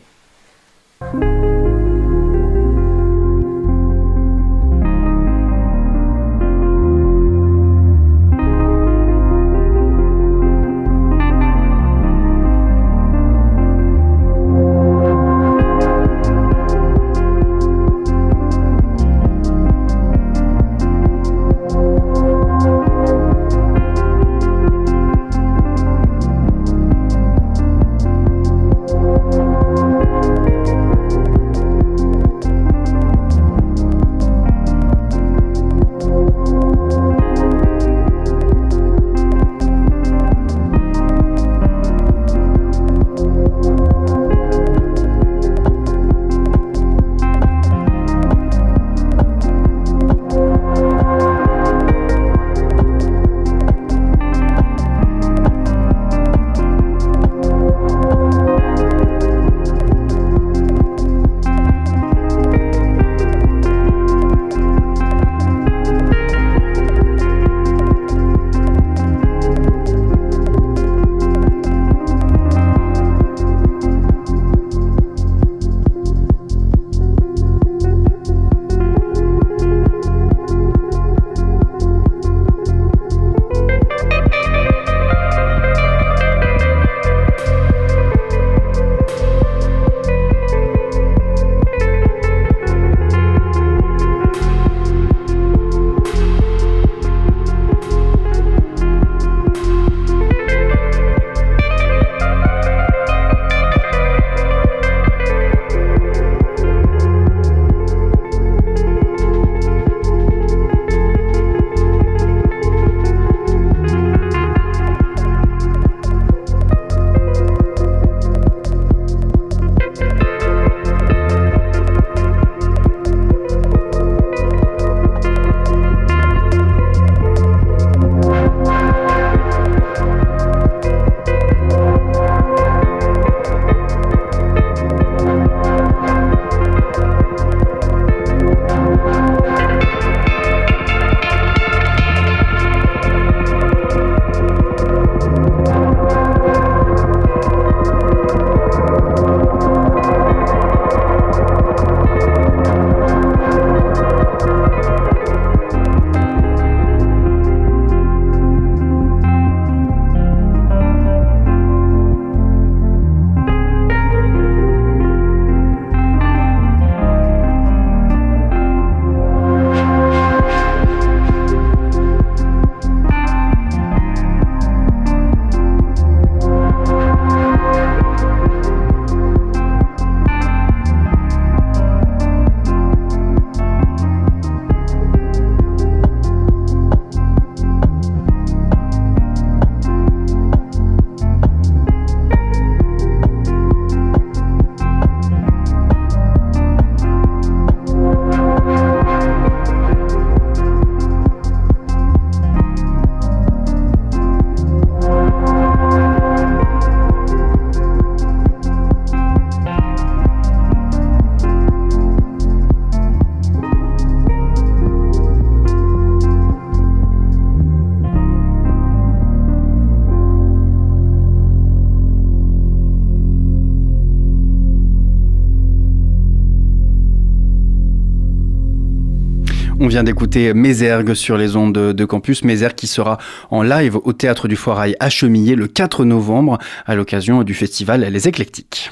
Vient 229.93 230.05
d'écouter 230.05 230.55
Mézergue 230.55 231.13
sur 231.13 231.37
les 231.37 231.55
ondes 231.55 231.75
de, 231.75 232.05
campus. 232.07 232.45
Mézergue 232.45 232.75
qui 232.75 232.87
sera 232.87 233.19
en 233.51 233.63
live 233.63 233.99
au 234.05 234.15
théâtre 234.15 234.49
du 234.49 234.57
Foirail 234.57 234.97
à 235.01 235.11
Chemillé 235.11 235.55
le 235.55 235.67
4 235.67 236.07
novembre 236.07 236.57
à 236.87 236.95
l'occasion 236.95 237.43
du 237.43 237.53
festival 237.53 238.01
Les 238.01 238.27
Éclectiques. 238.27 238.91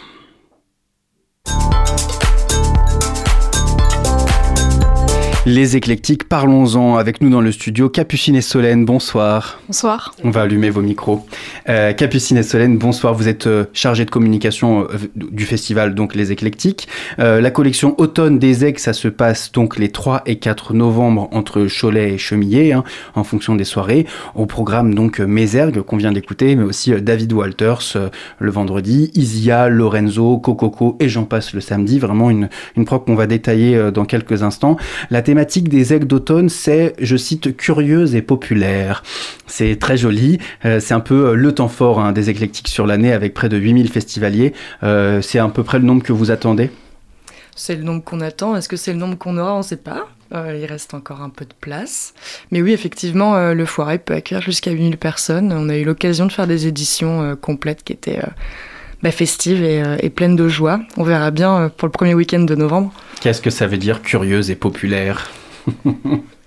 Les 5.51 5.75
éclectiques, 5.75 6.29
parlons-en 6.29 6.95
avec 6.95 7.21
nous 7.21 7.29
dans 7.29 7.41
le 7.41 7.51
studio. 7.51 7.89
Capucine 7.89 8.37
et 8.37 8.41
Solène, 8.41 8.85
bonsoir. 8.85 9.59
Bonsoir. 9.67 10.15
On 10.23 10.31
va 10.31 10.43
allumer 10.43 10.71
vos 10.71 10.81
micros. 10.81 11.27
Euh, 11.69 11.93
Capucine 11.93 12.37
et 12.37 12.45
Solène, 12.45 12.79
bonsoir. 12.79 13.15
Vous 13.15 13.27
êtes 13.27 13.49
euh, 13.49 13.65
chargée 13.73 14.05
de 14.05 14.13
communication 14.13 14.83
euh, 14.83 14.99
du 15.17 15.45
festival, 15.45 15.97
donc 15.97 16.15
les 16.15 16.31
éclectiques. 16.31 16.87
la 17.19 17.51
collection 17.51 17.97
Automne 17.99 18.39
des 18.39 18.65
Aigues, 18.65 18.79
ça 18.79 18.93
se 18.93 19.09
passe 19.09 19.51
donc 19.51 19.77
les 19.77 19.89
3 19.89 20.23
et 20.27 20.37
4 20.37 20.73
novembre 20.73 21.29
entre 21.33 21.67
Cholet 21.67 22.13
et 22.13 22.19
Chemillé, 22.19 22.73
hein, 22.73 22.85
en 23.17 23.25
fonction 23.25 23.57
des 23.57 23.65
soirées. 23.65 24.07
Au 24.37 24.47
programme 24.47 24.95
donc 24.95 25.19
Mézergue, 25.19 25.83
qu'on 25.83 25.97
vient 25.97 26.13
d'écouter, 26.13 26.55
mais 26.55 26.63
aussi 26.63 26.93
David 26.93 27.33
Walters 27.33 27.97
le 28.39 28.51
vendredi, 28.53 29.11
Isia, 29.17 29.69
Lorenzo, 29.69 30.39
Cococo 30.39 30.97
et 31.01 31.09
j'en 31.09 31.25
passe 31.25 31.55
le 31.55 31.61
samedi. 31.61 31.99
Vraiment 31.99 32.31
une, 32.31 32.49
une 32.77 32.85
prog 32.85 33.05
qu'on 33.05 33.17
va 33.17 33.27
détailler 33.27 33.91
dans 33.93 34.05
quelques 34.05 34.45
instants. 34.45 34.77
La 35.11 35.23
thématique 35.23 35.40
des 35.45 35.93
aigles 35.93 36.07
d'automne, 36.07 36.49
c'est, 36.49 36.95
je 37.01 37.17
cite, 37.17 37.57
curieuse 37.57 38.15
et 38.15 38.23
populaire. 38.23 39.03
C'est 39.47 39.77
très 39.79 39.97
joli. 39.97 40.39
Euh, 40.65 40.81
c'est 40.81 40.95
un 40.95 41.01
peu 41.01 41.29
euh, 41.29 41.35
le 41.35 41.53
temps 41.53 41.69
fort 41.69 42.01
hein, 42.01 42.13
des 42.13 42.31
éclectiques 42.31 42.69
sur 42.69 42.87
l'année 42.87 43.13
avec 43.13 43.35
près 43.35 43.49
de 43.49 43.57
8000 43.57 43.89
festivaliers. 43.89 44.53
Euh, 44.83 45.23
c'est 45.23 45.39
à 45.39 45.49
peu 45.49 45.63
près 45.63 45.79
le 45.79 45.85
nombre 45.85 46.03
que 46.03 46.13
vous 46.13 46.31
attendez? 46.31 46.71
C'est 47.57 47.77
le 47.77 47.83
nombre 47.83 48.03
qu'on 48.03 48.21
attend. 48.21 48.57
Est-ce 48.57 48.69
que 48.69 48.77
c'est 48.77 48.93
le 48.93 48.99
nombre 48.99 49.19
qu'on 49.19 49.37
aura? 49.37 49.55
On 49.55 49.59
ne 49.59 49.63
sait 49.63 49.77
pas. 49.77 50.09
il 50.33 50.65
reste 50.67 50.95
encore 50.95 51.21
un 51.21 51.31
peu 51.31 51.45
de 51.45 51.55
place. 51.61 52.15
Mais 52.51 52.63
oui, 52.63 52.73
effectivement, 52.73 53.53
le 53.53 53.65
foire 53.67 53.99
peut 53.99 54.15
accueillir 54.15 54.43
jusqu'à 54.43 54.71
8000 54.71 54.97
personnes. 54.97 55.53
On 55.53 55.69
a 55.69 55.77
eu 55.77 55.85
l'occasion 55.85 56.27
de 56.27 56.33
faire 56.33 56.47
des 56.47 56.67
éditions 56.67 57.37
complètes 57.37 57.83
qui 57.83 57.93
étaient 57.93 58.21
bah, 59.03 59.11
festives 59.11 59.63
et, 59.63 59.83
et, 60.01 60.11
pleines 60.11 60.37
de 60.37 60.49
joie. 60.49 60.81
On 60.97 61.05
verra 61.05 61.31
bien 61.31 61.71
pour 61.77 61.87
le 61.87 61.93
premier 61.93 62.15
week-end 62.15 62.41
de 62.41 62.55
novembre. 62.55 62.93
Qu'est-ce 63.21 63.41
que 63.41 63.51
ça 63.51 63.67
veut 63.67 63.79
dire 63.79 64.03
curieuse 64.03 64.51
et 64.51 64.57
populaire 64.57 65.31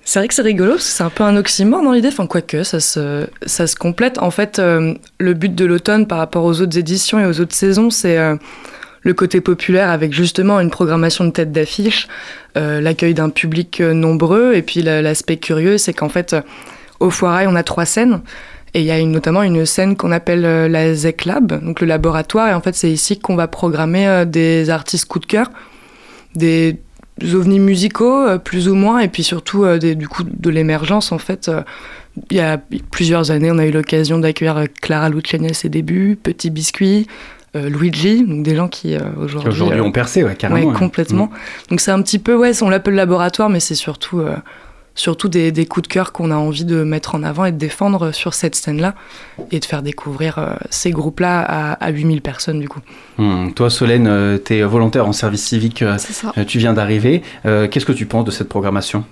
C'est 0.05 0.19
vrai 0.19 0.27
que 0.27 0.33
c'est 0.33 0.41
rigolo 0.41 0.71
parce 0.71 0.85
que 0.85 0.91
c'est 0.91 1.03
un 1.03 1.09
peu 1.09 1.23
un 1.23 1.37
oxymore 1.37 1.81
dans 1.81 1.93
l'idée, 1.93 2.09
enfin 2.09 2.27
quoique 2.27 2.63
ça 2.63 2.79
se, 2.81 3.25
ça 3.45 3.67
se 3.67 3.75
complète. 3.75 4.17
En 4.17 4.31
fait, 4.31 4.59
euh, 4.59 4.95
le 5.17 5.33
but 5.33 5.55
de 5.55 5.65
l'automne 5.65 6.07
par 6.07 6.17
rapport 6.17 6.43
aux 6.43 6.59
autres 6.59 6.77
éditions 6.77 7.19
et 7.19 7.25
aux 7.25 7.39
autres 7.39 7.55
saisons, 7.55 7.89
c'est 7.89 8.17
euh, 8.17 8.35
le 9.01 9.13
côté 9.13 9.39
populaire 9.39 9.89
avec 9.89 10.11
justement 10.11 10.59
une 10.59 10.69
programmation 10.69 11.23
de 11.23 11.29
tête 11.29 11.53
d'affiche, 11.53 12.09
euh, 12.57 12.81
l'accueil 12.81 13.13
d'un 13.13 13.29
public 13.29 13.79
nombreux 13.79 14.53
et 14.55 14.61
puis 14.61 14.81
l'aspect 14.81 15.37
curieux, 15.37 15.77
c'est 15.77 15.93
qu'en 15.93 16.09
fait 16.09 16.35
au 16.99 17.09
Foirail 17.09 17.47
on 17.47 17.55
a 17.55 17.63
trois 17.63 17.85
scènes. 17.85 18.21
Et 18.73 18.79
il 18.79 18.85
y 18.85 18.91
a 18.91 18.97
une, 18.97 19.11
notamment 19.11 19.43
une 19.43 19.65
scène 19.65 19.95
qu'on 19.95 20.11
appelle 20.11 20.41
la 20.41 20.95
ZEC 20.95 21.25
Lab, 21.25 21.63
donc 21.63 21.79
le 21.79 21.85
laboratoire. 21.85 22.49
Et 22.49 22.53
en 22.53 22.61
fait, 22.61 22.73
c'est 22.73 22.91
ici 22.91 23.19
qu'on 23.19 23.35
va 23.35 23.47
programmer 23.47 24.25
des 24.25 24.71
artistes 24.71 25.05
coup 25.05 25.19
de 25.19 25.27
cœur 25.27 25.51
des 26.35 26.77
ovnis 27.33 27.59
musicaux, 27.59 28.27
euh, 28.27 28.37
plus 28.37 28.67
ou 28.67 28.75
moins, 28.75 28.99
et 28.99 29.07
puis 29.07 29.23
surtout 29.23 29.63
euh, 29.63 29.77
du 29.77 30.07
coup 30.07 30.23
de 30.23 30.49
l'émergence 30.49 31.11
en 31.11 31.17
fait. 31.17 31.47
Euh, 31.47 31.61
il 32.29 32.37
y 32.37 32.41
a 32.41 32.59
plusieurs 32.91 33.31
années, 33.31 33.51
on 33.51 33.57
a 33.57 33.65
eu 33.65 33.71
l'occasion 33.71 34.19
d'accueillir 34.19 34.65
Clara 34.81 35.09
Luciani 35.09 35.49
à 35.49 35.53
ses 35.53 35.69
débuts, 35.69 36.15
Petit 36.21 36.51
Biscuit, 36.51 37.07
Luigi, 37.55 38.23
donc 38.23 38.43
des 38.43 38.55
gens 38.55 38.67
qui 38.67 38.95
aujourd'hui 39.19 39.49
aujourd'hui 39.49 39.81
ont 39.81 39.91
percé, 39.91 40.23
ouais, 40.23 40.35
carrément. 40.35 40.71
Ouais, 40.71 40.77
complètement. 40.77 41.25
Mm. 41.25 41.69
Donc 41.71 41.81
c'est 41.81 41.89
un 41.89 41.99
petit 42.03 42.19
peu, 42.19 42.35
ouais, 42.35 42.51
on 42.61 42.69
l'appelle 42.69 42.93
laboratoire, 42.93 43.49
mais 43.49 43.59
c'est 43.59 43.73
surtout 43.73 44.21
surtout 44.95 45.27
des, 45.27 45.65
coups 45.65 45.87
de 45.87 45.93
cœur 45.93 46.11
qu'on 46.11 46.31
a 46.31 46.35
envie 46.35 46.65
de 46.65 46.83
mettre 46.83 47.15
en 47.15 47.23
avant 47.23 47.45
et 47.45 47.51
de 47.51 47.57
défendre 47.57 48.11
sur 48.11 48.33
cette 48.33 48.55
scène-là 48.55 48.93
et 49.51 49.59
de 49.59 49.65
faire 49.65 49.81
découvrir 49.81 50.37
euh, 50.37 50.53
ces 50.69 50.91
groupes-là 50.91 51.41
à, 51.73 51.89
8000 51.89 52.21
personnes 52.21 52.59
du 52.59 52.69
coup. 52.69 52.79
Hmm. 53.17 53.51
Toi 53.51 53.69
Solène, 53.69 54.07
euh, 54.07 54.37
tu 54.43 54.55
es 54.55 54.63
volontaire 54.63 55.07
en 55.07 55.13
service 55.13 55.43
civique, 55.43 55.81
euh, 55.81 55.97
tu 56.47 56.59
viens 56.59 56.73
d'arriver. 56.73 57.21
Qu'est-ce 57.43 57.85
que 57.85 57.91
tu 57.91 58.05
penses 58.05 58.25
de 58.25 58.31
cette 58.31 58.49
programmation? 58.49 59.03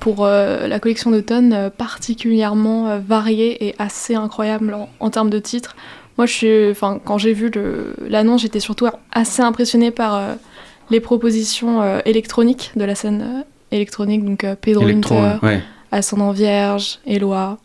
Pour 0.00 0.26
la 0.26 0.80
collection 0.80 1.10
d'automne, 1.10 1.70
particulièrement 1.76 2.98
variée 2.98 3.68
et 3.68 3.74
assez 3.78 4.14
incroyable 4.14 4.76
en, 5.00 5.10
termes 5.10 5.30
de 5.30 5.38
titres. 5.38 5.76
Moi, 6.18 6.26
je 6.26 6.32
suis, 6.32 6.70
enfin, 6.70 7.00
quand 7.02 7.18
j'ai 7.18 7.32
vu 7.32 7.50
l'annonce, 8.06 8.42
j'étais 8.42 8.60
surtout 8.60 8.86
assez 9.12 9.42
impressionnée 9.42 9.90
par 9.90 10.36
les 10.90 11.00
propositions 11.00 12.00
électroniques 12.04 12.72
de 12.76 12.84
la 12.84 12.94
scène 12.94 13.44
électronique, 13.74 14.24
donc 14.24 14.44
euh, 14.44 14.54
Pedro 14.60 14.84
Winter, 14.84 15.36
Ascendant 15.92 16.32
Vierge, 16.32 16.98
Eloi. 17.06 17.58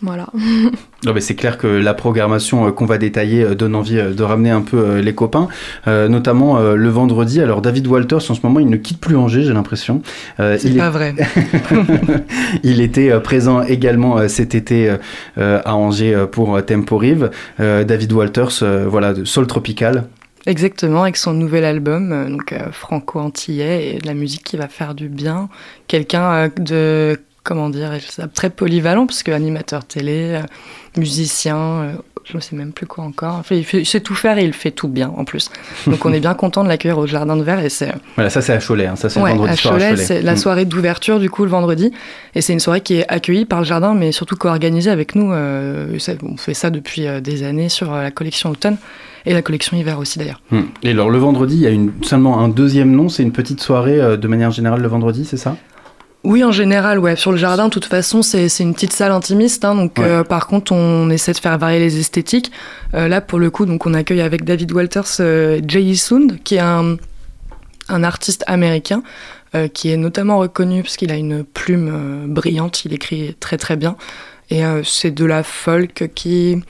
Voilà. 0.00 0.28
non, 1.04 1.12
mais 1.12 1.20
c'est 1.20 1.34
clair 1.34 1.58
que 1.58 1.66
la 1.66 1.92
programmation 1.92 2.68
euh, 2.68 2.70
qu'on 2.70 2.86
va 2.86 2.98
détailler 2.98 3.42
euh, 3.42 3.56
donne 3.56 3.74
envie 3.74 3.96
de 3.96 4.22
ramener 4.22 4.50
un 4.50 4.60
peu 4.60 4.98
les 4.98 5.12
copains, 5.12 5.48
notamment 5.86 6.60
le 6.60 6.88
vendredi. 6.88 7.40
Alors 7.40 7.62
David 7.62 7.86
Walters 7.88 8.30
en 8.30 8.34
ce 8.34 8.40
moment 8.44 8.60
il 8.60 8.68
ne 8.68 8.76
quitte 8.76 9.00
plus 9.00 9.16
Angers, 9.16 9.42
j'ai 9.42 9.52
l'impression. 9.52 10.02
c'est 10.36 10.76
pas 10.76 10.90
vrai. 10.90 11.14
il 12.62 12.80
était 12.80 13.18
présent 13.20 13.62
également 13.62 14.28
cet 14.28 14.54
été 14.54 14.94
à 15.36 15.74
Angers 15.74 16.26
pour 16.30 16.64
Tempo 16.64 16.96
Rive. 16.96 17.30
David 17.58 18.12
Walters, 18.12 18.62
voilà, 18.86 19.14
de 19.14 19.24
Sol 19.24 19.46
Tropical. 19.48 20.04
Exactement, 20.48 21.02
avec 21.02 21.18
son 21.18 21.34
nouvel 21.34 21.62
album, 21.66 22.10
euh, 22.10 22.30
donc 22.30 22.54
euh, 22.54 22.72
franco-antillais, 22.72 23.96
et 23.96 23.98
de 23.98 24.06
la 24.06 24.14
musique 24.14 24.44
qui 24.44 24.56
va 24.56 24.66
faire 24.66 24.94
du 24.94 25.10
bien. 25.10 25.50
Quelqu'un 25.88 26.32
euh, 26.32 26.48
de, 26.56 27.20
comment 27.42 27.68
dire, 27.68 27.90
très 28.32 28.48
polyvalent, 28.48 29.06
parce 29.06 29.22
que 29.22 29.30
animateur 29.30 29.84
télé, 29.84 30.40
musicien, 30.96 31.98
je 32.24 32.34
ne 32.34 32.40
sais 32.40 32.56
même 32.56 32.72
plus 32.72 32.86
quoi 32.86 33.04
encore. 33.04 33.34
Enfin, 33.34 33.56
il, 33.56 33.84
sait 33.84 34.00
tout 34.00 34.14
faire 34.14 34.38
et 34.38 34.44
il 34.44 34.54
fait 34.54 34.70
tout 34.70 34.88
bien 34.88 35.12
en 35.14 35.26
plus. 35.26 35.50
Donc 35.86 36.06
on 36.06 36.14
est 36.14 36.20
bien 36.20 36.32
content 36.32 36.64
de 36.64 36.68
l'accueillir 36.68 36.96
au 36.96 37.06
Jardin 37.06 37.36
de 37.36 37.42
Verre. 37.42 37.60
Et 37.60 37.68
c'est... 37.68 37.92
Voilà, 38.14 38.30
ça 38.30 38.40
c'est 38.40 38.54
à 38.54 38.58
Cholet, 38.58 38.86
hein. 38.86 38.96
ça 38.96 39.10
c'est 39.10 39.20
le 39.20 39.26
vendredi 39.26 39.52
à 39.52 39.70
Cholet, 39.70 39.96
C'est 39.98 40.22
la 40.22 40.32
mm. 40.32 40.38
soirée 40.38 40.64
d'ouverture 40.64 41.20
du 41.20 41.28
coup 41.28 41.44
le 41.44 41.50
vendredi. 41.50 41.92
Et 42.34 42.40
c'est 42.40 42.54
une 42.54 42.60
soirée 42.60 42.80
qui 42.80 42.94
est 42.94 43.04
accueillie 43.08 43.44
par 43.44 43.58
le 43.58 43.66
Jardin, 43.66 43.92
mais 43.92 44.12
surtout 44.12 44.36
co-organisée 44.36 44.90
avec 44.90 45.14
nous. 45.14 45.30
on 45.30 46.36
fait 46.38 46.54
ça 46.54 46.70
depuis 46.70 47.06
des 47.20 47.42
années 47.42 47.68
sur 47.68 47.92
la 47.92 48.10
collection 48.10 48.48
automne 48.48 48.78
et 49.28 49.34
la 49.34 49.42
collection 49.42 49.76
hiver 49.76 49.98
aussi 49.98 50.18
d'ailleurs. 50.18 50.40
Hmm. 50.50 50.62
Et 50.82 50.90
alors 50.90 51.10
le 51.10 51.18
vendredi, 51.18 51.56
il 51.56 51.60
y 51.60 51.66
a 51.66 51.70
une, 51.70 51.92
seulement 52.02 52.40
un 52.40 52.48
deuxième 52.48 52.90
nom, 52.90 53.10
c'est 53.10 53.22
une 53.22 53.32
petite 53.32 53.60
soirée 53.60 54.00
euh, 54.00 54.16
de 54.16 54.26
manière 54.26 54.50
générale 54.50 54.80
le 54.80 54.88
vendredi, 54.88 55.26
c'est 55.26 55.36
ça? 55.36 55.54
Oui, 56.24 56.42
en 56.42 56.50
général, 56.50 56.98
ouais. 56.98 57.14
Sur 57.14 57.30
le 57.30 57.38
jardin, 57.38 57.66
de 57.66 57.70
toute 57.70 57.84
façon, 57.84 58.22
c'est 58.22 58.48
une 58.58 58.74
petite 58.74 58.92
salle 58.92 59.12
intimiste. 59.12 59.64
Hein, 59.64 59.76
donc, 59.76 60.00
euh, 60.00 60.24
par 60.24 60.48
contre, 60.48 60.72
on 60.72 61.10
essaie 61.10 61.32
de 61.32 61.38
faire 61.38 61.56
varier 61.58 61.78
les 61.78 62.00
esthétiques. 62.00 62.50
Euh, 62.94 63.06
là, 63.06 63.20
pour 63.20 63.38
le 63.38 63.50
coup, 63.50 63.66
donc, 63.66 63.86
on 63.86 63.94
accueille 63.94 64.20
avec 64.20 64.44
David 64.44 64.72
Walters 64.72 65.20
Jay 65.64 65.94
Sound, 65.94 66.40
qui 66.42 66.56
est 66.56 66.60
un, 66.60 66.96
un 67.88 68.02
artiste 68.02 68.42
américain 68.46 69.02
qui 69.72 69.90
est 69.90 69.96
notamment 69.96 70.38
reconnu 70.38 70.82
parce 70.82 70.96
qu'il 70.96 71.10
a 71.12 71.16
une 71.16 71.44
plume 71.44 72.26
brillante. 72.26 72.84
Il 72.84 72.92
écrit 72.92 73.36
très 73.38 73.56
très 73.56 73.76
bien. 73.76 73.96
Et 74.50 74.62
c'est 74.84 75.12
de 75.12 75.24
la 75.24 75.42
folk 75.42 76.10
qui 76.14 76.60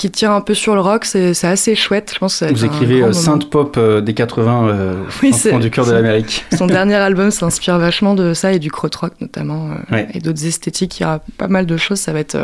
qui 0.00 0.10
tire 0.10 0.30
un 0.30 0.40
peu 0.40 0.54
sur 0.54 0.74
le 0.74 0.80
rock, 0.80 1.04
c'est 1.04 1.44
assez 1.44 1.74
chouette. 1.74 2.12
Je 2.14 2.18
pense 2.18 2.42
Vous 2.42 2.64
écrivez 2.64 3.02
euh, 3.02 3.12
synth 3.12 3.50
pop 3.50 3.76
euh, 3.76 4.00
des 4.00 4.14
80 4.14 4.68
euh, 4.68 4.94
oui, 5.22 5.34
du 5.60 5.70
cœur 5.70 5.84
de 5.84 5.92
l'Amérique. 5.92 6.46
Son 6.56 6.66
dernier 6.66 6.94
album 6.94 7.30
s'inspire 7.30 7.78
vachement 7.78 8.14
de 8.14 8.32
ça 8.32 8.54
et 8.54 8.58
du 8.58 8.70
krautrock 8.70 9.12
notamment 9.20 9.68
et 10.14 10.20
d'autres 10.20 10.46
esthétiques. 10.46 11.00
Il 11.00 11.02
y 11.02 11.06
a 11.06 11.20
pas 11.36 11.48
mal 11.48 11.66
de 11.66 11.76
choses. 11.76 11.98
Ça 12.00 12.14
va 12.14 12.20
être 12.20 12.38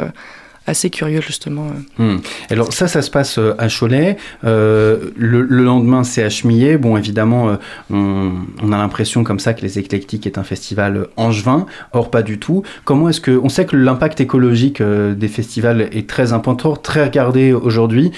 assez 0.67 0.91
curieux 0.91 1.21
justement. 1.21 1.67
Hmm. 1.99 2.17
Alors 2.51 2.73
ça, 2.73 2.89
ça 2.89 3.03
se 3.03 3.11
passe 3.11 3.39
euh, 3.39 3.55
à 3.59 3.69
Cholet. 3.69 4.17
Euh, 4.45 5.11
le, 5.17 5.43
lendemain, 5.43 6.05
c'est 6.05 6.23
à 6.23 6.29
Chemillé. 6.29 6.77
Bon, 6.77 6.97
évidemment, 6.97 7.49
euh, 7.49 7.57
on, 7.91 8.73
a 8.73 8.77
l'impression 8.77 9.25
comme 9.25 9.39
ça 9.39 9.55
que 9.55 9.63
les 9.63 9.79
Éclectiques 9.79 10.27
est 10.27 10.39
un 10.39 10.45
festival 10.45 11.09
angevin. 11.17 11.67
Or, 11.93 12.11
pas 12.11 12.23
du 12.23 12.39
tout. 12.39 12.63
Comment 12.85 13.09
est-ce 13.09 13.21
que... 13.21 13.31
On 13.31 13.49
sait 13.49 13.65
que 13.65 13.77
l'impact 13.77 14.21
écologique 14.21 14.83
des 14.83 15.29
festivals 15.29 15.83
est 15.93 16.09
très 16.09 16.33
important, 16.33 16.77
très 16.77 17.05
regardé 17.05 17.53
aujourd'hui. 17.53 18.13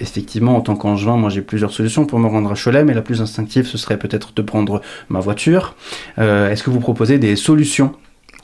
effectivement, 0.00 0.56
en 0.56 0.60
tant 0.60 0.76
qu'angevin, 0.76 1.16
moi 1.16 1.30
j'ai 1.30 1.42
plusieurs 1.42 1.72
solutions 1.72 2.06
pour 2.06 2.18
me 2.18 2.28
rendre 2.28 2.50
à 2.50 2.54
Cholet, 2.54 2.84
mais 2.84 2.94
la 2.94 3.02
plus 3.02 3.20
instinctive, 3.20 3.66
ce 3.66 3.78
serait 3.78 3.98
peut-être 3.98 4.32
de 4.34 4.42
prendre 4.42 4.80
ma 5.08 5.20
voiture. 5.20 5.74
est-ce 6.16 6.62
que 6.62 6.70
vous 6.70 6.80
proposez 6.80 7.18
des 7.18 7.36
solutions 7.36 7.94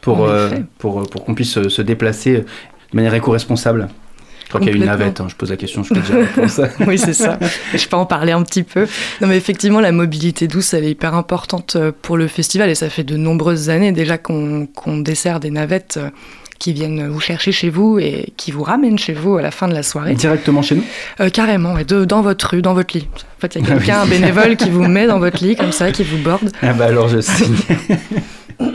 pour, 0.02 0.28
pour, 0.78 1.08
pour 1.08 1.24
qu'on 1.24 1.34
puisse 1.34 1.68
se 1.68 1.82
déplacer 1.82 2.44
de 2.94 2.96
manière 2.96 3.14
éco-responsable 3.14 3.88
je 4.44 4.48
crois 4.50 4.60
qu'il 4.60 4.68
y 4.70 4.72
a 4.74 4.76
une 4.76 4.84
navette, 4.84 5.20
hein, 5.20 5.26
je 5.28 5.34
pose 5.34 5.50
la 5.50 5.56
question, 5.56 5.82
je 5.82 5.94
peux 5.94 6.00
déjà 6.00 6.14
répondre 6.14 6.68
oui, 6.86 6.98
c'est 6.98 7.14
ça. 7.14 7.38
Je 7.74 7.88
peux 7.88 7.96
en 7.96 8.04
parler 8.06 8.30
un 8.30 8.42
petit 8.42 8.62
peu. 8.62 8.86
Non, 9.20 9.26
mais 9.26 9.36
effectivement, 9.38 9.80
la 9.80 9.90
mobilité 9.90 10.46
douce, 10.46 10.74
elle 10.74 10.84
est 10.84 10.90
hyper 10.90 11.14
importante 11.14 11.74
euh, 11.76 11.92
pour 12.02 12.16
le 12.18 12.28
festival 12.28 12.68
et 12.68 12.74
ça 12.76 12.88
fait 12.90 13.02
de 13.04 13.16
nombreuses 13.16 13.70
années 13.70 13.90
déjà 13.90 14.18
qu'on 14.18 14.68
dessert 14.98 15.40
des 15.40 15.50
navettes. 15.50 15.96
Euh, 15.96 16.10
qui 16.60 16.72
viennent 16.72 17.08
vous 17.08 17.18
chercher 17.20 17.50
chez 17.50 17.68
vous 17.68 17.98
et 17.98 18.32
qui 18.36 18.52
vous 18.52 18.62
ramènent 18.62 18.98
chez 18.98 19.12
vous 19.12 19.36
à 19.36 19.42
la 19.42 19.50
fin 19.50 19.66
de 19.66 19.74
la 19.74 19.82
soirée. 19.82 20.14
Directement 20.14 20.62
chez 20.62 20.76
nous 20.76 20.84
Euh, 21.20 21.28
Carrément, 21.28 21.74
de- 21.86 22.04
dans 22.04 22.22
votre 22.22 22.48
rue, 22.50 22.62
dans 22.62 22.74
votre 22.74 22.96
lit. 22.96 23.08
En 23.38 23.40
fait, 23.40 23.56
il 23.56 23.62
y 23.62 23.64
a 23.64 23.66
quelqu'un, 23.74 24.02
un 24.02 24.06
bénévole 24.06 24.56
qui 24.56 24.70
vous 24.70 24.84
met 24.86 25.06
dans 25.08 25.18
votre 25.18 25.42
lit 25.44 25.56
comme 25.56 25.72
ça, 25.72 25.90
qui 25.90 26.04
vous 26.04 26.18
borde. 26.18 26.52
Ah 26.62 26.72
bah 26.72 26.86
alors 26.86 27.08
je 27.08 27.20
signe. 27.20 27.56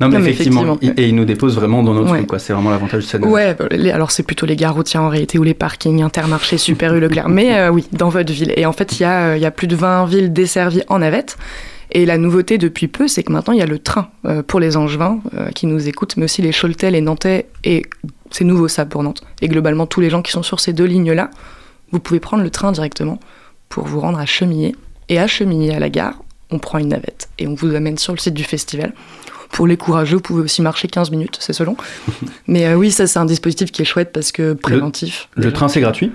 non 0.00 0.08
mais, 0.08 0.14
Non, 0.18 0.24
mais 0.24 0.30
effectivement, 0.30 0.78
et 0.82 1.08
il 1.08 1.14
nous 1.14 1.24
dépose 1.26 1.54
vraiment 1.56 1.82
dans 1.82 1.92
notre 1.94 2.10
Ouais. 2.12 2.24
quoi. 2.24 2.38
C'est 2.38 2.52
vraiment 2.54 2.70
l'avantage 2.70 3.04
de 3.04 3.08
cette 3.08 3.24
Ouais, 3.24 3.54
les- 3.70 3.90
alors 3.90 4.10
c'est 4.10 4.22
plutôt 4.22 4.46
les 4.46 4.56
gares 4.56 4.74
routières 4.74 5.02
en 5.02 5.08
réalité 5.10 5.38
ou 5.38 5.42
les 5.42 5.52
parkings, 5.54 6.02
Intermarché, 6.02 6.56
Super 6.58 6.94
U, 6.94 7.00
Leclerc. 7.00 7.28
Mais 7.28 7.54
euh, 7.58 7.70
oui, 7.70 7.86
dans 7.92 8.08
votre 8.08 8.32
ville. 8.32 8.52
Et 8.56 8.64
en 8.66 8.72
fait, 8.72 8.98
il 8.98 9.02
y, 9.02 9.04
a, 9.04 9.32
euh, 9.32 9.36
y 9.38 9.44
a 9.46 9.50
plus 9.50 9.66
de 9.66 9.76
20 9.76 10.06
villes 10.06 10.32
desservies 10.32 10.82
en 10.88 11.00
navette. 11.00 11.36
Et 11.92 12.06
la 12.06 12.18
nouveauté 12.18 12.56
depuis 12.56 12.86
peu, 12.88 13.08
c'est 13.08 13.24
que 13.24 13.32
maintenant 13.32 13.52
il 13.52 13.58
y 13.58 13.62
a 13.62 13.66
le 13.66 13.78
train 13.80 14.08
euh, 14.24 14.42
pour 14.44 14.60
les 14.60 14.76
Angevins 14.76 15.18
euh, 15.36 15.48
qui 15.50 15.66
nous 15.66 15.88
écoutent, 15.88 16.16
mais 16.16 16.24
aussi 16.24 16.40
les 16.40 16.52
Choletais, 16.52 16.90
les 16.90 17.00
Nantais. 17.00 17.46
Et 17.64 17.84
c'est 18.30 18.44
nouveau 18.44 18.68
ça 18.68 18.86
pour 18.86 19.02
Nantes. 19.02 19.22
Et 19.42 19.48
globalement, 19.48 19.86
tous 19.86 20.00
les 20.00 20.08
gens 20.08 20.22
qui 20.22 20.30
sont 20.30 20.44
sur 20.44 20.60
ces 20.60 20.72
deux 20.72 20.84
lignes-là, 20.84 21.30
vous 21.90 21.98
pouvez 21.98 22.20
prendre 22.20 22.42
le 22.44 22.50
train 22.50 22.70
directement 22.72 23.18
pour 23.68 23.86
vous 23.86 23.98
rendre 24.00 24.18
à 24.20 24.24
Chemillé. 24.26 24.76
Et 25.08 25.18
à 25.18 25.26
Chemillé, 25.26 25.74
à 25.74 25.80
la 25.80 25.88
gare, 25.90 26.14
on 26.52 26.58
prend 26.60 26.78
une 26.78 26.88
navette 26.88 27.28
et 27.40 27.48
on 27.48 27.54
vous 27.54 27.74
amène 27.74 27.98
sur 27.98 28.12
le 28.12 28.18
site 28.18 28.34
du 28.34 28.44
festival. 28.44 28.92
Pour 29.52 29.66
les 29.66 29.76
courageux, 29.76 30.16
vous 30.16 30.22
pouvez 30.22 30.42
aussi 30.42 30.62
marcher 30.62 30.88
15 30.88 31.10
minutes, 31.10 31.36
c'est 31.40 31.52
selon. 31.52 31.76
Mais 32.46 32.66
euh, 32.66 32.74
oui, 32.74 32.90
ça 32.90 33.06
c'est 33.06 33.18
un 33.18 33.24
dispositif 33.24 33.70
qui 33.72 33.82
est 33.82 33.84
chouette 33.84 34.12
parce 34.12 34.32
que 34.32 34.52
préventif. 34.54 35.28
Le 35.34 35.52
train 35.52 35.68
c'est 35.68 35.80
gratuit? 35.80 36.12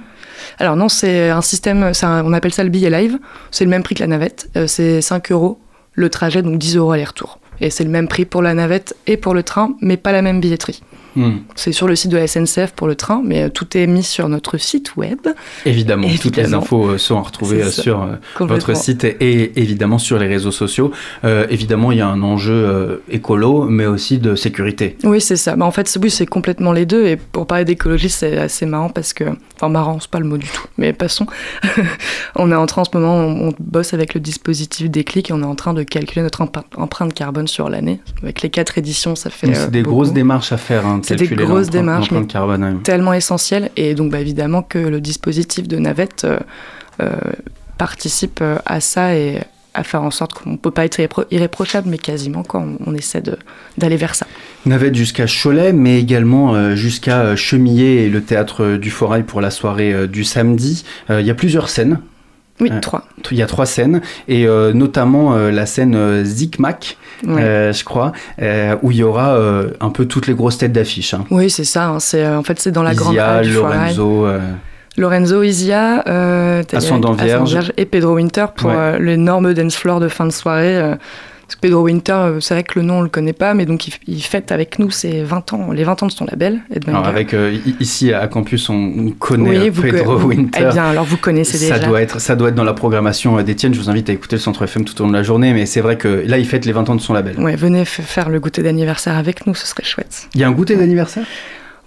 Alors 0.59 0.75
non, 0.75 0.89
c'est 0.89 1.29
un 1.29 1.41
système, 1.41 1.83
un- 2.01 2.23
on 2.25 2.33
appelle 2.33 2.53
ça 2.53 2.63
le 2.63 2.69
billet 2.69 2.89
live. 2.89 3.17
C'est 3.51 3.63
le 3.65 3.69
même 3.69 3.83
prix 3.83 3.95
que 3.95 3.99
la 4.01 4.07
navette. 4.07 4.49
Euh, 4.55 4.67
c'est 4.67 5.01
5 5.01 5.31
euros 5.31 5.59
le 5.93 6.09
trajet, 6.09 6.41
donc 6.41 6.57
10 6.59 6.77
euros 6.77 6.91
aller-retour. 6.91 7.39
Et 7.61 7.69
c'est 7.69 7.83
le 7.85 7.89
même 7.89 8.07
prix 8.09 8.25
pour 8.25 8.41
la 8.41 8.53
navette 8.53 8.95
et 9.07 9.15
pour 9.17 9.33
le 9.33 9.43
train, 9.43 9.75
mais 9.81 9.95
pas 9.97 10.11
la 10.11 10.21
même 10.21 10.39
billetterie. 10.41 10.81
Hmm. 11.15 11.37
C'est 11.55 11.71
sur 11.71 11.87
le 11.87 11.95
site 11.95 12.11
de 12.11 12.17
la 12.17 12.27
SNCF 12.27 12.71
pour 12.75 12.87
le 12.87 12.95
train, 12.95 13.21
mais 13.23 13.43
euh, 13.43 13.49
tout 13.49 13.77
est 13.77 13.87
mis 13.87 14.03
sur 14.03 14.27
notre 14.27 14.57
site 14.57 14.95
web. 14.95 15.19
Évidemment, 15.65 16.07
toutes 16.21 16.37
les 16.37 16.53
infos 16.53 16.89
euh, 16.89 16.97
sont 16.97 17.17
à 17.17 17.21
retrouver 17.21 17.63
euh, 17.63 17.71
sur 17.71 18.07
votre 18.39 18.75
site 18.75 19.03
et, 19.03 19.59
évidemment 19.59 19.97
sur 19.97 20.17
les 20.17 20.27
réseaux 20.27 20.51
sociaux. 20.51 20.91
Euh, 21.23 21.47
évidemment, 21.49 21.91
il 21.91 21.99
y 21.99 22.01
a 22.01 22.07
un 22.07 22.21
enjeu 22.21 23.01
écolo, 23.09 23.65
mais 23.65 23.85
aussi 23.85 24.17
de 24.17 24.35
sécurité. 24.35 24.97
Oui, 25.03 25.21
c'est 25.21 25.35
ça. 25.35 25.55
Bah, 25.55 25.65
en 25.65 25.71
fait, 25.71 25.97
oui, 26.01 26.09
c'est 26.09 26.25
complètement 26.25 26.71
les 26.71 26.85
deux. 26.85 27.05
Et 27.05 27.15
pour 27.15 27.47
parler 27.47 27.65
d'écologie, 27.65 28.09
c'est 28.09 28.37
assez 28.37 28.65
marrant 28.65 28.89
parce 28.89 29.13
que. 29.13 29.23
Enfin, 29.55 29.69
marrant, 29.69 29.99
c'est 30.01 30.09
pas 30.09 30.19
le 30.19 30.25
mot 30.25 30.37
du 30.37 30.47
tout. 30.47 30.67
Mais 30.77 30.91
passons. 30.91 31.27
on 32.35 32.51
est 32.51 32.55
en 32.55 32.65
train, 32.65 32.81
en 32.81 32.85
ce 32.85 32.89
moment, 32.93 33.15
on, 33.15 33.49
on 33.49 33.53
bosse 33.59 33.93
avec 33.93 34.13
le 34.13 34.19
dispositif 34.19 34.89
Déclic 34.89 35.29
et 35.29 35.33
on 35.33 35.41
est 35.41 35.45
en 35.45 35.55
train 35.55 35.73
de 35.73 35.83
calculer 35.83 36.21
notre 36.21 36.41
empreinte 36.75 37.13
carbone 37.13 37.47
sur 37.47 37.69
l'année. 37.69 37.99
Avec 38.21 38.41
les 38.41 38.49
quatre 38.49 38.77
éditions, 38.77 39.15
ça 39.15 39.29
fait. 39.29 39.53
C'est 39.53 39.71
des 39.71 39.81
beaucoup. 39.81 39.95
grosses 39.95 40.13
démarches 40.13 40.51
à 40.51 40.57
faire. 40.57 40.85
Hein, 40.85 41.01
de 41.13 41.19
C'est 41.19 41.23
des 41.23 41.27
calculer 41.27 41.45
grosses 41.45 41.67
l'empreinte- 41.67 41.71
démarches, 41.71 42.11
l'empreinte 42.11 42.23
mais 42.27 42.31
carbone. 42.33 42.63
hein. 42.63 42.79
tellement 42.83 43.13
essentiel. 43.13 43.71
Et 43.77 43.93
donc, 43.95 44.11
bah, 44.11 44.19
évidemment, 44.19 44.61
que 44.61 44.77
le 44.79 44.99
dispositif 45.01 45.67
de 45.67 45.77
navette 45.77 46.23
euh, 46.25 46.39
euh, 47.01 47.11
participe 47.77 48.39
euh, 48.41 48.57
à 48.65 48.79
ça 48.79 49.15
et 49.15 49.39
à 49.73 49.83
faire 49.83 50.03
en 50.03 50.11
sorte 50.11 50.33
qu'on 50.33 50.51
ne 50.51 50.57
peut 50.57 50.71
pas 50.71 50.85
être 50.85 50.99
irrépro- 50.99 51.25
irréprochable, 51.31 51.89
mais 51.89 51.97
quasiment, 51.97 52.43
quoi. 52.43 52.61
On, 52.61 52.77
on 52.91 52.95
essaie 52.95 53.21
d'aller 53.77 53.97
vers 53.97 54.15
ça. 54.15 54.25
Navette 54.65 54.95
jusqu'à 54.95 55.25
Cholet, 55.27 55.73
mais 55.73 55.99
également 55.99 56.75
jusqu'à 56.75 57.35
Chemillé 57.35 58.05
et 58.05 58.09
le 58.09 58.21
théâtre 58.21 58.77
du 58.77 58.89
Forail 58.89 59.23
pour 59.23 59.41
la 59.41 59.51
soirée 59.51 60.07
du 60.07 60.23
samedi. 60.23 60.85
Il 61.09 61.25
y 61.25 61.29
a 61.29 61.35
plusieurs 61.35 61.67
scènes. 61.67 61.99
Oui, 62.61 62.69
Euh, 62.71 62.79
trois. 62.79 63.03
Il 63.31 63.37
y 63.37 63.41
a 63.41 63.47
trois 63.47 63.65
scènes, 63.65 64.01
et 64.29 64.47
euh, 64.47 64.71
notamment 64.71 65.33
euh, 65.35 65.51
la 65.51 65.65
scène 65.65 66.23
Zikmak, 66.23 66.97
Ouais. 67.27 67.71
je 67.73 67.83
crois, 67.83 68.11
où 68.81 68.91
il 68.91 68.97
y 68.97 69.03
aura 69.03 69.37
un 69.81 69.89
peu 69.89 70.05
toutes 70.05 70.27
les 70.27 70.33
grosses 70.33 70.57
têtes 70.57 70.71
d'affiche. 70.73 71.13
Hein. 71.13 71.25
Oui, 71.31 71.49
c'est 71.49 71.63
ça. 71.65 71.87
hein, 71.89 71.99
C'est, 71.99 72.25
en 72.27 72.43
fait, 72.43 72.59
c'est 72.59 72.71
dans 72.71 72.83
la 72.83 72.93
grande 72.93 73.13
Isia, 73.13 73.27
halle 73.27 73.45
du 73.45 73.51
Foirail. 73.53 73.95
Lorenzo. 73.95 74.27
Lorenzo 74.97 75.43
Isia, 75.43 76.03
Ascendant 76.73 77.13
avec 77.13 77.25
Vierge. 77.25 77.73
et 77.75 77.85
Pedro 77.85 78.13
Winter 78.15 78.45
pour 78.55 78.69
Ouais. 78.69 78.99
l'énorme 78.99 79.53
dance 79.53 79.75
floor 79.75 79.99
de 79.99 80.07
fin 80.07 80.25
de 80.25 80.31
soirée. 80.31 80.93
Parce 81.45 81.55
que 81.55 81.61
Pedro 81.61 81.83
Winter, 81.83 82.13
euh, 82.13 82.39
c'est 82.39 82.55
vrai 82.55 82.63
que 82.63 82.79
le 82.79 82.85
nom 82.85 82.99
on 82.99 83.01
le 83.01 83.09
connaît 83.09 83.33
pas, 83.33 83.53
mais 83.53 83.65
donc 83.65 83.87
il, 83.87 83.93
il 84.07 84.21
fête 84.21 84.51
avec 84.51 84.79
nous 84.79 84.89
ses 84.89 85.21
20 85.21 85.53
ans, 85.53 85.71
les 85.71 85.83
20 85.83 86.03
ans 86.03 86.07
de 86.07 86.11
son 86.11 86.25
label. 86.25 86.61
Alors 86.87 87.05
avec 87.05 87.33
euh, 87.33 87.55
ici 87.79 88.13
à 88.13 88.27
campus, 88.27 88.69
on 88.69 89.11
connaît 89.19 89.59
oui, 89.59 89.69
vous 89.69 89.81
Pedro 89.83 90.17
Winter. 90.17 90.59
Eh 90.61 90.73
bien, 90.73 90.85
alors 90.85 91.05
vous 91.05 91.17
connaissez 91.17 91.57
ça 91.57 91.75
déjà. 91.75 91.87
doit 91.87 92.01
être 92.01 92.19
ça 92.19 92.35
doit 92.35 92.49
être 92.49 92.55
dans 92.55 92.63
la 92.63 92.73
programmation 92.73 93.37
euh, 93.37 93.43
d'Étienne. 93.43 93.73
Je 93.73 93.79
vous 93.79 93.89
invite 93.89 94.09
à 94.09 94.13
écouter 94.13 94.37
le 94.37 94.41
Centre 94.41 94.63
FM 94.63 94.85
tout 94.85 94.99
au 95.01 95.05
long 95.05 95.11
de 95.11 95.15
la 95.15 95.23
journée, 95.23 95.53
mais 95.53 95.65
c'est 95.65 95.81
vrai 95.81 95.97
que 95.97 96.23
là 96.25 96.37
il 96.39 96.45
fête 96.47 96.65
les 96.65 96.71
20 96.71 96.89
ans 96.89 96.95
de 96.95 97.01
son 97.01 97.13
label. 97.13 97.39
Ouais, 97.39 97.55
venez 97.55 97.85
faire 97.85 98.29
le 98.29 98.39
goûter 98.39 98.63
d'anniversaire 98.63 99.15
avec 99.15 99.45
nous, 99.45 99.53
ce 99.53 99.67
serait 99.67 99.83
chouette. 99.83 100.27
Il 100.33 100.41
y 100.41 100.43
a 100.43 100.47
un 100.47 100.51
goûter 100.51 100.75
d'anniversaire? 100.75 101.25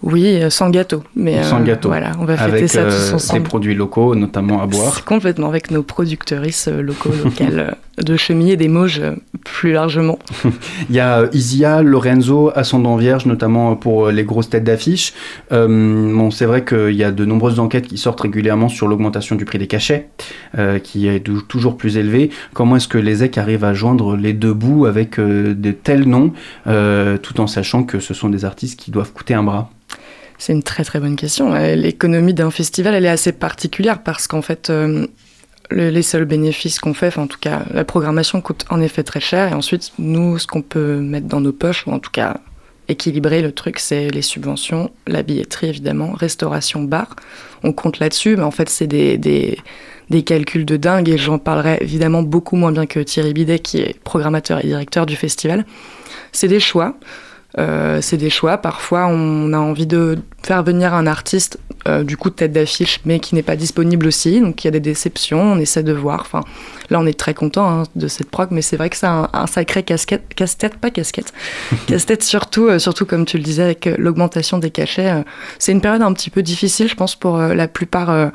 Oui, 0.03 0.41
sans 0.51 0.71
gâteau. 0.71 1.03
Mais, 1.17 1.43
sans 1.43 1.61
euh, 1.61 1.65
gâteau. 1.65 1.89
Voilà, 1.89 2.13
on 2.21 2.25
va 2.25 2.37
fêter 2.37 2.51
avec 2.51 2.69
ça 2.69 2.81
euh, 2.81 2.91
tous 2.91 3.09
des 3.09 3.15
ensemble. 3.15 3.43
produits 3.43 3.75
locaux, 3.75 4.15
notamment 4.15 4.63
à 4.63 4.67
boire. 4.67 5.05
Complètement 5.05 5.49
avec 5.49 5.71
nos 5.71 5.83
productrices 5.83 6.69
locaux, 6.69 7.13
locales, 7.25 7.77
de 8.05 8.17
chemillé 8.17 8.57
des 8.57 8.69
Mauges 8.69 9.03
plus 9.45 9.73
largement. 9.73 10.19
Il 10.91 10.95
y 10.97 11.01
a 11.01 11.21
euh, 11.21 11.29
Isia, 11.33 11.83
Lorenzo, 11.83 12.51
Ascendant 12.55 12.97
Vierge, 12.97 13.27
notamment 13.27 13.77
pour 13.77 14.07
euh, 14.07 14.13
les 14.13 14.25
grosses 14.25 14.51
têtes 14.51 14.65
d'affiche. 14.65 15.15
Euh, 15.53 15.67
bon, 16.15 16.31
c'est 16.31 16.45
vrai 16.47 16.65
qu'il 16.65 16.95
y 16.95 17.05
a 17.05 17.11
de 17.11 17.25
nombreuses 17.25 17.59
enquêtes 17.61 17.87
qui 17.89 17.99
sortent 17.99 18.21
régulièrement 18.21 18.69
sur 18.69 18.89
l'augmentation 18.89 19.37
du 19.37 19.45
prix 19.45 19.59
des 19.59 19.67
cachets, 19.67 20.09
euh, 20.59 20.79
qui 20.79 21.09
est 21.09 21.21
tou- 21.21 21.43
toujours 21.43 21.77
plus 21.77 21.97
élevé. 21.97 22.31
Comment 22.55 22.77
est-ce 22.77 22.89
que 22.89 22.99
les 22.99 23.25
EC 23.25 23.39
arrivent 23.39 23.65
à 23.65 23.75
joindre 23.75 24.17
les 24.17 24.33
deux 24.33 24.55
bouts 24.55 24.87
avec 24.87 25.19
euh, 25.19 25.55
de 25.55 25.71
tels 25.73 26.09
noms, 26.09 26.33
tout 27.23 27.41
en 27.41 27.47
sachant 27.47 27.83
que 27.85 28.01
ce 28.01 28.15
sont 28.15 28.29
des 28.29 28.45
artistes 28.45 28.79
qui 28.79 28.91
doivent 28.91 29.13
coûter 29.13 29.35
un 29.35 29.43
bras? 29.43 29.71
C'est 30.39 30.53
une 30.53 30.63
très 30.63 30.85
très 30.85 31.01
bonne 31.01 31.17
question. 31.17 31.53
L'économie 31.75 32.35
d'un 32.35 32.51
festival, 32.51 32.95
elle 32.95 33.05
est 33.05 33.09
assez 33.09 33.33
particulière 33.33 34.03
parce 34.03 34.27
qu'en 34.29 34.43
fait, 34.43 34.71
le- 35.71 35.91
les 35.91 36.03
seuls 36.03 36.25
bénéfices 36.25 36.79
qu'on 36.79 36.95
fait, 36.95 37.16
en 37.19 37.27
tout 37.27 37.39
cas, 37.41 37.62
la 37.73 37.85
programmation 37.85 38.41
coûte 38.41 38.64
en 38.71 38.81
effet 38.81 39.03
très 39.03 39.21
cher. 39.21 39.53
Et 39.53 39.55
ensuite, 39.55 39.93
nous, 39.99 40.39
ce 40.39 40.47
qu'on 40.47 40.62
peut 40.62 40.97
mettre 41.01 41.27
dans 41.27 41.41
nos 41.41 41.53
poches, 41.53 41.87
ou 41.87 41.93
en 41.93 41.99
tout 41.99 42.11
cas 42.11 42.39
équilibrer 42.89 43.43
le 43.43 43.53
truc, 43.53 43.79
c'est 43.79 44.09
les 44.09 44.23
subventions, 44.23 44.91
la 45.07 45.23
billetterie 45.23 45.69
évidemment, 45.69 46.12
restauration, 46.12 46.83
bar. 46.83 47.16
On 47.62 47.73
compte 47.73 47.99
là-dessus, 47.99 48.37
mais 48.37 48.45
en 48.45 48.51
fait, 48.51 48.71
c'est 48.71 48.87
des, 48.87 49.19
des, 49.19 49.59
des 50.09 50.23
calculs 50.23 50.64
de 50.64 50.79
dingue 50.79 51.11
et 51.11 51.19
j'en 51.19 51.39
parlerai 51.39 51.77
évidemment 51.83 52.23
beaucoup 52.23 52.57
moins 52.57 52.73
bien 52.73 52.87
que 52.87 53.01
Thierry 53.01 53.35
Bidet, 53.35 53.59
qui 53.59 53.79
est 53.79 53.99
programmateur 54.05 54.64
et 54.64 54.66
directeur 54.66 55.05
du 55.05 55.16
festival. 55.16 55.66
C'est 56.33 56.49
des 56.49 56.61
choix. 56.61 56.95
Euh, 57.59 58.01
c'est 58.01 58.16
des 58.16 58.31
choix. 58.31 58.57
Parfois, 58.59 59.07
on 59.09 59.53
a 59.53 59.59
envie 59.59 59.87
de 59.87 60.19
faire 60.43 60.62
venir 60.62 60.95
un 60.95 61.07
artiste, 61.07 61.59
euh, 61.87 62.03
du 62.03 62.16
coup, 62.16 62.31
tête 62.31 62.53
d'affiche, 62.53 63.01
mais 63.05 63.20
qui 63.20 63.35
n'est 63.35 63.43
pas 63.43 63.57
disponible 63.57 64.07
aussi. 64.07 64.41
Donc, 64.41 64.64
il 64.64 64.66
y 64.66 64.68
a 64.68 64.70
des 64.70 64.81
déceptions. 64.81 65.41
On 65.41 65.59
essaie 65.59 65.83
de 65.83 65.93
voir. 65.93 66.20
Enfin, 66.20 66.41
là, 66.91 66.99
on 67.01 67.07
est 67.07 67.18
très 67.18 67.35
content 67.35 67.68
hein, 67.68 67.83
de 67.95 68.09
cette 68.09 68.31
prog, 68.31 68.49
mais 68.51 68.62
c'est 68.62 68.76
vrai 68.76 68.91
que 68.91 68.97
c'est 68.97 69.07
un, 69.07 69.29
un 69.33 69.47
sacré 69.47 69.83
casquette, 69.83 70.35
casse-tête, 70.35 70.76
pas 70.76 70.91
casquette, 70.91 71.33
casse-tête 71.87 72.22
surtout, 72.22 72.66
euh, 72.66 72.79
surtout 72.79 73.07
comme 73.07 73.24
tu 73.24 73.39
le 73.39 73.45
disais 73.45 73.62
avec 73.62 73.87
euh, 73.87 73.95
l'augmentation 73.99 74.59
des 74.59 74.70
cachets. 74.70 75.24
c'est 75.59 75.72
une 75.72 75.81
période 75.81 76.03
un 76.03 76.12
petit 76.12 76.31
peu 76.31 76.43
difficile, 76.43 76.89
je 76.89 76.95
pense, 76.95 77.14
pour 77.14 77.39
la 77.39 77.68
plupart. 77.68 78.31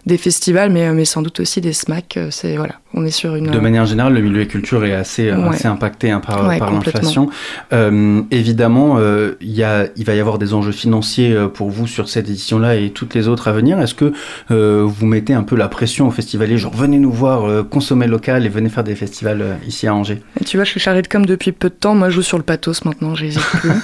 Euh, 0.00 0.06
des 0.06 0.16
festivals, 0.16 0.70
mais, 0.70 0.88
euh, 0.88 0.92
mais 0.92 1.04
sans 1.04 1.22
doute 1.22 1.40
aussi 1.40 1.60
des 1.60 1.72
SMAC. 1.72 2.16
euh, 2.16 2.28
C'est 2.30 2.56
voilà, 2.56 2.74
on 2.94 3.04
est 3.04 3.10
sur 3.10 3.34
une. 3.36 3.50
De 3.50 3.58
manière 3.58 3.86
générale, 3.86 4.14
le 4.14 4.20
milieu 4.20 4.44
culture 4.44 4.84
est 4.84 4.92
assez, 4.94 5.28
euh, 5.28 5.36
Ouais. 5.48 5.54
assez 5.56 5.68
impacté 5.68 6.10
hein, 6.10 6.20
par, 6.20 6.46
Ouais, 6.48 6.58
par 6.58 6.70
complètement. 6.70 7.00
l'inflation. 7.00 7.30
Euh, 7.72 8.22
évidemment, 8.30 8.96
euh, 8.98 9.32
il 9.40 9.52
y 9.52 9.62
a, 9.62 9.86
il 9.96 10.04
va 10.04 10.14
y 10.14 10.20
avoir 10.20 10.38
des 10.38 10.54
enjeux 10.54 10.72
financiers 10.72 11.32
euh, 11.32 11.48
pour 11.48 11.70
vous 11.70 11.86
sur 11.86 12.08
cette 12.08 12.28
édition-là 12.28 12.76
et 12.76 12.90
toutes 12.90 13.14
les 13.14 13.28
autres 13.28 13.48
à 13.48 13.52
venir. 13.52 13.80
Est-ce 13.80 13.94
que 13.94 14.12
euh, 14.50 14.82
vous 14.86 15.06
mettez 15.06 15.34
un 15.34 15.42
peu 15.42 15.56
la 15.56 15.68
pression 15.68 16.08
aux 16.08 16.10
festivaliers, 16.12 16.58
genre 16.58 16.74
venez 16.74 16.98
nous 16.98 17.12
voir, 17.12 17.44
euh, 17.44 17.62
consommer 17.62 18.06
local 18.06 18.46
et 18.46 18.48
venez 18.48 18.68
faire 18.68 18.84
des 18.84 18.94
festivals 18.94 19.42
euh, 19.42 19.54
ici 19.66 19.86
à 19.86 19.94
Angers? 19.94 20.22
Et 20.40 20.44
tu 20.44 20.56
vois, 20.56 20.64
je 20.64 20.70
suis 20.70 20.80
chargée 20.80 21.02
de 21.02 21.08
com 21.08 21.24
depuis 21.26 21.52
peu 21.52 21.68
de 21.68 21.74
temps. 21.74 21.94
Moi, 21.94 22.08
je 22.10 22.16
joue 22.16 22.22
sur 22.22 22.38
le 22.38 22.44
pathos 22.44 22.84
maintenant, 22.84 23.14
j'hésite 23.14 23.42
plus. 23.60 23.70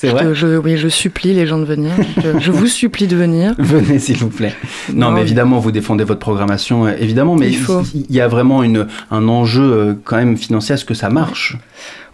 C'est 0.00 0.10
vrai 0.10 0.32
Je- 0.32 0.56
oui, 0.58 0.76
je 0.76 0.86
supplie 0.86 1.34
les 1.34 1.44
gens 1.48 1.58
de 1.58 1.64
venir. 1.64 1.90
Je, 2.22 2.38
je 2.38 2.52
vous 2.52 2.68
supplie 2.68 3.08
de 3.08 3.16
venir. 3.16 3.54
Venez 3.58 3.98
s'il 3.98 4.16
vous 4.18 4.28
plaît. 4.28 4.54
Non, 4.94 5.10
mais 5.10 5.22
évidemment, 5.22 5.58
vous 5.58 5.72
défendez 5.72 6.04
votre 6.04 6.20
programmation, 6.20 6.86
euh, 6.86 6.92
évidemment, 7.00 7.34
mais 7.34 7.48
Il 7.48 7.56
faut. 7.56 7.82
il 7.92 8.06
y 8.14 8.20
a 8.20 8.28
vraiment 8.28 8.62
une, 8.62 8.86
un 9.10 9.26
enjeu 9.26 9.62
euh, 9.64 9.94
quand 10.04 10.14
même 10.16 10.36
financier 10.36 10.74
à 10.74 10.76
ce 10.76 10.84
que 10.84 10.94
ça 10.94 11.10
marche. 11.10 11.56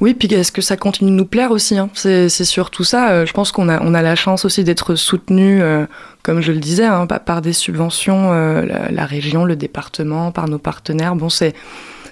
Oui, 0.00 0.14
puis 0.14 0.32
est-ce 0.32 0.50
que 0.50 0.62
ça 0.62 0.78
continue 0.78 1.10
de 1.10 1.16
nous 1.16 1.26
plaire 1.26 1.50
aussi 1.50 1.76
hein? 1.76 1.90
C'est 1.92 2.28
surtout 2.30 2.84
ça. 2.84 3.10
Euh, 3.10 3.26
Je 3.26 3.32
pense 3.34 3.52
qu'on 3.52 3.68
a, 3.68 3.82
on 3.82 3.92
a 3.92 4.00
la 4.00 4.14
chance 4.14 4.46
aussi 4.46 4.64
d'être 4.64 4.94
soutenu, 4.94 5.60
euh, 5.60 5.84
comme 6.22 6.40
je 6.40 6.52
le 6.52 6.58
disais, 6.60 6.86
hein, 6.86 7.06
par, 7.06 7.20
par 7.20 7.42
des 7.42 7.52
subventions, 7.52 8.32
euh, 8.32 8.62
la, 8.64 8.90
la 8.90 9.04
région, 9.04 9.44
le 9.44 9.56
département, 9.56 10.32
par 10.32 10.48
nos 10.48 10.58
partenaires. 10.58 11.16
Bon, 11.16 11.28
c'est 11.28 11.52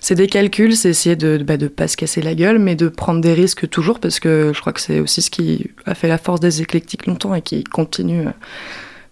c'est 0.03 0.17
des 0.17 0.27
calculs, 0.27 0.77
c'est 0.77 0.91
essayer 0.91 1.15
de 1.15 1.39
ne 1.39 1.45
bah, 1.45 1.57
de 1.57 1.69
pas 1.69 1.87
se 1.87 1.97
casser 1.97 2.23
la 2.23 2.35
gueule, 2.35 2.59
mais 2.59 2.75
de 2.75 2.89
prendre 2.89 3.21
des 3.21 3.35
risques 3.35 3.71
toujours, 3.71 4.01
parce 4.01 4.19
que 4.19 4.51
je 4.53 4.61
crois 4.61 4.73
que 4.73 4.81
c'est 4.81 4.99
aussi 4.99 5.23
ce 5.23 5.31
qui 5.31 5.71
a 5.87 5.95
fait 5.95 6.09
la 6.09 6.19
force 6.19 6.41
des 6.41 6.61
éclectiques 6.61 7.07
longtemps 7.07 7.37
et 7.37 7.41
qui 7.41 7.63
continue 7.63 8.27
euh, 8.27 8.31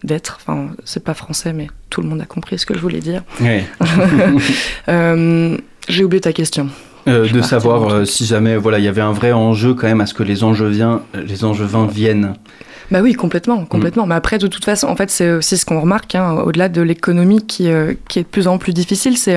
d'être. 0.02 0.40
Enfin, 0.40 0.70
c'est 0.84 1.04
pas 1.04 1.14
français, 1.14 1.52
mais 1.52 1.68
tout 1.90 2.02
le 2.02 2.08
monde 2.08 2.20
a 2.20 2.26
compris 2.26 2.58
ce 2.58 2.66
que 2.66 2.74
je 2.74 2.80
voulais 2.80 2.98
dire. 2.98 3.22
Ouais. 3.40 3.64
Euh, 4.88 5.56
J'ai 5.88 6.02
oublié 6.02 6.20
ta 6.20 6.32
question. 6.32 6.68
Euh, 7.06 7.28
de 7.28 7.40
savoir 7.40 7.88
euh, 7.88 8.04
si 8.04 8.26
jamais 8.26 8.56
voilà 8.56 8.78
il 8.78 8.84
y 8.84 8.88
avait 8.88 9.00
un 9.00 9.12
vrai 9.12 9.32
enjeu 9.32 9.72
quand 9.74 9.86
même 9.86 10.00
à 10.00 10.06
ce 10.06 10.12
que 10.12 10.22
les 10.22 10.42
angevins, 10.42 11.02
les 11.14 11.44
angevins 11.44 11.86
viennent. 11.86 12.34
Bah 12.90 13.00
oui, 13.00 13.14
complètement, 13.14 13.64
complètement. 13.64 14.06
Mais 14.06 14.16
après, 14.16 14.38
de 14.38 14.48
toute 14.48 14.64
façon, 14.64 14.88
en 14.88 14.96
fait, 14.96 15.10
c'est 15.10 15.30
aussi 15.30 15.56
ce 15.56 15.64
qu'on 15.64 15.80
remarque, 15.80 16.16
hein, 16.16 16.42
au-delà 16.44 16.68
de 16.68 16.82
l'économie 16.82 17.46
qui, 17.46 17.68
qui 18.08 18.18
est 18.18 18.22
de 18.22 18.28
plus 18.28 18.48
en 18.48 18.58
plus 18.58 18.72
difficile, 18.72 19.16
c'est 19.16 19.36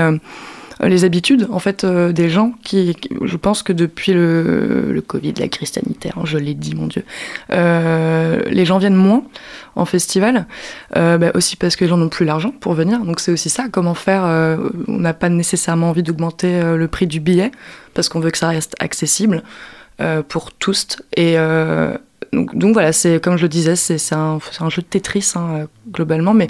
les 0.81 1.05
habitudes, 1.05 1.47
en 1.51 1.59
fait, 1.59 1.83
euh, 1.83 2.11
des 2.11 2.29
gens 2.29 2.53
qui, 2.63 2.95
je 3.21 3.37
pense 3.37 3.63
que 3.63 3.73
depuis 3.73 4.13
le, 4.13 5.03
Covid, 5.05 5.33
la 5.37 5.47
crise 5.47 5.71
sanitaire, 5.71 6.25
je 6.25 6.37
l'ai 6.37 6.53
dit, 6.53 6.75
mon 6.75 6.87
Dieu, 6.87 7.03
euh, 7.51 8.41
les 8.47 8.65
gens 8.65 8.77
viennent 8.77 8.95
moins 8.95 9.23
en 9.75 9.85
festival, 9.85 10.47
euh, 10.95 11.17
bah, 11.17 11.31
aussi 11.35 11.55
parce 11.55 11.75
que 11.75 11.83
les 11.83 11.89
gens 11.89 11.97
n'ont 11.97 12.09
plus 12.09 12.25
l'argent 12.25 12.51
pour 12.59 12.73
venir. 12.73 12.99
Donc 12.99 13.19
c'est 13.19 13.31
aussi 13.31 13.49
ça, 13.49 13.65
comment 13.71 13.93
faire. 13.93 14.23
on 14.87 14.99
n'a 14.99 15.13
pas 15.13 15.29
nécessairement 15.29 15.89
envie 15.89 16.03
d'augmenter 16.03 16.61
le 16.75 16.87
prix 16.87 17.07
du 17.07 17.19
billet, 17.19 17.51
parce 17.93 18.09
qu'on 18.09 18.19
veut 18.19 18.31
que 18.31 18.37
ça 18.37 18.49
reste 18.49 18.75
accessible 18.79 19.43
pour 20.27 20.51
tous. 20.51 20.97
Et 21.15 21.37
donc, 22.31 22.55
donc 22.55 22.73
voilà, 22.73 22.93
c'est 22.93 23.21
comme 23.21 23.37
je 23.37 23.43
le 23.43 23.49
disais, 23.49 23.75
c'est 23.75 23.97
un, 24.13 24.39
jeu 24.69 24.81
de 24.81 24.87
Tetris 24.87 25.33
hein, 25.35 25.47
euh, 25.53 25.65
globalement, 25.91 26.33
mais 26.33 26.47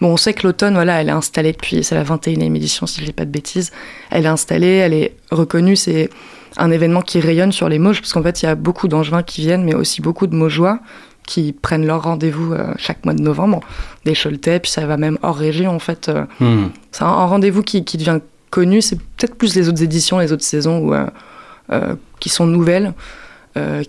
bon, 0.00 0.08
on 0.08 0.16
sait 0.16 0.34
que 0.34 0.46
l'automne, 0.46 0.74
voilà, 0.74 1.00
elle 1.00 1.08
est 1.08 1.12
installée 1.12 1.52
depuis, 1.52 1.82
c'est 1.84 1.94
la 1.94 2.04
21e 2.04 2.54
édition 2.54 2.86
si 2.86 3.00
je 3.00 3.06
dis 3.06 3.12
pas 3.12 3.24
de 3.24 3.30
bêtises, 3.30 3.72
elle 4.10 4.24
est 4.26 4.28
installée, 4.28 4.66
elle 4.66 4.92
est 4.92 5.16
reconnue, 5.30 5.76
c'est 5.76 6.10
un 6.56 6.70
événement 6.70 7.02
qui 7.02 7.20
rayonne 7.20 7.52
sur 7.52 7.68
les 7.68 7.78
Mauges, 7.78 8.00
parce 8.00 8.12
qu'en 8.12 8.22
fait, 8.22 8.42
il 8.42 8.46
y 8.46 8.48
a 8.48 8.54
beaucoup 8.54 8.88
d'angevins 8.88 9.22
qui 9.22 9.40
viennent, 9.40 9.64
mais 9.64 9.74
aussi 9.74 10.00
beaucoup 10.00 10.26
de 10.26 10.34
Maugeois 10.34 10.80
qui 11.26 11.52
prennent 11.52 11.86
leur 11.86 12.02
rendez-vous 12.02 12.52
euh, 12.52 12.74
chaque 12.76 13.04
mois 13.04 13.14
de 13.14 13.22
novembre, 13.22 13.60
des 14.04 14.14
Choletais, 14.14 14.60
puis 14.60 14.70
ça 14.70 14.86
va 14.86 14.96
même 14.96 15.18
hors 15.22 15.36
région, 15.36 15.74
en 15.74 15.78
fait. 15.78 16.08
euh, 16.08 16.24
Hmm. 16.38 16.68
c'est 16.92 17.02
un, 17.02 17.06
un 17.06 17.24
rendez-vous 17.26 17.62
qui, 17.62 17.84
qui 17.84 17.96
devient 17.96 18.20
connu. 18.50 18.82
C'est 18.82 18.96
peut-être 18.96 19.34
plus 19.34 19.56
les 19.56 19.68
autres 19.68 19.82
éditions, 19.82 20.18
les 20.18 20.32
autres 20.32 20.44
saisons 20.44 20.78
où, 20.78 20.94
euh, 20.94 21.96
qui 22.20 22.28
sont 22.28 22.46
nouvelles, 22.46 22.92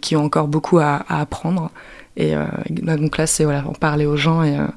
qui 0.01 0.15
ont 0.15 0.23
encore 0.23 0.47
beaucoup 0.47 0.79
à, 0.79 1.03
apprendre. 1.09 1.71
Et 2.17 2.35
euh, 2.35 2.45
donc 2.69 3.17
là, 3.17 3.27
c'est 3.27 3.43
voilà, 3.43 3.65
en 3.67 3.73
parler 3.73 4.05
aux 4.05 4.17
gens 4.17 4.43
et 4.43 4.57
euh, 4.57 4.67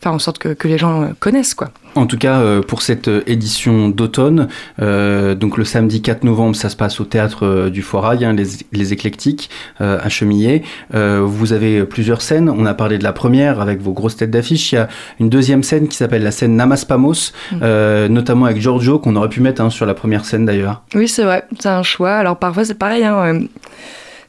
faire 0.00 0.12
en 0.12 0.18
sorte 0.18 0.38
que, 0.38 0.48
que 0.50 0.68
les 0.68 0.78
gens 0.78 1.02
euh, 1.02 1.08
connaissent. 1.18 1.54
quoi. 1.54 1.70
En 1.96 2.06
tout 2.06 2.18
cas, 2.18 2.40
euh, 2.40 2.60
pour 2.60 2.82
cette 2.82 3.08
euh, 3.08 3.22
édition 3.26 3.88
d'automne, 3.88 4.48
euh, 4.82 5.34
donc 5.34 5.56
le 5.56 5.64
samedi 5.64 6.02
4 6.02 6.24
novembre, 6.24 6.54
ça 6.54 6.68
se 6.68 6.76
passe 6.76 7.00
au 7.00 7.04
théâtre 7.04 7.46
euh, 7.46 7.70
du 7.70 7.80
Foirail, 7.80 8.24
hein, 8.24 8.34
les, 8.34 8.44
les 8.72 8.92
Éclectiques, 8.92 9.50
à 9.80 10.08
Chemillé. 10.08 10.62
Vous 10.92 11.52
avez 11.52 11.84
plusieurs 11.84 12.22
scènes. 12.22 12.48
On 12.50 12.66
a 12.66 12.74
parlé 12.74 12.98
de 12.98 13.04
la 13.04 13.12
première 13.12 13.60
avec 13.60 13.80
vos 13.80 13.92
grosses 13.92 14.16
têtes 14.16 14.30
d'affiche. 14.30 14.72
Il 14.72 14.76
y 14.76 14.78
a 14.78 14.88
une 15.20 15.28
deuxième 15.28 15.62
scène 15.62 15.88
qui 15.88 15.96
s'appelle 15.96 16.22
la 16.22 16.30
scène 16.30 16.56
Namaspamos, 16.56 17.32
euh, 17.62 18.08
notamment 18.08 18.46
avec 18.46 18.60
Giorgio, 18.60 18.98
qu'on 18.98 19.16
aurait 19.16 19.28
pu 19.28 19.40
mettre 19.40 19.62
hein, 19.62 19.70
sur 19.70 19.86
la 19.86 19.94
première 19.94 20.24
scène 20.24 20.44
d'ailleurs. 20.44 20.82
Oui, 20.94 21.08
c'est 21.08 21.24
vrai, 21.24 21.44
c'est 21.58 21.68
un 21.68 21.82
choix. 21.82 22.12
Alors 22.12 22.36
parfois, 22.36 22.64
c'est 22.64 22.78
pareil. 22.78 23.04
Hein, 23.04 23.40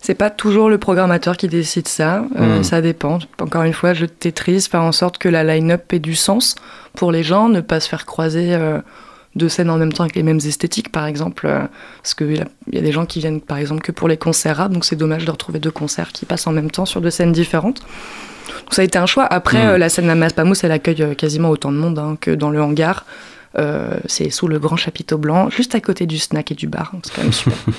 c'est 0.01 0.15
pas 0.15 0.29
toujours 0.29 0.69
le 0.69 0.77
programmateur 0.77 1.37
qui 1.37 1.47
décide 1.47 1.87
ça. 1.87 2.23
Euh, 2.39 2.59
Mm. 2.59 2.63
Ça 2.63 2.81
dépend. 2.81 3.19
Encore 3.41 3.63
une 3.63 3.73
fois, 3.73 3.93
je 3.93 4.05
Tetris, 4.05 4.67
faire 4.69 4.81
en 4.83 4.91
sorte 4.91 5.17
que 5.17 5.29
la 5.29 5.43
line-up 5.43 5.91
ait 5.93 5.99
du 5.99 6.15
sens 6.15 6.55
pour 6.93 7.11
les 7.11 7.23
gens, 7.23 7.49
ne 7.49 7.61
pas 7.61 7.79
se 7.79 7.89
faire 7.89 8.05
croiser 8.05 8.53
euh, 8.55 8.79
deux 9.35 9.49
scènes 9.49 9.69
en 9.69 9.77
même 9.77 9.93
temps 9.93 10.03
avec 10.03 10.15
les 10.15 10.23
mêmes 10.23 10.37
esthétiques, 10.43 10.91
par 10.91 11.05
exemple. 11.05 11.45
euh, 11.47 11.61
parce 12.01 12.13
qu'il 12.15 12.35
y, 12.35 12.39
a- 12.39 12.47
il 12.71 12.75
y 12.75 12.77
a 12.79 12.81
des 12.81 12.91
gens 12.91 13.05
qui 13.05 13.19
viennent, 13.19 13.41
par 13.41 13.57
exemple, 13.57 13.81
que 13.81 13.91
pour 13.91 14.07
les 14.07 14.17
concerts 14.17 14.57
rap, 14.57 14.71
donc 14.71 14.83
c'est 14.85 14.95
dommage 14.95 15.25
de 15.25 15.31
retrouver 15.31 15.59
deux 15.59 15.71
concerts 15.71 16.11
qui 16.11 16.25
passent 16.25 16.47
en 16.47 16.51
même 16.53 16.71
temps 16.71 16.85
sur 16.85 17.01
deux 17.01 17.11
scènes 17.11 17.31
différentes. 17.33 17.81
Donc 17.81 18.73
ça 18.73 18.81
a 18.81 18.85
été 18.85 18.97
un 18.97 19.05
choix. 19.05 19.25
Après, 19.25 19.63
Mm. 19.63 19.69
euh, 19.69 19.77
la 19.77 19.89
scène 19.89 20.07
Namas 20.07 20.31
Pamos, 20.31 20.55
elle 20.63 20.71
accueille 20.71 21.15
quasiment 21.15 21.49
autant 21.49 21.71
de 21.71 21.77
monde 21.77 21.99
hein, 21.99 22.17
que 22.19 22.31
dans 22.31 22.49
le 22.49 22.61
hangar. 22.61 23.05
Euh, 23.57 23.97
c'est 24.05 24.29
sous 24.29 24.47
le 24.47 24.59
grand 24.59 24.75
chapiteau 24.75 25.17
blanc, 25.17 25.49
juste 25.49 25.73
à 25.75 25.79
côté 25.79 26.05
du 26.05 26.17
snack 26.17 26.51
et 26.51 26.55
du 26.55 26.67
bar. 26.67 26.91
C'est 27.03 27.15
quand 27.15 27.23
même 27.23 27.33
super. 27.33 27.57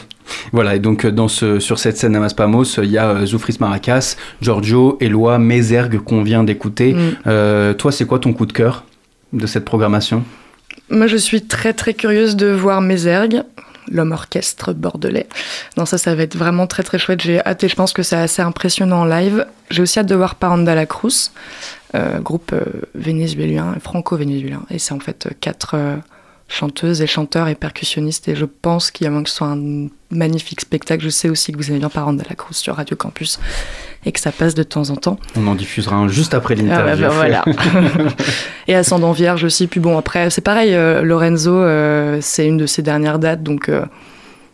Voilà, 0.53 0.77
et 0.77 0.79
donc 0.79 1.05
euh, 1.05 1.13
dans 1.13 1.29
ce, 1.29 1.59
sur 1.59 1.79
cette 1.79 1.97
scène 1.97 2.13
Namaspamos, 2.13 2.65
il 2.83 2.91
y 2.91 2.99
a 2.99 3.11
euh, 3.11 3.27
Zoufris 3.27 3.57
Maracas, 3.61 4.17
Giorgio, 4.41 4.99
Eloi, 5.01 5.39
Mézergue 5.39 5.99
qu'on 5.99 6.23
vient 6.23 6.45
d'écouter. 6.45 6.95
Mm. 6.95 7.17
Euh, 7.27 7.75
toi, 7.75 7.93
c'est 7.93 8.07
quoi 8.07 8.19
ton 8.19 8.33
coup 8.33 8.47
de 8.47 8.53
cœur 8.53 8.85
de 9.33 9.47
cette 9.47 9.65
programmation? 9.65 10.25
Moi, 10.91 11.07
je 11.07 11.17
suis 11.17 11.43
très 11.43 11.73
très 11.73 11.95
curieuse 11.95 12.37
de 12.37 12.49
voir 12.49 12.81
Mézergue, 12.81 13.43
l'homme 13.91 14.13
orchestre 14.13 14.73
bordelais. 14.73 15.27
Non, 15.77 15.87
ça, 15.87 15.99
ça 15.99 16.15
va 16.15 16.23
être 16.23 16.37
vraiment 16.37 16.67
très 16.67 16.83
très 16.83 16.99
chouette. 16.99 17.21
J'ai 17.23 17.45
hâte 17.45 17.65
et 17.65 17.69
je 17.69 17.77
pense 17.77 17.93
que 17.93 18.03
c'est 18.03 18.17
assez 18.17 18.43
impressionnant 18.43 19.01
en 19.01 19.05
live. 19.05 19.47
J'ai 19.71 19.83
aussi 19.83 19.99
hâte 19.99 20.07
de 20.07 20.15
voir 20.15 20.35
Paranda 20.37 20.75
la 20.75 20.87
Cruz, 20.87 21.31
euh, 21.95 22.19
groupe 22.21 22.53
euh, 22.53 22.65
vénézuélien, 22.95 23.75
franco-vénézuélien. 23.81 24.63
Et 24.71 24.79
c'est 24.79 24.93
en 24.93 25.01
fait 25.01 25.27
euh, 25.27 25.31
quatre 25.41 25.77
chanteuses 26.49 27.03
et 27.03 27.07
chanteurs 27.07 27.49
et 27.49 27.55
percussionnistes. 27.55 28.27
Et 28.29 28.35
je 28.35 28.45
pense 28.47 28.91
qu'il 28.91 29.05
y 29.05 29.07
a 29.07 29.11
moyen 29.11 29.23
que 29.25 29.31
ce 29.31 29.37
soit 29.37 29.49
un 29.49 29.89
magnifique 30.11 30.61
spectacle. 30.63 31.05
Je 31.05 31.11
sais 31.11 31.29
aussi 31.29 31.53
que 31.53 31.59
vous 31.59 31.69
aimez 31.71 31.79
bien 31.79 31.91
Paranda 31.91 32.25
la 32.29 32.35
Cruz 32.35 32.55
sur 32.57 32.77
Radio 32.77 32.97
Campus 32.97 33.39
et 34.07 34.13
que 34.13 34.21
ça 34.21 34.33
passe 34.33 34.55
de 34.55 34.63
temps 34.63 34.89
en 34.91 34.97
temps. 34.97 35.19
On 35.37 35.47
en 35.47 35.55
diffusera 35.55 35.97
un 35.97 36.09
juste 36.09 36.33
après 36.35 36.55
Ah 36.59 36.63
bah, 36.63 36.95
l'interview. 36.95 37.07
bah, 37.09 37.15
voilà. 37.15 37.45
et 38.67 38.75
Ascendant 38.75 39.13
Vierge 39.13 39.45
aussi. 39.45 39.67
Puis 39.67 39.81
bon, 39.81 39.99
après, 39.99 40.31
c'est 40.31 40.41
pareil, 40.41 40.75
euh, 40.75 41.03
Lorenzo, 41.03 41.55
euh, 41.55 42.19
c'est 42.23 42.47
une 42.47 42.57
de 42.57 42.67
ses 42.67 42.83
dernières 42.83 43.19
dates, 43.19 43.43
donc 43.43 43.69
euh, 43.69 43.85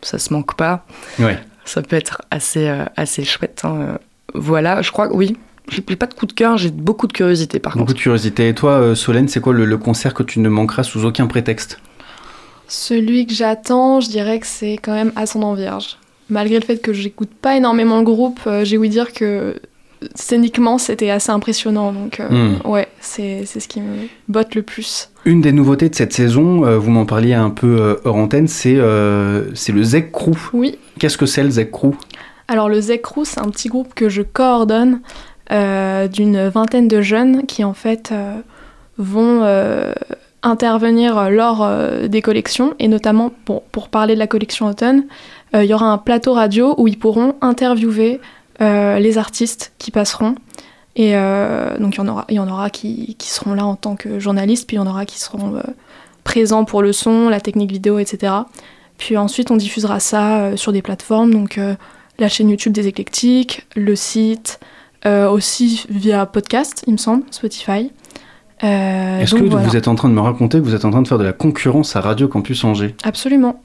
ça 0.03 0.19
se 0.19 0.33
manque 0.33 0.57
pas. 0.57 0.85
Ouais. 1.19 1.39
Ça 1.65 1.81
peut 1.83 1.97
être 1.97 2.23
assez, 2.31 2.69
euh, 2.69 2.85
assez 2.97 3.25
chouette. 3.25 3.63
hein. 3.65 3.99
Voilà, 4.35 4.83
je 4.83 4.91
crois 4.91 5.09
que 5.09 5.15
oui. 5.15 5.37
J'ai 5.69 5.81
pas 5.81 6.07
de 6.07 6.15
coup 6.15 6.27
de 6.27 6.33
cœur, 6.33 6.57
j'ai 6.59 6.71
beaucoup 6.71 7.07
de 7.07 7.13
curiosité 7.13 7.59
par 7.59 7.73
Beaucoup 7.73 7.87
contre. 7.87 7.97
de 7.97 8.03
curiosité. 8.03 8.49
Et 8.49 8.55
toi, 8.55 8.73
euh, 8.73 8.95
Solène, 8.95 9.29
c'est 9.29 9.41
quoi 9.41 9.53
le, 9.55 9.65
le 9.65 9.79
concert 9.79 10.13
que 10.15 10.23
tu 10.23 10.41
ne 10.41 10.49
manqueras 10.49 10.83
sous 10.83 11.05
aucun 11.07 11.27
prétexte 11.27 11.81
Celui 12.69 13.27
que 13.27 13.33
j'attends, 13.35 14.01
je 14.01 14.09
dirais 14.09 14.39
que 14.41 14.47
c'est 14.47 14.79
quand 14.83 14.93
même 14.93 15.13
Ascendant 15.17 15.55
Vierge. 15.55 15.97
Malgré 16.31 16.59
le 16.59 16.65
fait 16.65 16.79
que 16.79 16.93
j'écoute 16.93 17.31
pas 17.41 17.57
énormément 17.57 17.99
le 17.99 18.05
groupe, 18.05 18.41
euh, 18.47 18.65
j'ai 18.65 18.79
ouï 18.79 18.89
dire 18.89 19.13
que 19.13 19.57
scéniquement 20.15 20.77
c'était 20.79 21.11
assez 21.11 21.31
impressionnant. 21.31 21.93
Donc 21.93 22.21
euh, 22.21 22.29
Mm. 22.65 22.67
ouais, 22.69 22.89
c'est 23.01 23.45
c'est 23.47 23.61
ce 23.61 23.69
qui 23.69 23.81
me 23.81 24.07
botte 24.29 24.55
le 24.55 24.63
plus. 24.63 25.11
Une 25.25 25.41
des 25.41 25.53
nouveautés 25.53 25.89
de 25.89 25.95
cette 25.95 26.13
saison, 26.13 26.65
euh, 26.67 26.79
vous 26.79 26.91
m'en 26.91 27.07
parliez 27.07 27.35
un 27.35 27.51
peu 27.51 27.77
euh, 27.81 27.97
hors 28.05 28.17
antenne, 28.17 28.49
c'est 28.49 28.77
euh, 28.77 29.45
c'est 29.55 29.73
le 29.73 29.83
Zeg 29.83 30.11
Crew. 30.13 30.33
Oui. 30.53 30.79
Qu'est-ce 30.99 31.17
que 31.19 31.27
c'est 31.27 31.43
le 31.43 31.51
Zeg 31.51 31.71
Crew? 31.71 31.93
Alors 32.49 32.69
le 32.69 32.81
Zeg 32.81 33.01
Crew, 33.03 33.25
c'est 33.25 33.41
un 33.41 33.49
petit 33.51 33.69
groupe 33.69 33.95
que 33.95 34.09
je 34.11 34.21
coordonne 34.23 35.01
d'une 35.51 36.49
vingtaine 36.49 36.89
de 36.89 37.01
jeunes 37.01 37.47
qui 37.47 37.65
en 37.65 37.75
fait 37.75 38.11
euh, 38.13 38.41
vont 38.99 39.43
euh, 39.43 39.93
intervenir 40.43 41.31
lors 41.31 41.63
euh, 41.63 42.07
des 42.07 42.23
collections 42.23 42.75
et 42.79 42.89
notamment 42.89 43.31
pour, 43.45 43.63
pour 43.63 43.89
parler 43.89 44.15
de 44.15 44.19
la 44.19 44.27
collection 44.27 44.67
automne, 44.67 45.05
euh, 45.55 45.65
il 45.65 45.71
y 45.71 45.75
aura 45.75 45.87
un 45.87 45.99
plateau 45.99 46.35
radio 46.35 46.75
où 46.79 46.87
ils 46.87 46.99
pourront 46.99 47.35
interviewer 47.41 48.21
euh, 48.61 48.99
les 48.99 49.19
artistes 49.19 49.73
qui 49.79 49.91
passeront. 49.91 50.35
Et 50.97 51.17
euh, 51.17 51.77
donc 51.79 51.97
il 51.97 51.99
y 51.99 52.01
en 52.01 52.09
aura, 52.09 52.25
y 52.29 52.39
en 52.39 52.49
aura 52.49 52.71
qui, 52.71 53.17
qui 53.19 53.31
seront 53.31 53.55
là 53.55 53.67
en 53.67 53.75
tant 53.75 53.97
que 53.97 54.21
journalistes, 54.21 54.67
puis 54.67 54.77
il 54.77 54.81
y 54.81 54.83
en 54.83 54.87
aura 54.87 55.07
qui 55.07 55.19
seront 55.19 55.57
euh, 55.57 55.63
présents 56.23 56.65
pour 56.65 56.83
le 56.83 56.93
son, 56.93 57.29
la 57.29 57.41
technique 57.41 57.73
vidéo, 57.73 57.99
etc. 57.99 58.33
Puis 58.99 59.17
ensuite 59.17 59.51
on 59.51 59.57
diffusera 59.57 59.99
ça 59.99 60.41
euh, 60.41 60.57
sur 60.57 60.73
des 60.73 60.83
plateformes, 60.83 61.33
donc 61.33 61.59
euh, 61.59 61.75
la 62.19 62.29
chaîne 62.29 62.49
YouTube 62.49 62.73
des 62.73 62.87
éclectiques, 62.87 63.67
le 63.75 63.97
site, 63.97 64.61
euh, 65.07 65.29
aussi 65.29 65.85
via 65.89 66.27
podcast, 66.27 66.83
il 66.87 66.93
me 66.95 66.99
semble, 66.99 67.25
Spotify. 67.31 67.91
Euh, 68.63 69.21
Est-ce 69.21 69.35
que 69.35 69.43
voilà. 69.43 69.67
vous 69.67 69.77
êtes 69.77 69.89
en 69.89 69.95
train 69.95 70.09
de 70.09 70.15
me 70.15 70.21
raconter 70.21 70.59
que 70.59 70.63
vous 70.65 70.75
êtes 70.75 70.85
en 70.85 70.91
train 70.91 71.03
de 71.03 71.09
faire 71.09 71.19
de 71.19 71.25
la 71.25 71.33
concurrence 71.33 71.97
à 71.97 72.01
Radio 72.01 72.29
Campus 72.29 72.63
Angers? 72.65 72.95
Absolument. 73.03 73.61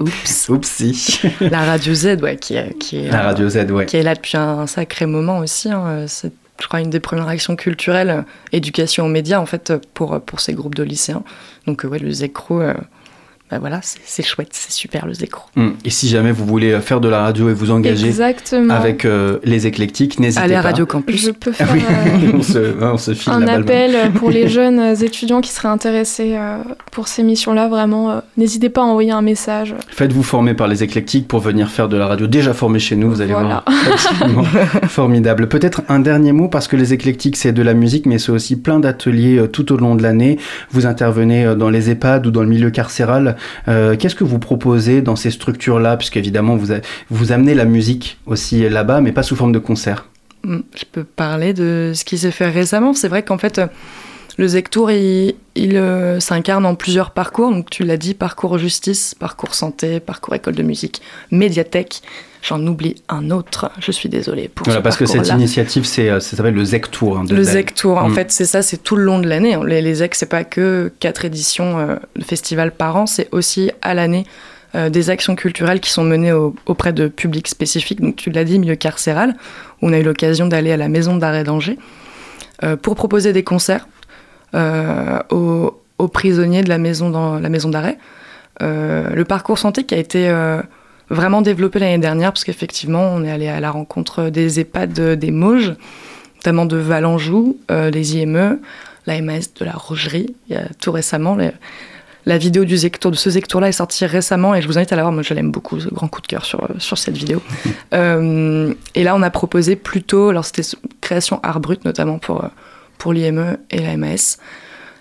Oups. 0.00 0.48
Oupsie. 0.48 1.20
La 1.40 1.60
Radio 1.64 1.94
Z, 1.94 2.18
ouais, 2.22 2.36
qui 2.36 2.54
est, 2.54 2.76
qui 2.78 2.98
est, 2.98 3.10
La 3.10 3.22
Radio 3.22 3.48
Z, 3.48 3.70
ouais. 3.70 3.86
qui 3.86 3.96
est 3.96 4.02
là 4.02 4.14
depuis 4.14 4.36
un 4.36 4.66
sacré 4.66 5.06
moment 5.06 5.38
aussi. 5.38 5.70
hein. 5.70 6.06
C'est, 6.08 6.32
je 6.60 6.66
crois, 6.66 6.80
une 6.80 6.90
des 6.90 7.00
premières 7.00 7.28
actions 7.28 7.56
culturelles, 7.56 8.24
éducation 8.52 9.04
aux 9.06 9.08
médias, 9.08 9.38
en 9.40 9.46
fait, 9.46 9.72
pour, 9.92 10.20
pour 10.20 10.40
ces 10.40 10.54
groupes 10.54 10.74
de 10.74 10.82
lycéens. 10.82 11.22
Donc, 11.66 11.84
euh, 11.84 11.88
ouais, 11.88 11.98
le 11.98 12.10
Zecro, 12.10 12.62
euh, 13.54 13.58
bah 13.58 13.58
voilà, 13.60 13.80
c'est, 13.82 14.22
chouette, 14.22 14.48
c'est 14.52 14.72
super 14.72 15.06
le 15.06 15.14
Zecro. 15.14 15.44
Hum. 15.56 15.74
Et 15.84 15.90
si 15.90 16.08
jamais 16.08 16.32
vous 16.32 16.44
voulez 16.44 16.80
faire 16.80 17.00
de 17.00 17.08
la 17.08 17.20
radio 17.22 17.48
et 17.48 17.54
vous 17.54 17.70
engager 17.70 18.06
Exactement. 18.08 18.74
avec 18.74 19.04
euh, 19.04 19.38
les 19.44 19.66
éclectiques, 19.66 20.18
n'hésitez 20.18 20.42
Allez 20.44 20.54
à 20.54 20.62
pas. 20.62 20.68
Radio 20.68 20.86
Campus. 20.86 21.20
Je 21.26 21.30
peux 21.30 21.52
Ah 21.58 21.64
faire 21.66 21.74
oui, 21.74 21.82
euh, 21.88 22.32
on, 22.38 22.42
se, 22.42 22.58
ouais, 22.58 22.86
on 22.92 22.96
se 22.98 23.14
file 23.14 23.32
un 23.32 23.40
la 23.40 23.54
appel 23.54 24.12
pour 24.12 24.30
les 24.30 24.48
jeunes 24.58 24.80
étudiants 25.02 25.40
qui 25.40 25.50
seraient 25.50 25.68
intéressés 25.68 26.34
euh, 26.36 26.58
pour 26.90 27.08
ces 27.08 27.22
missions-là. 27.22 27.68
Vraiment, 27.68 28.10
euh, 28.10 28.20
n'hésitez 28.36 28.68
pas 28.68 28.82
à 28.82 28.84
envoyer 28.84 29.12
un 29.12 29.22
message. 29.22 29.74
Faites-vous 29.88 30.22
former 30.22 30.54
par 30.54 30.68
les 30.68 30.82
éclectiques 30.82 31.28
pour 31.28 31.40
venir 31.40 31.68
faire 31.70 31.88
de 31.88 31.96
la 31.96 32.06
radio. 32.06 32.26
Déjà 32.26 32.52
formé 32.54 32.78
chez 32.78 32.96
nous, 32.96 33.10
vous 33.10 33.20
allez 33.20 33.32
Voilà. 33.32 33.62
voir. 33.66 33.84
Absolument 33.92 34.44
formidable. 34.88 35.48
Peut-être 35.48 35.82
un 35.88 36.00
dernier 36.00 36.32
mot 36.32 36.48
parce 36.48 36.68
que 36.68 36.76
les 36.76 36.92
éclectiques, 36.92 37.36
c'est 37.36 37.52
de 37.52 37.62
la 37.62 37.74
musique, 37.74 38.06
mais 38.06 38.18
c'est 38.18 38.32
aussi 38.32 38.56
plein 38.56 38.80
d'ateliers 38.80 39.38
euh, 39.38 39.46
tout 39.46 39.72
au 39.72 39.76
long 39.76 39.94
de 39.94 40.02
l'année. 40.02 40.38
Vous 40.70 40.86
intervenez 40.86 41.44
euh, 41.44 41.54
dans 41.54 41.70
les 41.70 41.90
EHPAD 41.90 42.26
ou 42.26 42.30
dans 42.30 42.42
le 42.42 42.48
milieu 42.48 42.70
carcéral. 42.70 43.36
Euh, 43.68 43.96
Qu'est-ce 43.96 44.14
que 44.14 44.24
vous 44.24 44.38
proposez 44.38 45.02
dans 45.02 45.16
ces 45.16 45.30
structures-là? 45.30 45.96
Puisqu'évidemment, 45.96 46.56
vous, 46.56 46.72
vous 47.10 47.32
amenez 47.32 47.54
la 47.54 47.64
musique 47.64 48.18
aussi 48.26 48.68
là-bas, 48.68 49.00
mais 49.00 49.12
pas 49.12 49.22
sous 49.22 49.36
forme 49.36 49.52
de 49.52 49.58
concert. 49.58 50.06
Mm, 50.44 50.58
Je 50.74 50.84
peux 50.90 51.04
parler 51.04 51.52
de 51.54 51.92
ce 51.94 52.04
qui 52.04 52.18
s'est 52.18 52.30
fait 52.30 52.48
récemment. 52.48 52.94
C'est 52.94 53.08
vrai 53.08 53.22
qu'en 53.22 53.38
fait, 53.38 53.60
le 54.36 54.48
Zectour, 54.48 54.90
il, 54.90 55.34
il 55.54 55.76
euh, 55.76 56.18
s'incarne 56.20 56.66
en 56.66 56.74
plusieurs 56.74 57.12
parcours. 57.12 57.50
Donc, 57.50 57.70
tu 57.70 57.84
l'as 57.84 57.96
dit, 57.96 58.14
parcours 58.14 58.58
justice, 58.58 59.14
parcours 59.14 59.54
santé, 59.54 60.00
parcours 60.00 60.34
école 60.34 60.54
de 60.54 60.62
musique, 60.62 61.00
médiathèque. 61.30 62.02
J'en 62.42 62.64
oublie 62.66 62.96
un 63.08 63.30
autre, 63.30 63.70
je 63.80 63.90
suis 63.90 64.10
désolée 64.10 64.48
pour 64.48 64.66
Voilà, 64.66 64.80
ce 64.80 64.82
parce 64.82 64.96
que 64.98 65.06
cette 65.06 65.28
initiative, 65.28 65.86
c'est, 65.86 66.10
euh, 66.10 66.20
ça 66.20 66.36
s'appelle 66.36 66.52
le 66.52 66.64
ZEC 66.64 66.90
Tour. 66.90 67.16
hein, 67.18 67.24
de 67.24 67.34
Le. 67.34 67.42
ZEC 67.42 67.74
Tour, 67.74 67.96
en 67.96 68.10
Mm. 68.10 68.14
fait, 68.14 68.32
c'est 68.32 68.44
ça, 68.44 68.60
c'est 68.60 68.76
tout 68.82 68.96
le 68.96 69.04
long 69.04 69.18
de 69.18 69.26
l'année. 69.26 69.56
Les, 69.64 69.80
les 69.80 69.94
ZEC, 69.94 70.14
c'est 70.14 70.26
pas 70.28 70.44
que 70.44 70.92
quatre 71.00 71.24
éditions 71.24 71.78
euh, 71.78 71.96
de 72.16 72.22
festival 72.24 72.72
par 72.72 72.96
an, 72.96 73.06
c'est 73.06 73.28
aussi 73.32 73.70
à 73.80 73.94
l'année 73.94 74.26
euh, 74.74 74.90
des 74.90 75.08
actions 75.08 75.36
culturelles 75.36 75.80
qui 75.80 75.88
sont 75.90 76.04
menées 76.04 76.32
au- 76.32 76.54
auprès 76.66 76.92
de 76.92 77.08
publics 77.08 77.48
spécifiques. 77.48 78.00
Donc, 78.02 78.16
tu 78.16 78.30
l'as 78.30 78.44
dit, 78.44 78.58
milieu 78.58 78.74
carcéral, 78.74 79.36
où 79.80 79.88
on 79.88 79.92
a 79.94 79.98
eu 79.98 80.02
l'occasion 80.02 80.46
d'aller 80.46 80.72
à 80.72 80.76
la 80.76 80.88
maison 80.88 81.16
d'arrêt 81.16 81.44
d'Angers 81.44 81.78
euh, 82.62 82.76
pour 82.76 82.94
proposer 82.94 83.32
des 83.32 83.42
concerts 83.44 83.88
aux, 84.54 85.80
aux 85.98 86.08
prisonniers 86.08 86.62
de 86.62 86.68
la 86.68 86.78
maison, 86.78 87.10
dans, 87.10 87.38
la 87.38 87.48
maison 87.48 87.68
d'arrêt. 87.68 87.98
Euh, 88.62 89.10
le 89.10 89.24
parcours 89.24 89.58
santé 89.58 89.84
qui 89.84 89.94
a 89.94 89.98
été 89.98 90.28
euh, 90.28 90.60
vraiment 91.10 91.42
développé 91.42 91.78
l'année 91.78 91.98
dernière, 91.98 92.32
parce 92.32 92.44
qu'effectivement, 92.44 93.02
on 93.14 93.24
est 93.24 93.30
allé 93.30 93.48
à 93.48 93.60
la 93.60 93.70
rencontre 93.70 94.30
des 94.30 94.60
EHPAD 94.60 94.98
euh, 95.00 95.16
des 95.16 95.30
Mauges, 95.30 95.74
notamment 96.36 96.66
de 96.66 96.76
Valenjou, 96.76 97.56
euh, 97.70 97.90
les 97.90 98.16
IME, 98.16 98.58
la 99.06 99.20
MAS 99.20 99.52
de 99.58 99.64
la 99.64 99.72
Rogerie, 99.72 100.34
il 100.48 100.54
y 100.54 100.58
a 100.58 100.66
tout 100.80 100.92
récemment. 100.92 101.34
les- 101.36 101.50
la 102.26 102.38
vidéo 102.38 102.64
du 102.64 102.74
Zectour, 102.78 103.10
de 103.10 103.16
ce 103.16 103.28
Zectour-là 103.28 103.68
est 103.68 103.72
sortie 103.72 104.06
récemment 104.06 104.54
et 104.54 104.62
je 104.62 104.66
vous 104.66 104.78
invite 104.78 104.90
à 104.94 104.96
la 104.96 105.02
voir. 105.02 105.12
Moi, 105.12 105.22
je 105.22 105.34
l'aime 105.34 105.50
beaucoup, 105.52 105.78
ce 105.78 105.88
grand 105.90 106.08
coup 106.08 106.22
de 106.22 106.26
cœur 106.26 106.46
sur, 106.46 106.64
euh, 106.64 106.68
sur 106.78 106.96
cette 106.96 107.16
vidéo. 107.16 107.42
Euh, 107.92 108.72
et 108.94 109.04
là, 109.04 109.14
on 109.14 109.20
a 109.22 109.30
proposé 109.30 109.76
plutôt, 109.76 110.30
alors 110.30 110.44
c'était 110.46 110.62
création 111.02 111.38
art 111.42 111.60
brut, 111.60 111.84
notamment 111.84 112.18
pour, 112.18 112.42
euh, 112.42 112.48
pour 113.04 113.12
l'IME 113.12 113.58
et 113.70 113.80
la 113.80 113.98
MAS, 113.98 114.38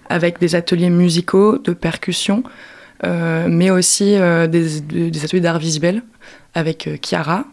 avec 0.09 0.37
des 0.37 0.55
ateliers 0.55 0.89
musicaux, 0.89 1.57
de 1.57 1.71
percussion, 1.71 2.43
euh, 3.05 3.47
mais 3.49 3.69
aussi 3.71 4.15
euh, 4.17 4.45
des, 4.45 4.81
des- 4.81 5.09
ateliers 5.23 5.39
d'art 5.39 5.57
visuel 5.57 6.03
avec 6.53 6.85
euh, 6.87 6.97
Chiara. 7.01 7.45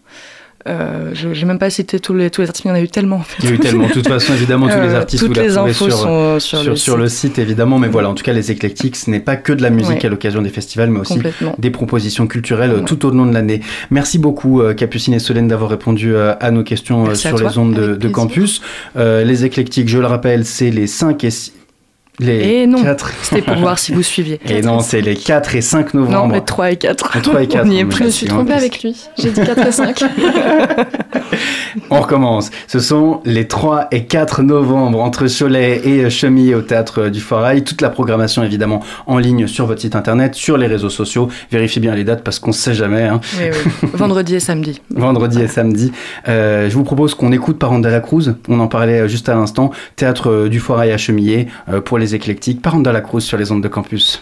Euh, 0.68 1.10
je 1.14 1.28
n'ai 1.28 1.44
même 1.44 1.58
pas 1.58 1.70
cité 1.70 2.00
tous 2.00 2.12
les, 2.14 2.30
tous 2.30 2.42
les 2.42 2.48
artistes, 2.48 2.64
mais 2.66 2.70
il 2.72 2.74
y 2.74 2.78
en 2.78 2.82
a 2.82 2.84
eu 2.84 2.88
tellement. 2.88 3.16
En 3.16 3.22
fait. 3.22 3.36
Il 3.42 3.48
y 3.48 3.52
a 3.52 3.54
eu 3.54 3.58
tellement. 3.58 3.86
De 3.88 3.92
toute 3.92 4.06
façon, 4.08 4.34
évidemment, 4.34 4.68
tous 4.68 4.74
les 4.80 4.88
Euh, 4.88 4.96
artistes, 4.98 5.24
toutes 5.24 5.36
vous 5.36 5.42
les 5.42 5.56
infos 5.56 5.72
sur, 5.86 5.92
sont 5.98 6.38
sur, 6.40 6.58
sur, 6.60 6.70
le 6.70 6.76
sur 6.76 6.92
site. 6.94 7.02
le 7.02 7.08
site, 7.08 7.38
évidemment. 7.38 7.78
Mais 7.78 7.88
voilà, 7.88 8.10
en 8.10 8.14
tout 8.14 8.22
cas, 8.24 8.32
les 8.32 8.50
éclectiques, 8.50 8.96
ce 8.96 9.10
n'est 9.10 9.20
pas 9.20 9.36
que 9.36 9.52
de 9.52 9.62
la 9.62 9.70
musique 9.70 9.90
Ouais. 10.00 10.06
à 10.06 10.08
l'occasion 10.10 10.42
des 10.42 10.50
festivals, 10.50 10.90
mais 10.90 11.00
aussi 11.00 11.18
des 11.58 11.70
propositions 11.70 12.26
culturelles 12.26 12.70
euh, 12.72 12.78
Ouais. 12.80 12.84
tout 12.84 13.06
au 13.06 13.10
long 13.10 13.26
de 13.26 13.32
l'année. 13.34 13.60
Merci 13.90 14.18
beaucoup, 14.18 14.60
euh, 14.60 14.74
Capucine 14.74 15.14
et 15.14 15.18
Solène, 15.18 15.48
d'avoir 15.48 15.70
répondu 15.70 16.14
euh, 16.14 16.34
à 16.40 16.50
nos 16.50 16.62
questions 16.62 17.02
euh, 17.04 17.08
Merci 17.08 17.28
sur 17.28 17.38
les 17.38 17.58
ondes 17.58 17.74
de, 17.74 18.08
campus. 18.08 18.60
Euh, 18.96 19.24
les 19.24 19.44
éclectiques, 19.44 19.88
je 19.88 19.98
le 19.98 20.06
rappelle, 20.06 20.44
c'est 20.44 20.70
les 20.70 20.86
5 20.86 21.24
et 21.24 21.30
6. 21.30 21.52
Les 22.20 22.60
Et 22.62 22.66
non, 22.66 22.82
4. 22.82 23.12
C'était 23.22 23.42
pour 23.42 23.56
voir 23.56 23.78
si 23.78 23.92
vous 23.92 24.02
suiviez. 24.02 24.38
Et 24.48 24.60
non, 24.62 24.80
c'est 24.80 25.00
les 25.00 25.16
4 25.16 25.56
et 25.56 25.60
5 25.62 25.94
Non, 25.94 26.00
novembre. 26.02 26.34
mais 26.34 26.40
3 26.42 26.70
et 26.72 26.76
4. 26.76 27.10
Les 27.16 27.22
3 27.22 27.42
et 27.42 27.46
4. 27.48 27.66
On 27.66 27.70
y 27.70 27.78
est 27.80 27.84
mais 27.84 27.94
Je 27.96 28.04
me 28.04 28.10
suis 28.10 28.26
trompée 28.26 28.44
plus. 28.52 28.54
avec 28.54 28.82
lui. 28.82 28.96
J'ai 29.18 29.30
dit 29.30 29.40
4 29.40 29.66
et 29.66 29.72
5. 29.72 30.04
On 31.90 32.00
recommence. 32.00 32.50
Ce 32.66 32.80
sont 32.80 33.20
les 33.24 33.46
3 33.46 33.88
et 33.92 34.04
4 34.04 34.42
novembre 34.42 35.00
entre 35.00 35.26
Cholet 35.28 35.80
et 35.86 36.10
Chemillé 36.10 36.54
au 36.54 36.62
théâtre 36.62 37.08
du 37.08 37.20
Forail. 37.20 37.62
Toute 37.64 37.80
la 37.80 37.90
programmation 37.90 38.42
évidemment 38.42 38.82
en 39.06 39.18
ligne 39.18 39.46
sur 39.46 39.66
votre 39.66 39.80
site 39.80 39.96
internet, 39.96 40.34
sur 40.34 40.56
les 40.56 40.66
réseaux 40.66 40.90
sociaux. 40.90 41.28
Vérifiez 41.50 41.80
bien 41.80 41.94
les 41.94 42.04
dates 42.04 42.22
parce 42.24 42.38
qu'on 42.38 42.50
ne 42.50 42.54
sait 42.54 42.74
jamais. 42.74 43.04
hein. 43.04 43.20
Oui, 43.38 43.46
oui. 43.82 43.88
Vendredi 43.94 44.34
et 44.36 44.40
samedi. 44.40 44.80
Vendredi 44.90 45.42
et 45.42 45.48
samedi. 45.48 45.92
Euh, 46.28 46.68
je 46.68 46.74
vous 46.74 46.84
propose 46.84 47.14
qu'on 47.14 47.32
écoute 47.32 47.58
Paranda 47.58 47.90
la 47.90 48.00
Cruz. 48.00 48.34
On 48.48 48.60
en 48.60 48.66
parlait 48.68 49.00
euh, 49.00 49.08
juste 49.08 49.28
à 49.28 49.34
l'instant. 49.34 49.70
Théâtre 49.96 50.30
euh, 50.30 50.48
du 50.48 50.60
Forail 50.60 50.90
à 50.92 50.98
Chemillé 50.98 51.48
euh, 51.72 51.80
pour 51.80 51.98
les 51.98 52.09
éclectiques. 52.14 52.60
Paranda 52.62 52.92
la 52.92 53.02
Cruz 53.02 53.24
sur 53.24 53.38
les 53.38 53.50
ondes 53.50 53.62
de 53.62 53.68
campus. 53.68 54.20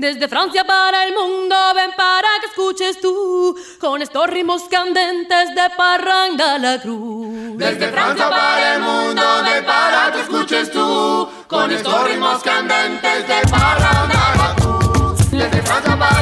Desde 0.00 0.28
Francia 0.28 0.64
para 0.64 1.04
el 1.04 1.12
mundo, 1.12 1.54
ven 1.74 1.90
para 1.94 2.28
que 2.40 2.46
escuches 2.46 2.98
tú, 3.02 3.54
con 3.78 4.00
estos 4.00 4.26
ritmos 4.28 4.62
candentes 4.70 5.54
de 5.54 5.68
Parranda 5.76 6.56
la 6.56 6.80
Cruz. 6.80 7.58
Desde 7.58 7.88
Francia 7.88 8.30
para 8.30 8.76
el 8.76 8.80
mundo, 8.80 9.22
ven 9.44 9.62
para 9.62 10.10
que 10.10 10.20
escuches 10.22 10.70
tú, 10.70 11.28
con 11.46 11.70
estos 11.70 12.04
ritmos 12.04 12.42
candentes 12.42 13.28
de 13.28 13.42
Parranda 13.50 14.34
la 14.38 14.54
Cruz. 14.56 15.30
Desde 15.30 15.62
Francia 15.62 15.98
para 15.98 16.19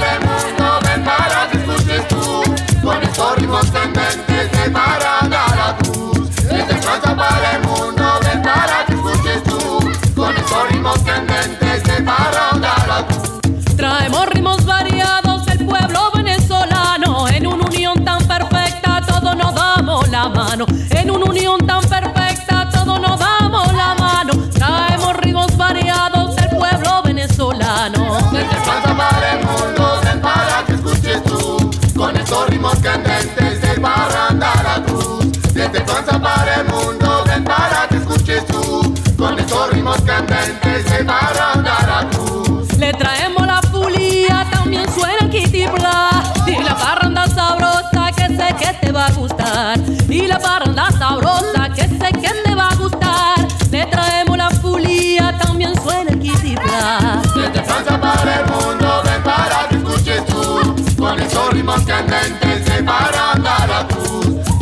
Francia 35.89 36.21
para 36.21 36.55
el 36.57 36.69
mundo, 36.69 37.25
ven 37.27 37.45
para 37.45 37.89
que 37.89 37.97
escuches 37.97 38.47
tú, 38.47 38.95
con 39.17 39.39
estos 39.39 39.71
ritmos 39.71 39.99
candentes 40.03 40.85
de 40.85 41.03
Parranda 41.03 41.48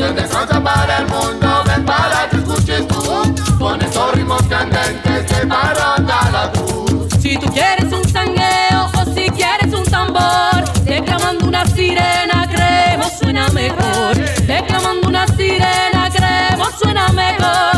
Desde 0.07 0.29
Francia 0.29 0.63
para 0.63 0.99
el 0.99 1.07
mundo, 1.09 1.65
ven 1.67 1.85
para 1.85 2.29
que 2.31 2.37
escuches 2.37 2.87
tú, 2.87 3.59
con 3.59 3.83
estos 3.83 4.13
ritmos 4.13 4.43
candentes 4.45 5.29
de 5.29 5.47
Parranda 5.49 6.31
la 6.31 6.53
Cruz. 6.53 7.09
Si 7.21 7.37
tú 7.37 7.47
quieres 7.53 7.93
un 7.93 8.09
sangueo 8.09 8.89
o 8.95 9.05
si 9.15 9.29
quieres 9.31 9.75
un 9.75 9.83
tambor, 9.85 10.63
declamando 10.85 11.47
una 11.47 11.67
sirena, 11.67 12.49
creemos 12.49 13.19
suena 13.19 13.49
mejor. 13.49 14.17
Declamando 14.47 15.09
una 15.09 15.27
sirena, 15.27 16.09
creemos 16.15 16.71
suena 16.81 17.09
mejor. 17.09 17.76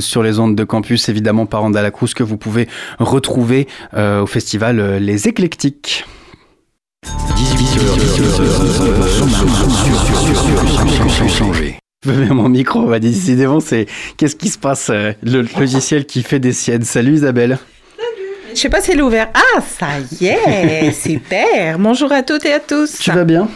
Sur 0.00 0.22
les 0.22 0.38
ondes 0.38 0.54
de 0.54 0.64
campus, 0.64 1.08
évidemment 1.08 1.46
la 1.82 1.90
Cruz 1.90 2.14
que 2.14 2.22
vous 2.22 2.36
pouvez 2.36 2.68
retrouver 2.98 3.66
euh, 3.94 4.22
au 4.22 4.26
festival 4.26 4.80
euh, 4.80 4.98
Les 4.98 5.28
Éclectiques. 5.28 6.04
18h, 7.04 7.96
Je 12.04 12.12
mets 12.12 12.28
mon 12.28 12.48
micro, 12.48 12.98
décidément, 12.98 13.60
c'est 13.60 13.86
qu'est-ce 14.16 14.36
qui 14.36 14.48
se 14.48 14.58
passe 14.58 14.90
euh, 14.90 15.12
Le 15.22 15.42
logiciel 15.58 16.06
qui 16.06 16.22
fait 16.22 16.38
des 16.38 16.52
siennes. 16.52 16.84
Salut 16.84 17.14
Isabelle. 17.14 17.58
Je 18.56 18.62
sais 18.62 18.70
pas 18.70 18.80
si 18.80 18.92
elle 18.92 19.00
est 19.00 19.02
ouverte. 19.02 19.28
Ah, 19.34 19.60
ça 19.60 19.86
y 20.18 20.28
est, 20.28 20.90
super. 20.98 21.78
Bonjour 21.78 22.10
à 22.10 22.22
toutes 22.22 22.46
et 22.46 22.54
à 22.54 22.58
tous. 22.58 22.96
Tu 22.98 23.10
vas 23.10 23.24
bien? 23.24 23.48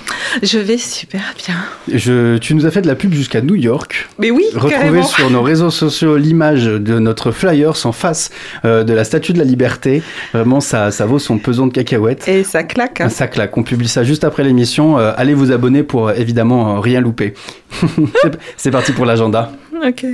Je 0.42 0.58
vais 0.58 0.76
super 0.76 1.22
bien. 1.42 1.54
Je, 1.90 2.36
Tu 2.36 2.54
nous 2.54 2.66
as 2.66 2.70
fait 2.70 2.82
de 2.82 2.86
la 2.86 2.94
pub 2.94 3.14
jusqu'à 3.14 3.40
New 3.40 3.54
York. 3.54 4.10
Mais 4.18 4.30
oui, 4.30 4.44
Retrouvez 4.52 4.74
carrément. 4.74 5.02
sur 5.02 5.30
nos 5.30 5.40
réseaux 5.40 5.70
sociaux 5.70 6.18
l'image 6.18 6.66
de 6.66 6.98
notre 6.98 7.30
flyers 7.30 7.86
en 7.86 7.92
face 7.92 8.28
euh, 8.66 8.84
de 8.84 8.92
la 8.92 9.04
Statue 9.04 9.32
de 9.32 9.38
la 9.38 9.44
Liberté. 9.44 10.02
Vraiment, 10.34 10.60
ça, 10.60 10.90
ça 10.90 11.06
vaut 11.06 11.18
son 11.18 11.38
pesant 11.38 11.66
de 11.66 11.72
cacahuètes. 11.72 12.28
Et 12.28 12.44
ça 12.44 12.62
claque. 12.62 13.00
hein. 13.00 13.08
Ça 13.08 13.26
claque. 13.26 13.56
On 13.56 13.62
publie 13.62 13.88
ça 13.88 14.04
juste 14.04 14.24
après 14.24 14.44
l'émission. 14.44 14.98
Euh, 14.98 15.12
allez 15.16 15.32
vous 15.32 15.50
abonner 15.50 15.82
pour 15.82 16.08
euh, 16.08 16.12
évidemment 16.14 16.76
euh, 16.76 16.80
rien 16.80 17.00
louper. 17.00 17.32
C'est- 18.58 18.70
parti 18.70 18.92
pour 18.92 19.06
l'agenda. 19.06 19.50
Ok. 19.82 20.04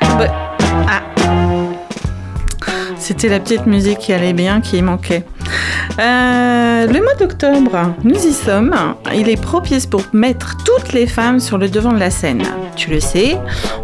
Bah, 0.00 0.26
ah. 0.26 0.53
C'était 3.04 3.28
la 3.28 3.38
petite 3.38 3.66
musique 3.66 3.98
qui 3.98 4.14
allait 4.14 4.32
bien, 4.32 4.62
qui 4.62 4.80
manquait. 4.80 5.26
Euh, 6.00 6.86
le 6.86 7.02
mois 7.02 7.12
d'octobre, 7.20 7.92
nous 8.02 8.14
y 8.14 8.32
sommes. 8.32 8.74
Il 9.14 9.28
est 9.28 9.38
propice 9.38 9.84
pour 9.84 10.00
mettre 10.14 10.56
toutes 10.64 10.94
les 10.94 11.06
femmes 11.06 11.38
sur 11.38 11.58
le 11.58 11.68
devant 11.68 11.92
de 11.92 11.98
la 11.98 12.10
scène. 12.10 12.42
Tu 12.76 12.88
le 12.88 13.00
sais, 13.00 13.36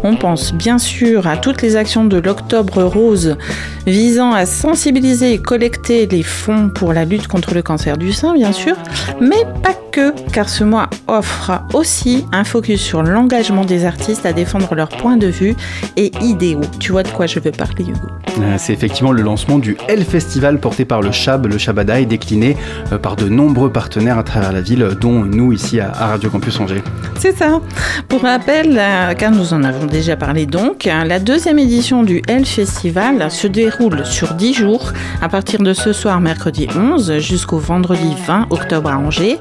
on 0.03 0.15
pense 0.15 0.53
bien 0.55 0.79
sûr 0.79 1.27
à 1.27 1.37
toutes 1.37 1.61
les 1.61 1.75
actions 1.75 2.03
de 2.03 2.17
l'Octobre 2.17 2.81
Rose 2.81 3.37
visant 3.85 4.33
à 4.33 4.47
sensibiliser 4.47 5.33
et 5.33 5.37
collecter 5.37 6.07
les 6.07 6.23
fonds 6.23 6.69
pour 6.69 6.91
la 6.91 7.05
lutte 7.05 7.27
contre 7.27 7.53
le 7.53 7.61
cancer 7.61 7.97
du 7.97 8.11
sein, 8.13 8.33
bien 8.33 8.51
sûr, 8.51 8.75
mais 9.21 9.45
pas 9.63 9.75
que, 9.91 10.13
car 10.31 10.49
ce 10.49 10.63
mois 10.63 10.89
offre 11.07 11.51
aussi 11.73 12.25
un 12.31 12.43
focus 12.43 12.81
sur 12.81 13.03
l'engagement 13.03 13.65
des 13.65 13.85
artistes 13.85 14.25
à 14.25 14.33
défendre 14.33 14.73
leurs 14.75 14.89
points 14.89 15.17
de 15.17 15.27
vue 15.27 15.55
et 15.95 16.11
idéaux. 16.21 16.61
Tu 16.79 16.91
vois 16.91 17.03
de 17.03 17.09
quoi 17.09 17.27
je 17.27 17.39
veux 17.39 17.51
parler, 17.51 17.83
Hugo 17.85 18.07
Euh, 18.41 18.55
C'est 18.57 18.73
effectivement 18.73 19.10
le 19.11 19.21
lancement 19.21 19.59
du 19.59 19.77
L 19.87 20.03
Festival 20.03 20.59
porté 20.59 20.85
par 20.85 21.01
le 21.01 21.11
Chab, 21.11 21.45
le 21.45 21.57
Shabada, 21.57 21.99
et 21.99 22.05
décliné 22.05 22.57
euh, 22.91 22.97
par 22.97 23.15
de 23.15 23.29
nombreux 23.29 23.71
partenaires 23.71 24.17
à 24.17 24.23
travers 24.23 24.51
la 24.51 24.61
ville, 24.61 24.89
dont 24.99 25.25
nous 25.25 25.53
ici 25.53 25.79
à, 25.79 25.91
Radio 25.91 26.29
Campus 26.29 26.59
Angers. 26.59 26.83
C'est 27.19 27.35
ça. 27.35 27.61
Pour 28.07 28.21
rappel, 28.21 28.77
euh, 28.77 29.13
car 29.13 29.31
nous 29.31 29.53
en 29.53 29.63
avons 29.63 29.85
déjà 29.85 30.15
parlé 30.15 30.45
donc, 30.45 30.87
hein, 30.87 31.05
la 31.05 31.19
deuxième 31.19 31.59
édition 31.59 32.03
du 32.03 32.21
L 32.27 32.45
Festival 32.45 33.29
se 33.31 33.47
déroule 33.47 34.05
sur 34.05 34.33
10 34.33 34.53
jours, 34.53 34.93
à 35.21 35.29
partir 35.29 35.59
de 35.59 35.73
ce 35.73 35.93
soir 35.93 36.19
mercredi 36.21 36.67
11 36.75 37.19
jusqu'au 37.19 37.57
vendredi 37.57 38.15
20 38.27 38.47
octobre 38.49 38.89
à 38.89 38.97
Angers. 38.97 39.37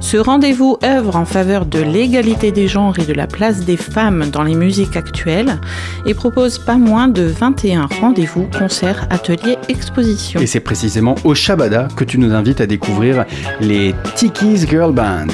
Ce 0.00 0.16
rendez-vous 0.16 0.78
œuvre 0.84 1.16
en 1.16 1.24
faveur 1.24 1.66
de 1.66 1.80
l'égalité 1.80 2.52
des 2.52 2.68
genres 2.68 2.98
et 2.98 3.04
de 3.04 3.12
la 3.12 3.26
place 3.26 3.60
des 3.60 3.76
femmes 3.76 4.26
dans 4.30 4.42
les 4.42 4.54
musiques 4.54 4.96
actuelles 4.96 5.58
et 6.06 6.14
propose 6.14 6.58
pas 6.58 6.76
moins 6.76 7.08
de 7.08 7.22
21 7.22 7.88
rendez-vous, 8.00 8.48
concerts, 8.56 9.06
ateliers, 9.12 9.58
expositions. 9.68 10.40
Et 10.40 10.46
c'est 10.46 10.60
précisément 10.60 11.14
au 11.22 11.34
Shabada 11.34 11.86
que 11.94 12.02
tu 12.02 12.18
nous 12.18 12.32
invites 12.32 12.60
à 12.60 12.66
découvrir 12.66 13.24
les 13.60 13.94
Tiki's 14.16 14.66
Girl 14.68 14.92
Band. 14.92 15.26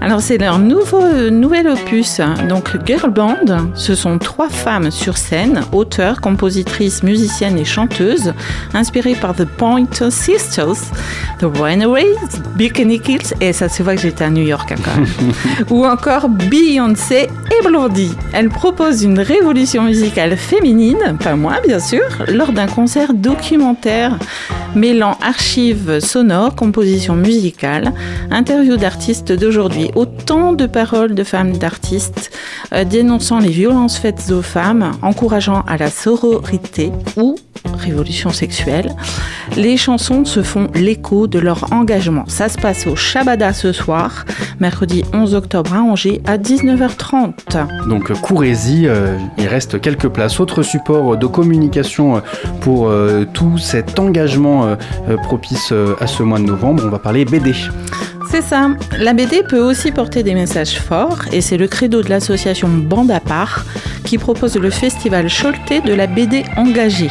Alors 0.00 0.20
c'est 0.20 0.38
leur 0.38 0.58
nouveau, 0.58 1.04
euh, 1.04 1.30
nouvel 1.30 1.68
opus. 1.68 2.20
Donc 2.48 2.70
Girl 2.86 3.10
Band, 3.10 3.68
ce 3.74 3.94
sont 3.94 4.18
trois 4.18 4.48
femmes 4.48 4.90
sur 4.90 5.16
scène, 5.16 5.60
auteurs, 5.72 6.20
compositrices, 6.20 7.02
musiciennes 7.02 7.58
et 7.58 7.64
chanteuses, 7.64 8.32
inspirées 8.74 9.14
par 9.14 9.34
The 9.34 9.44
Pointer 9.44 10.10
Sisters, 10.10 10.74
The 11.38 11.44
Runaways, 11.44 12.16
Bikini 12.56 12.98
Kills, 12.98 13.34
et 13.40 13.52
ça 13.52 13.68
se 13.68 13.82
voit 13.82 13.94
que 13.94 14.00
j'étais 14.00 14.24
à 14.24 14.30
New 14.30 14.42
York 14.42 14.72
hein, 14.72 14.80
quand 14.82 14.96
même, 14.96 15.32
ou 15.70 15.84
encore 15.84 16.28
Beyoncé 16.28 17.28
et 17.50 17.66
Blondie. 17.66 18.16
Elles 18.32 18.48
proposent 18.48 19.02
une 19.02 19.20
révolution 19.20 19.84
musicale 19.84 20.36
féminine, 20.36 21.16
pas 21.22 21.36
moi 21.36 21.54
bien 21.66 21.78
sûr, 21.78 22.02
lors 22.28 22.52
d'un 22.52 22.66
concert 22.66 23.01
documentaire 23.12 24.18
mêlant 24.74 25.16
archives 25.22 26.00
sonores, 26.00 26.54
compositions 26.54 27.16
musicales, 27.16 27.92
interviews 28.30 28.76
d'artistes 28.76 29.32
d'aujourd'hui, 29.32 29.90
autant 29.94 30.52
de 30.52 30.66
paroles 30.66 31.14
de 31.14 31.24
femmes 31.24 31.56
d'artistes 31.56 32.30
euh, 32.72 32.84
dénonçant 32.84 33.38
les 33.38 33.50
violences 33.50 33.98
faites 33.98 34.30
aux 34.30 34.42
femmes, 34.42 34.92
encourageant 35.02 35.62
à 35.66 35.76
la 35.76 35.90
sororité 35.90 36.90
ou 37.16 37.36
révolution 37.64 38.30
sexuelle. 38.30 38.94
Les 39.56 39.76
chansons 39.76 40.24
se 40.24 40.42
font 40.42 40.68
l'écho 40.74 41.26
de 41.26 41.38
leur 41.38 41.72
engagement. 41.72 42.24
Ça 42.28 42.48
se 42.48 42.58
passe 42.58 42.86
au 42.86 42.96
Shabada 42.96 43.52
ce 43.52 43.72
soir, 43.72 44.24
mercredi 44.60 45.04
11 45.12 45.34
octobre 45.34 45.74
à 45.74 45.80
Angers 45.80 46.20
à 46.26 46.38
19h30. 46.38 47.32
Donc 47.88 48.12
courez-y, 48.20 48.86
euh, 48.86 49.16
il 49.38 49.46
reste 49.46 49.80
quelques 49.80 50.08
places. 50.08 50.40
Autre 50.40 50.62
support 50.62 51.16
de 51.16 51.26
communication 51.26 52.16
euh, 52.16 52.20
pour 52.60 52.88
euh, 52.88 53.24
tout 53.32 53.58
cet 53.58 53.98
engagement 53.98 54.76
propice 55.24 55.72
à 56.00 56.06
ce 56.06 56.22
mois 56.22 56.38
de 56.38 56.44
novembre, 56.44 56.84
on 56.86 56.90
va 56.90 56.98
parler 56.98 57.24
BD. 57.24 57.54
C'est 58.32 58.40
ça. 58.40 58.70
La 58.98 59.12
BD 59.12 59.42
peut 59.42 59.60
aussi 59.60 59.92
porter 59.92 60.22
des 60.22 60.32
messages 60.32 60.80
forts 60.80 61.18
et 61.32 61.42
c'est 61.42 61.58
le 61.58 61.68
credo 61.68 62.00
de 62.00 62.08
l'association 62.08 62.66
Bande 62.66 63.10
à 63.10 63.20
part 63.20 63.66
qui 64.06 64.16
propose 64.16 64.56
le 64.56 64.70
festival 64.70 65.28
Choletais 65.28 65.82
de 65.82 65.92
la 65.92 66.06
BD 66.06 66.42
engagée. 66.56 67.10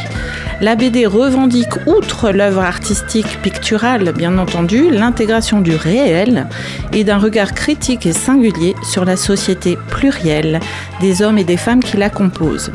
La 0.60 0.74
BD 0.74 1.06
revendique, 1.06 1.86
outre 1.86 2.32
l'œuvre 2.32 2.62
artistique 2.62 3.40
picturale 3.40 4.12
bien 4.12 4.36
entendu, 4.36 4.90
l'intégration 4.90 5.60
du 5.60 5.76
réel 5.76 6.48
et 6.92 7.04
d'un 7.04 7.18
regard 7.18 7.54
critique 7.54 8.04
et 8.04 8.12
singulier 8.12 8.74
sur 8.82 9.04
la 9.04 9.16
société 9.16 9.78
plurielle 9.90 10.58
des 11.00 11.22
hommes 11.22 11.38
et 11.38 11.44
des 11.44 11.56
femmes 11.56 11.84
qui 11.84 11.98
la 11.98 12.10
composent. 12.10 12.72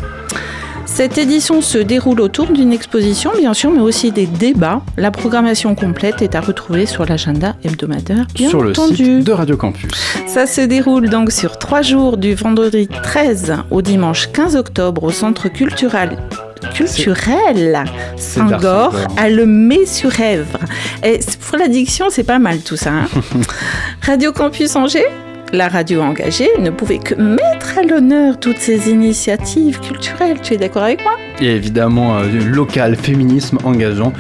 Cette 0.98 1.20
édition 1.20 1.62
se 1.62 1.78
déroule 1.78 2.20
autour 2.22 2.48
d'une 2.48 2.74
exposition, 2.74 3.30
bien 3.38 3.54
sûr, 3.54 3.70
mais 3.70 3.82
aussi 3.82 4.12
des 4.12 4.26
débats. 4.26 4.82
La 4.98 5.12
programmation 5.12 5.76
complète 5.76 6.24
est 6.24 6.34
à 6.34 6.42
retrouver 6.42 6.88
sur 6.88 7.06
l'agenda 7.06 7.56
hebdomadaire, 7.64 8.26
bien 8.34 8.50
sur 8.50 8.64
le 8.64 8.72
entendu. 8.72 8.96
site 8.96 9.24
de 9.24 9.32
Radio 9.32 9.58
Campus. 9.58 9.92
Ça 10.26 10.48
se 10.48 10.62
déroule 10.62 11.08
donc 11.10 11.32
sur 11.32 11.60
trois 11.60 11.84
jours, 11.84 12.18
du 12.18 12.34
vendredi 12.34 12.88
13 13.04 13.58
au 13.70 13.84
dimanche 13.84 14.32
15 14.34 14.56
octobre, 14.56 15.04
au 15.04 15.12
centre 15.12 15.50
culturel 15.50 16.18
culturel 16.74 17.84
Saint-Gor 18.18 18.92
Saint-Gor. 18.92 18.96
à 19.18 19.30
Le 19.30 19.46
c'est- 21.22 21.40
pour 21.40 21.60
l'addiction, 21.60 22.08
c'est 22.10 22.24
pas 22.24 22.40
mal 22.40 22.58
tout 22.62 22.76
ça. 22.76 22.90
hein. 22.92 23.08
Radio 24.02 24.32
Campus 24.32 24.76
Angers 24.76 25.06
la 25.54 25.68
radio 25.70 26.02
engagée 26.02 26.50
ne 26.60 26.70
pouvait 26.70 27.00
que 27.00 27.16
mettre 27.16 27.78
à 27.80 27.84
l'honneur 27.84 28.40
toutes 28.40 28.58
ces 28.58 28.90
initiatives 28.90 29.80
culturelles. 29.80 30.38
Tu 30.42 30.54
es 30.54 30.58
d'accord 30.58 30.84
avec 30.84 31.02
moi? 31.04 31.14
Et 31.42 31.48
évidemment, 31.56 32.18
euh, 32.20 32.24
local, 32.46 32.96
féminisme 32.96 33.58
engageant. 33.64 34.14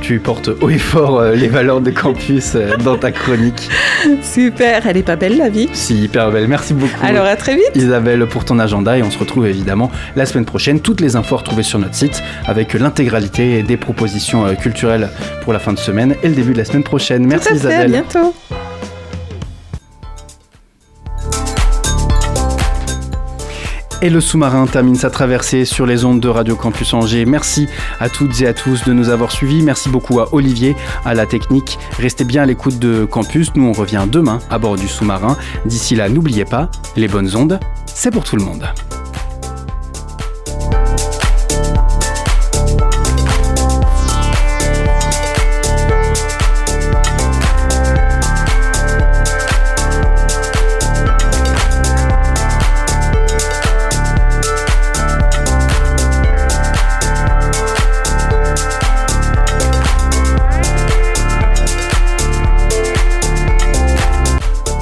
Tu 0.00 0.18
portes 0.18 0.48
haut 0.60 0.68
et 0.68 0.78
fort 0.78 1.20
euh, 1.20 1.34
les 1.36 1.46
valeurs 1.46 1.80
de 1.80 1.92
campus 1.92 2.54
euh, 2.56 2.76
dans 2.78 2.96
ta 2.96 3.12
chronique. 3.12 3.68
Super, 4.22 4.84
elle 4.84 4.96
est 4.96 5.04
pas 5.04 5.14
belle 5.14 5.36
la 5.36 5.48
vie 5.48 5.68
Si, 5.72 5.94
hyper 6.02 6.32
belle. 6.32 6.48
Merci 6.48 6.74
beaucoup. 6.74 6.90
Alors 7.04 7.24
à 7.24 7.36
très 7.36 7.54
vite 7.54 7.70
Isabelle 7.76 8.26
pour 8.26 8.44
ton 8.44 8.58
agenda 8.58 8.98
et 8.98 9.02
on 9.04 9.10
se 9.12 9.18
retrouve 9.18 9.46
évidemment 9.46 9.92
la 10.16 10.26
semaine 10.26 10.44
prochaine. 10.44 10.80
Toutes 10.80 11.00
les 11.00 11.14
infos 11.14 11.36
retrouvées 11.36 11.62
sur 11.62 11.78
notre 11.78 11.94
site 11.94 12.20
avec 12.46 12.74
l'intégralité 12.74 13.62
des 13.62 13.76
propositions 13.76 14.44
euh, 14.44 14.54
culturelles 14.54 15.08
pour 15.42 15.52
la 15.52 15.60
fin 15.60 15.72
de 15.72 15.78
semaine 15.78 16.16
et 16.24 16.28
le 16.28 16.34
début 16.34 16.52
de 16.52 16.58
la 16.58 16.64
semaine 16.64 16.82
prochaine. 16.82 17.24
Merci 17.24 17.50
Tout 17.50 17.54
à 17.54 17.58
fait, 17.58 17.66
à 17.66 17.70
Isabelle. 17.86 17.90
bientôt 17.92 18.34
Et 24.04 24.10
le 24.10 24.20
sous-marin 24.20 24.66
termine 24.66 24.96
sa 24.96 25.10
traversée 25.10 25.64
sur 25.64 25.86
les 25.86 26.04
ondes 26.04 26.18
de 26.18 26.28
Radio 26.28 26.56
Campus 26.56 26.92
Angers. 26.92 27.24
Merci 27.24 27.68
à 28.00 28.08
toutes 28.08 28.40
et 28.40 28.48
à 28.48 28.52
tous 28.52 28.82
de 28.82 28.92
nous 28.92 29.10
avoir 29.10 29.30
suivis. 29.30 29.62
Merci 29.62 29.90
beaucoup 29.90 30.18
à 30.18 30.34
Olivier, 30.34 30.74
à 31.04 31.14
la 31.14 31.24
technique. 31.24 31.78
Restez 32.00 32.24
bien 32.24 32.42
à 32.42 32.46
l'écoute 32.46 32.80
de 32.80 33.04
Campus. 33.04 33.54
Nous, 33.54 33.64
on 33.64 33.72
revient 33.72 34.04
demain 34.10 34.40
à 34.50 34.58
bord 34.58 34.74
du 34.74 34.88
sous-marin. 34.88 35.36
D'ici 35.66 35.94
là, 35.94 36.08
n'oubliez 36.08 36.44
pas, 36.44 36.68
les 36.96 37.06
bonnes 37.06 37.36
ondes, 37.36 37.60
c'est 37.86 38.10
pour 38.10 38.24
tout 38.24 38.34
le 38.34 38.42
monde. 38.42 38.66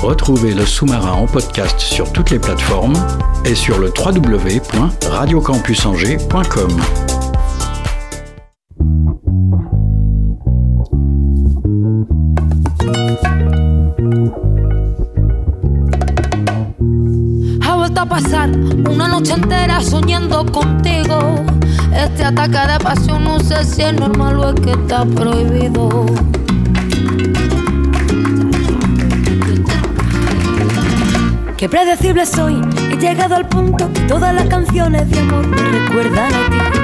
Retrouvez 0.03 0.55
le 0.55 0.64
sous-marin 0.64 1.12
en 1.12 1.26
podcast 1.26 1.78
sur 1.78 2.11
toutes 2.11 2.30
les 2.30 2.38
plateformes 2.38 2.96
et 3.44 3.55
sur 3.55 3.78
le 3.78 3.88
www.radiocampusangers.com. 3.88 6.80
Ha 17.62 17.76
vuelto 17.76 18.01
a 18.01 18.07
pasar 18.07 18.48
una 18.90 19.07
noche 19.07 19.34
entera 19.34 19.82
soñando 19.82 20.46
contigo. 20.46 21.44
Este 21.94 22.24
ataque 22.24 22.72
de 22.72 22.78
pasión 22.82 23.24
no 23.24 23.38
sé 23.40 23.62
si 23.64 23.82
es 23.82 23.92
normal 23.92 24.38
o 24.38 24.48
es 24.48 24.55
que 24.62 24.70
está 24.70 25.05
prohibido. 25.05 26.07
Qué 31.61 31.68
predecible 31.68 32.24
soy, 32.24 32.58
he 32.90 32.96
llegado 32.96 33.34
al 33.34 33.46
punto 33.46 33.92
que 33.92 34.00
todas 34.08 34.34
las 34.34 34.46
canciones 34.46 35.11
de 35.11 35.18
amor 35.18 35.46
me 35.46 35.58
recuerdan 35.58 36.32
a 36.32 36.70
ti. 36.72 36.80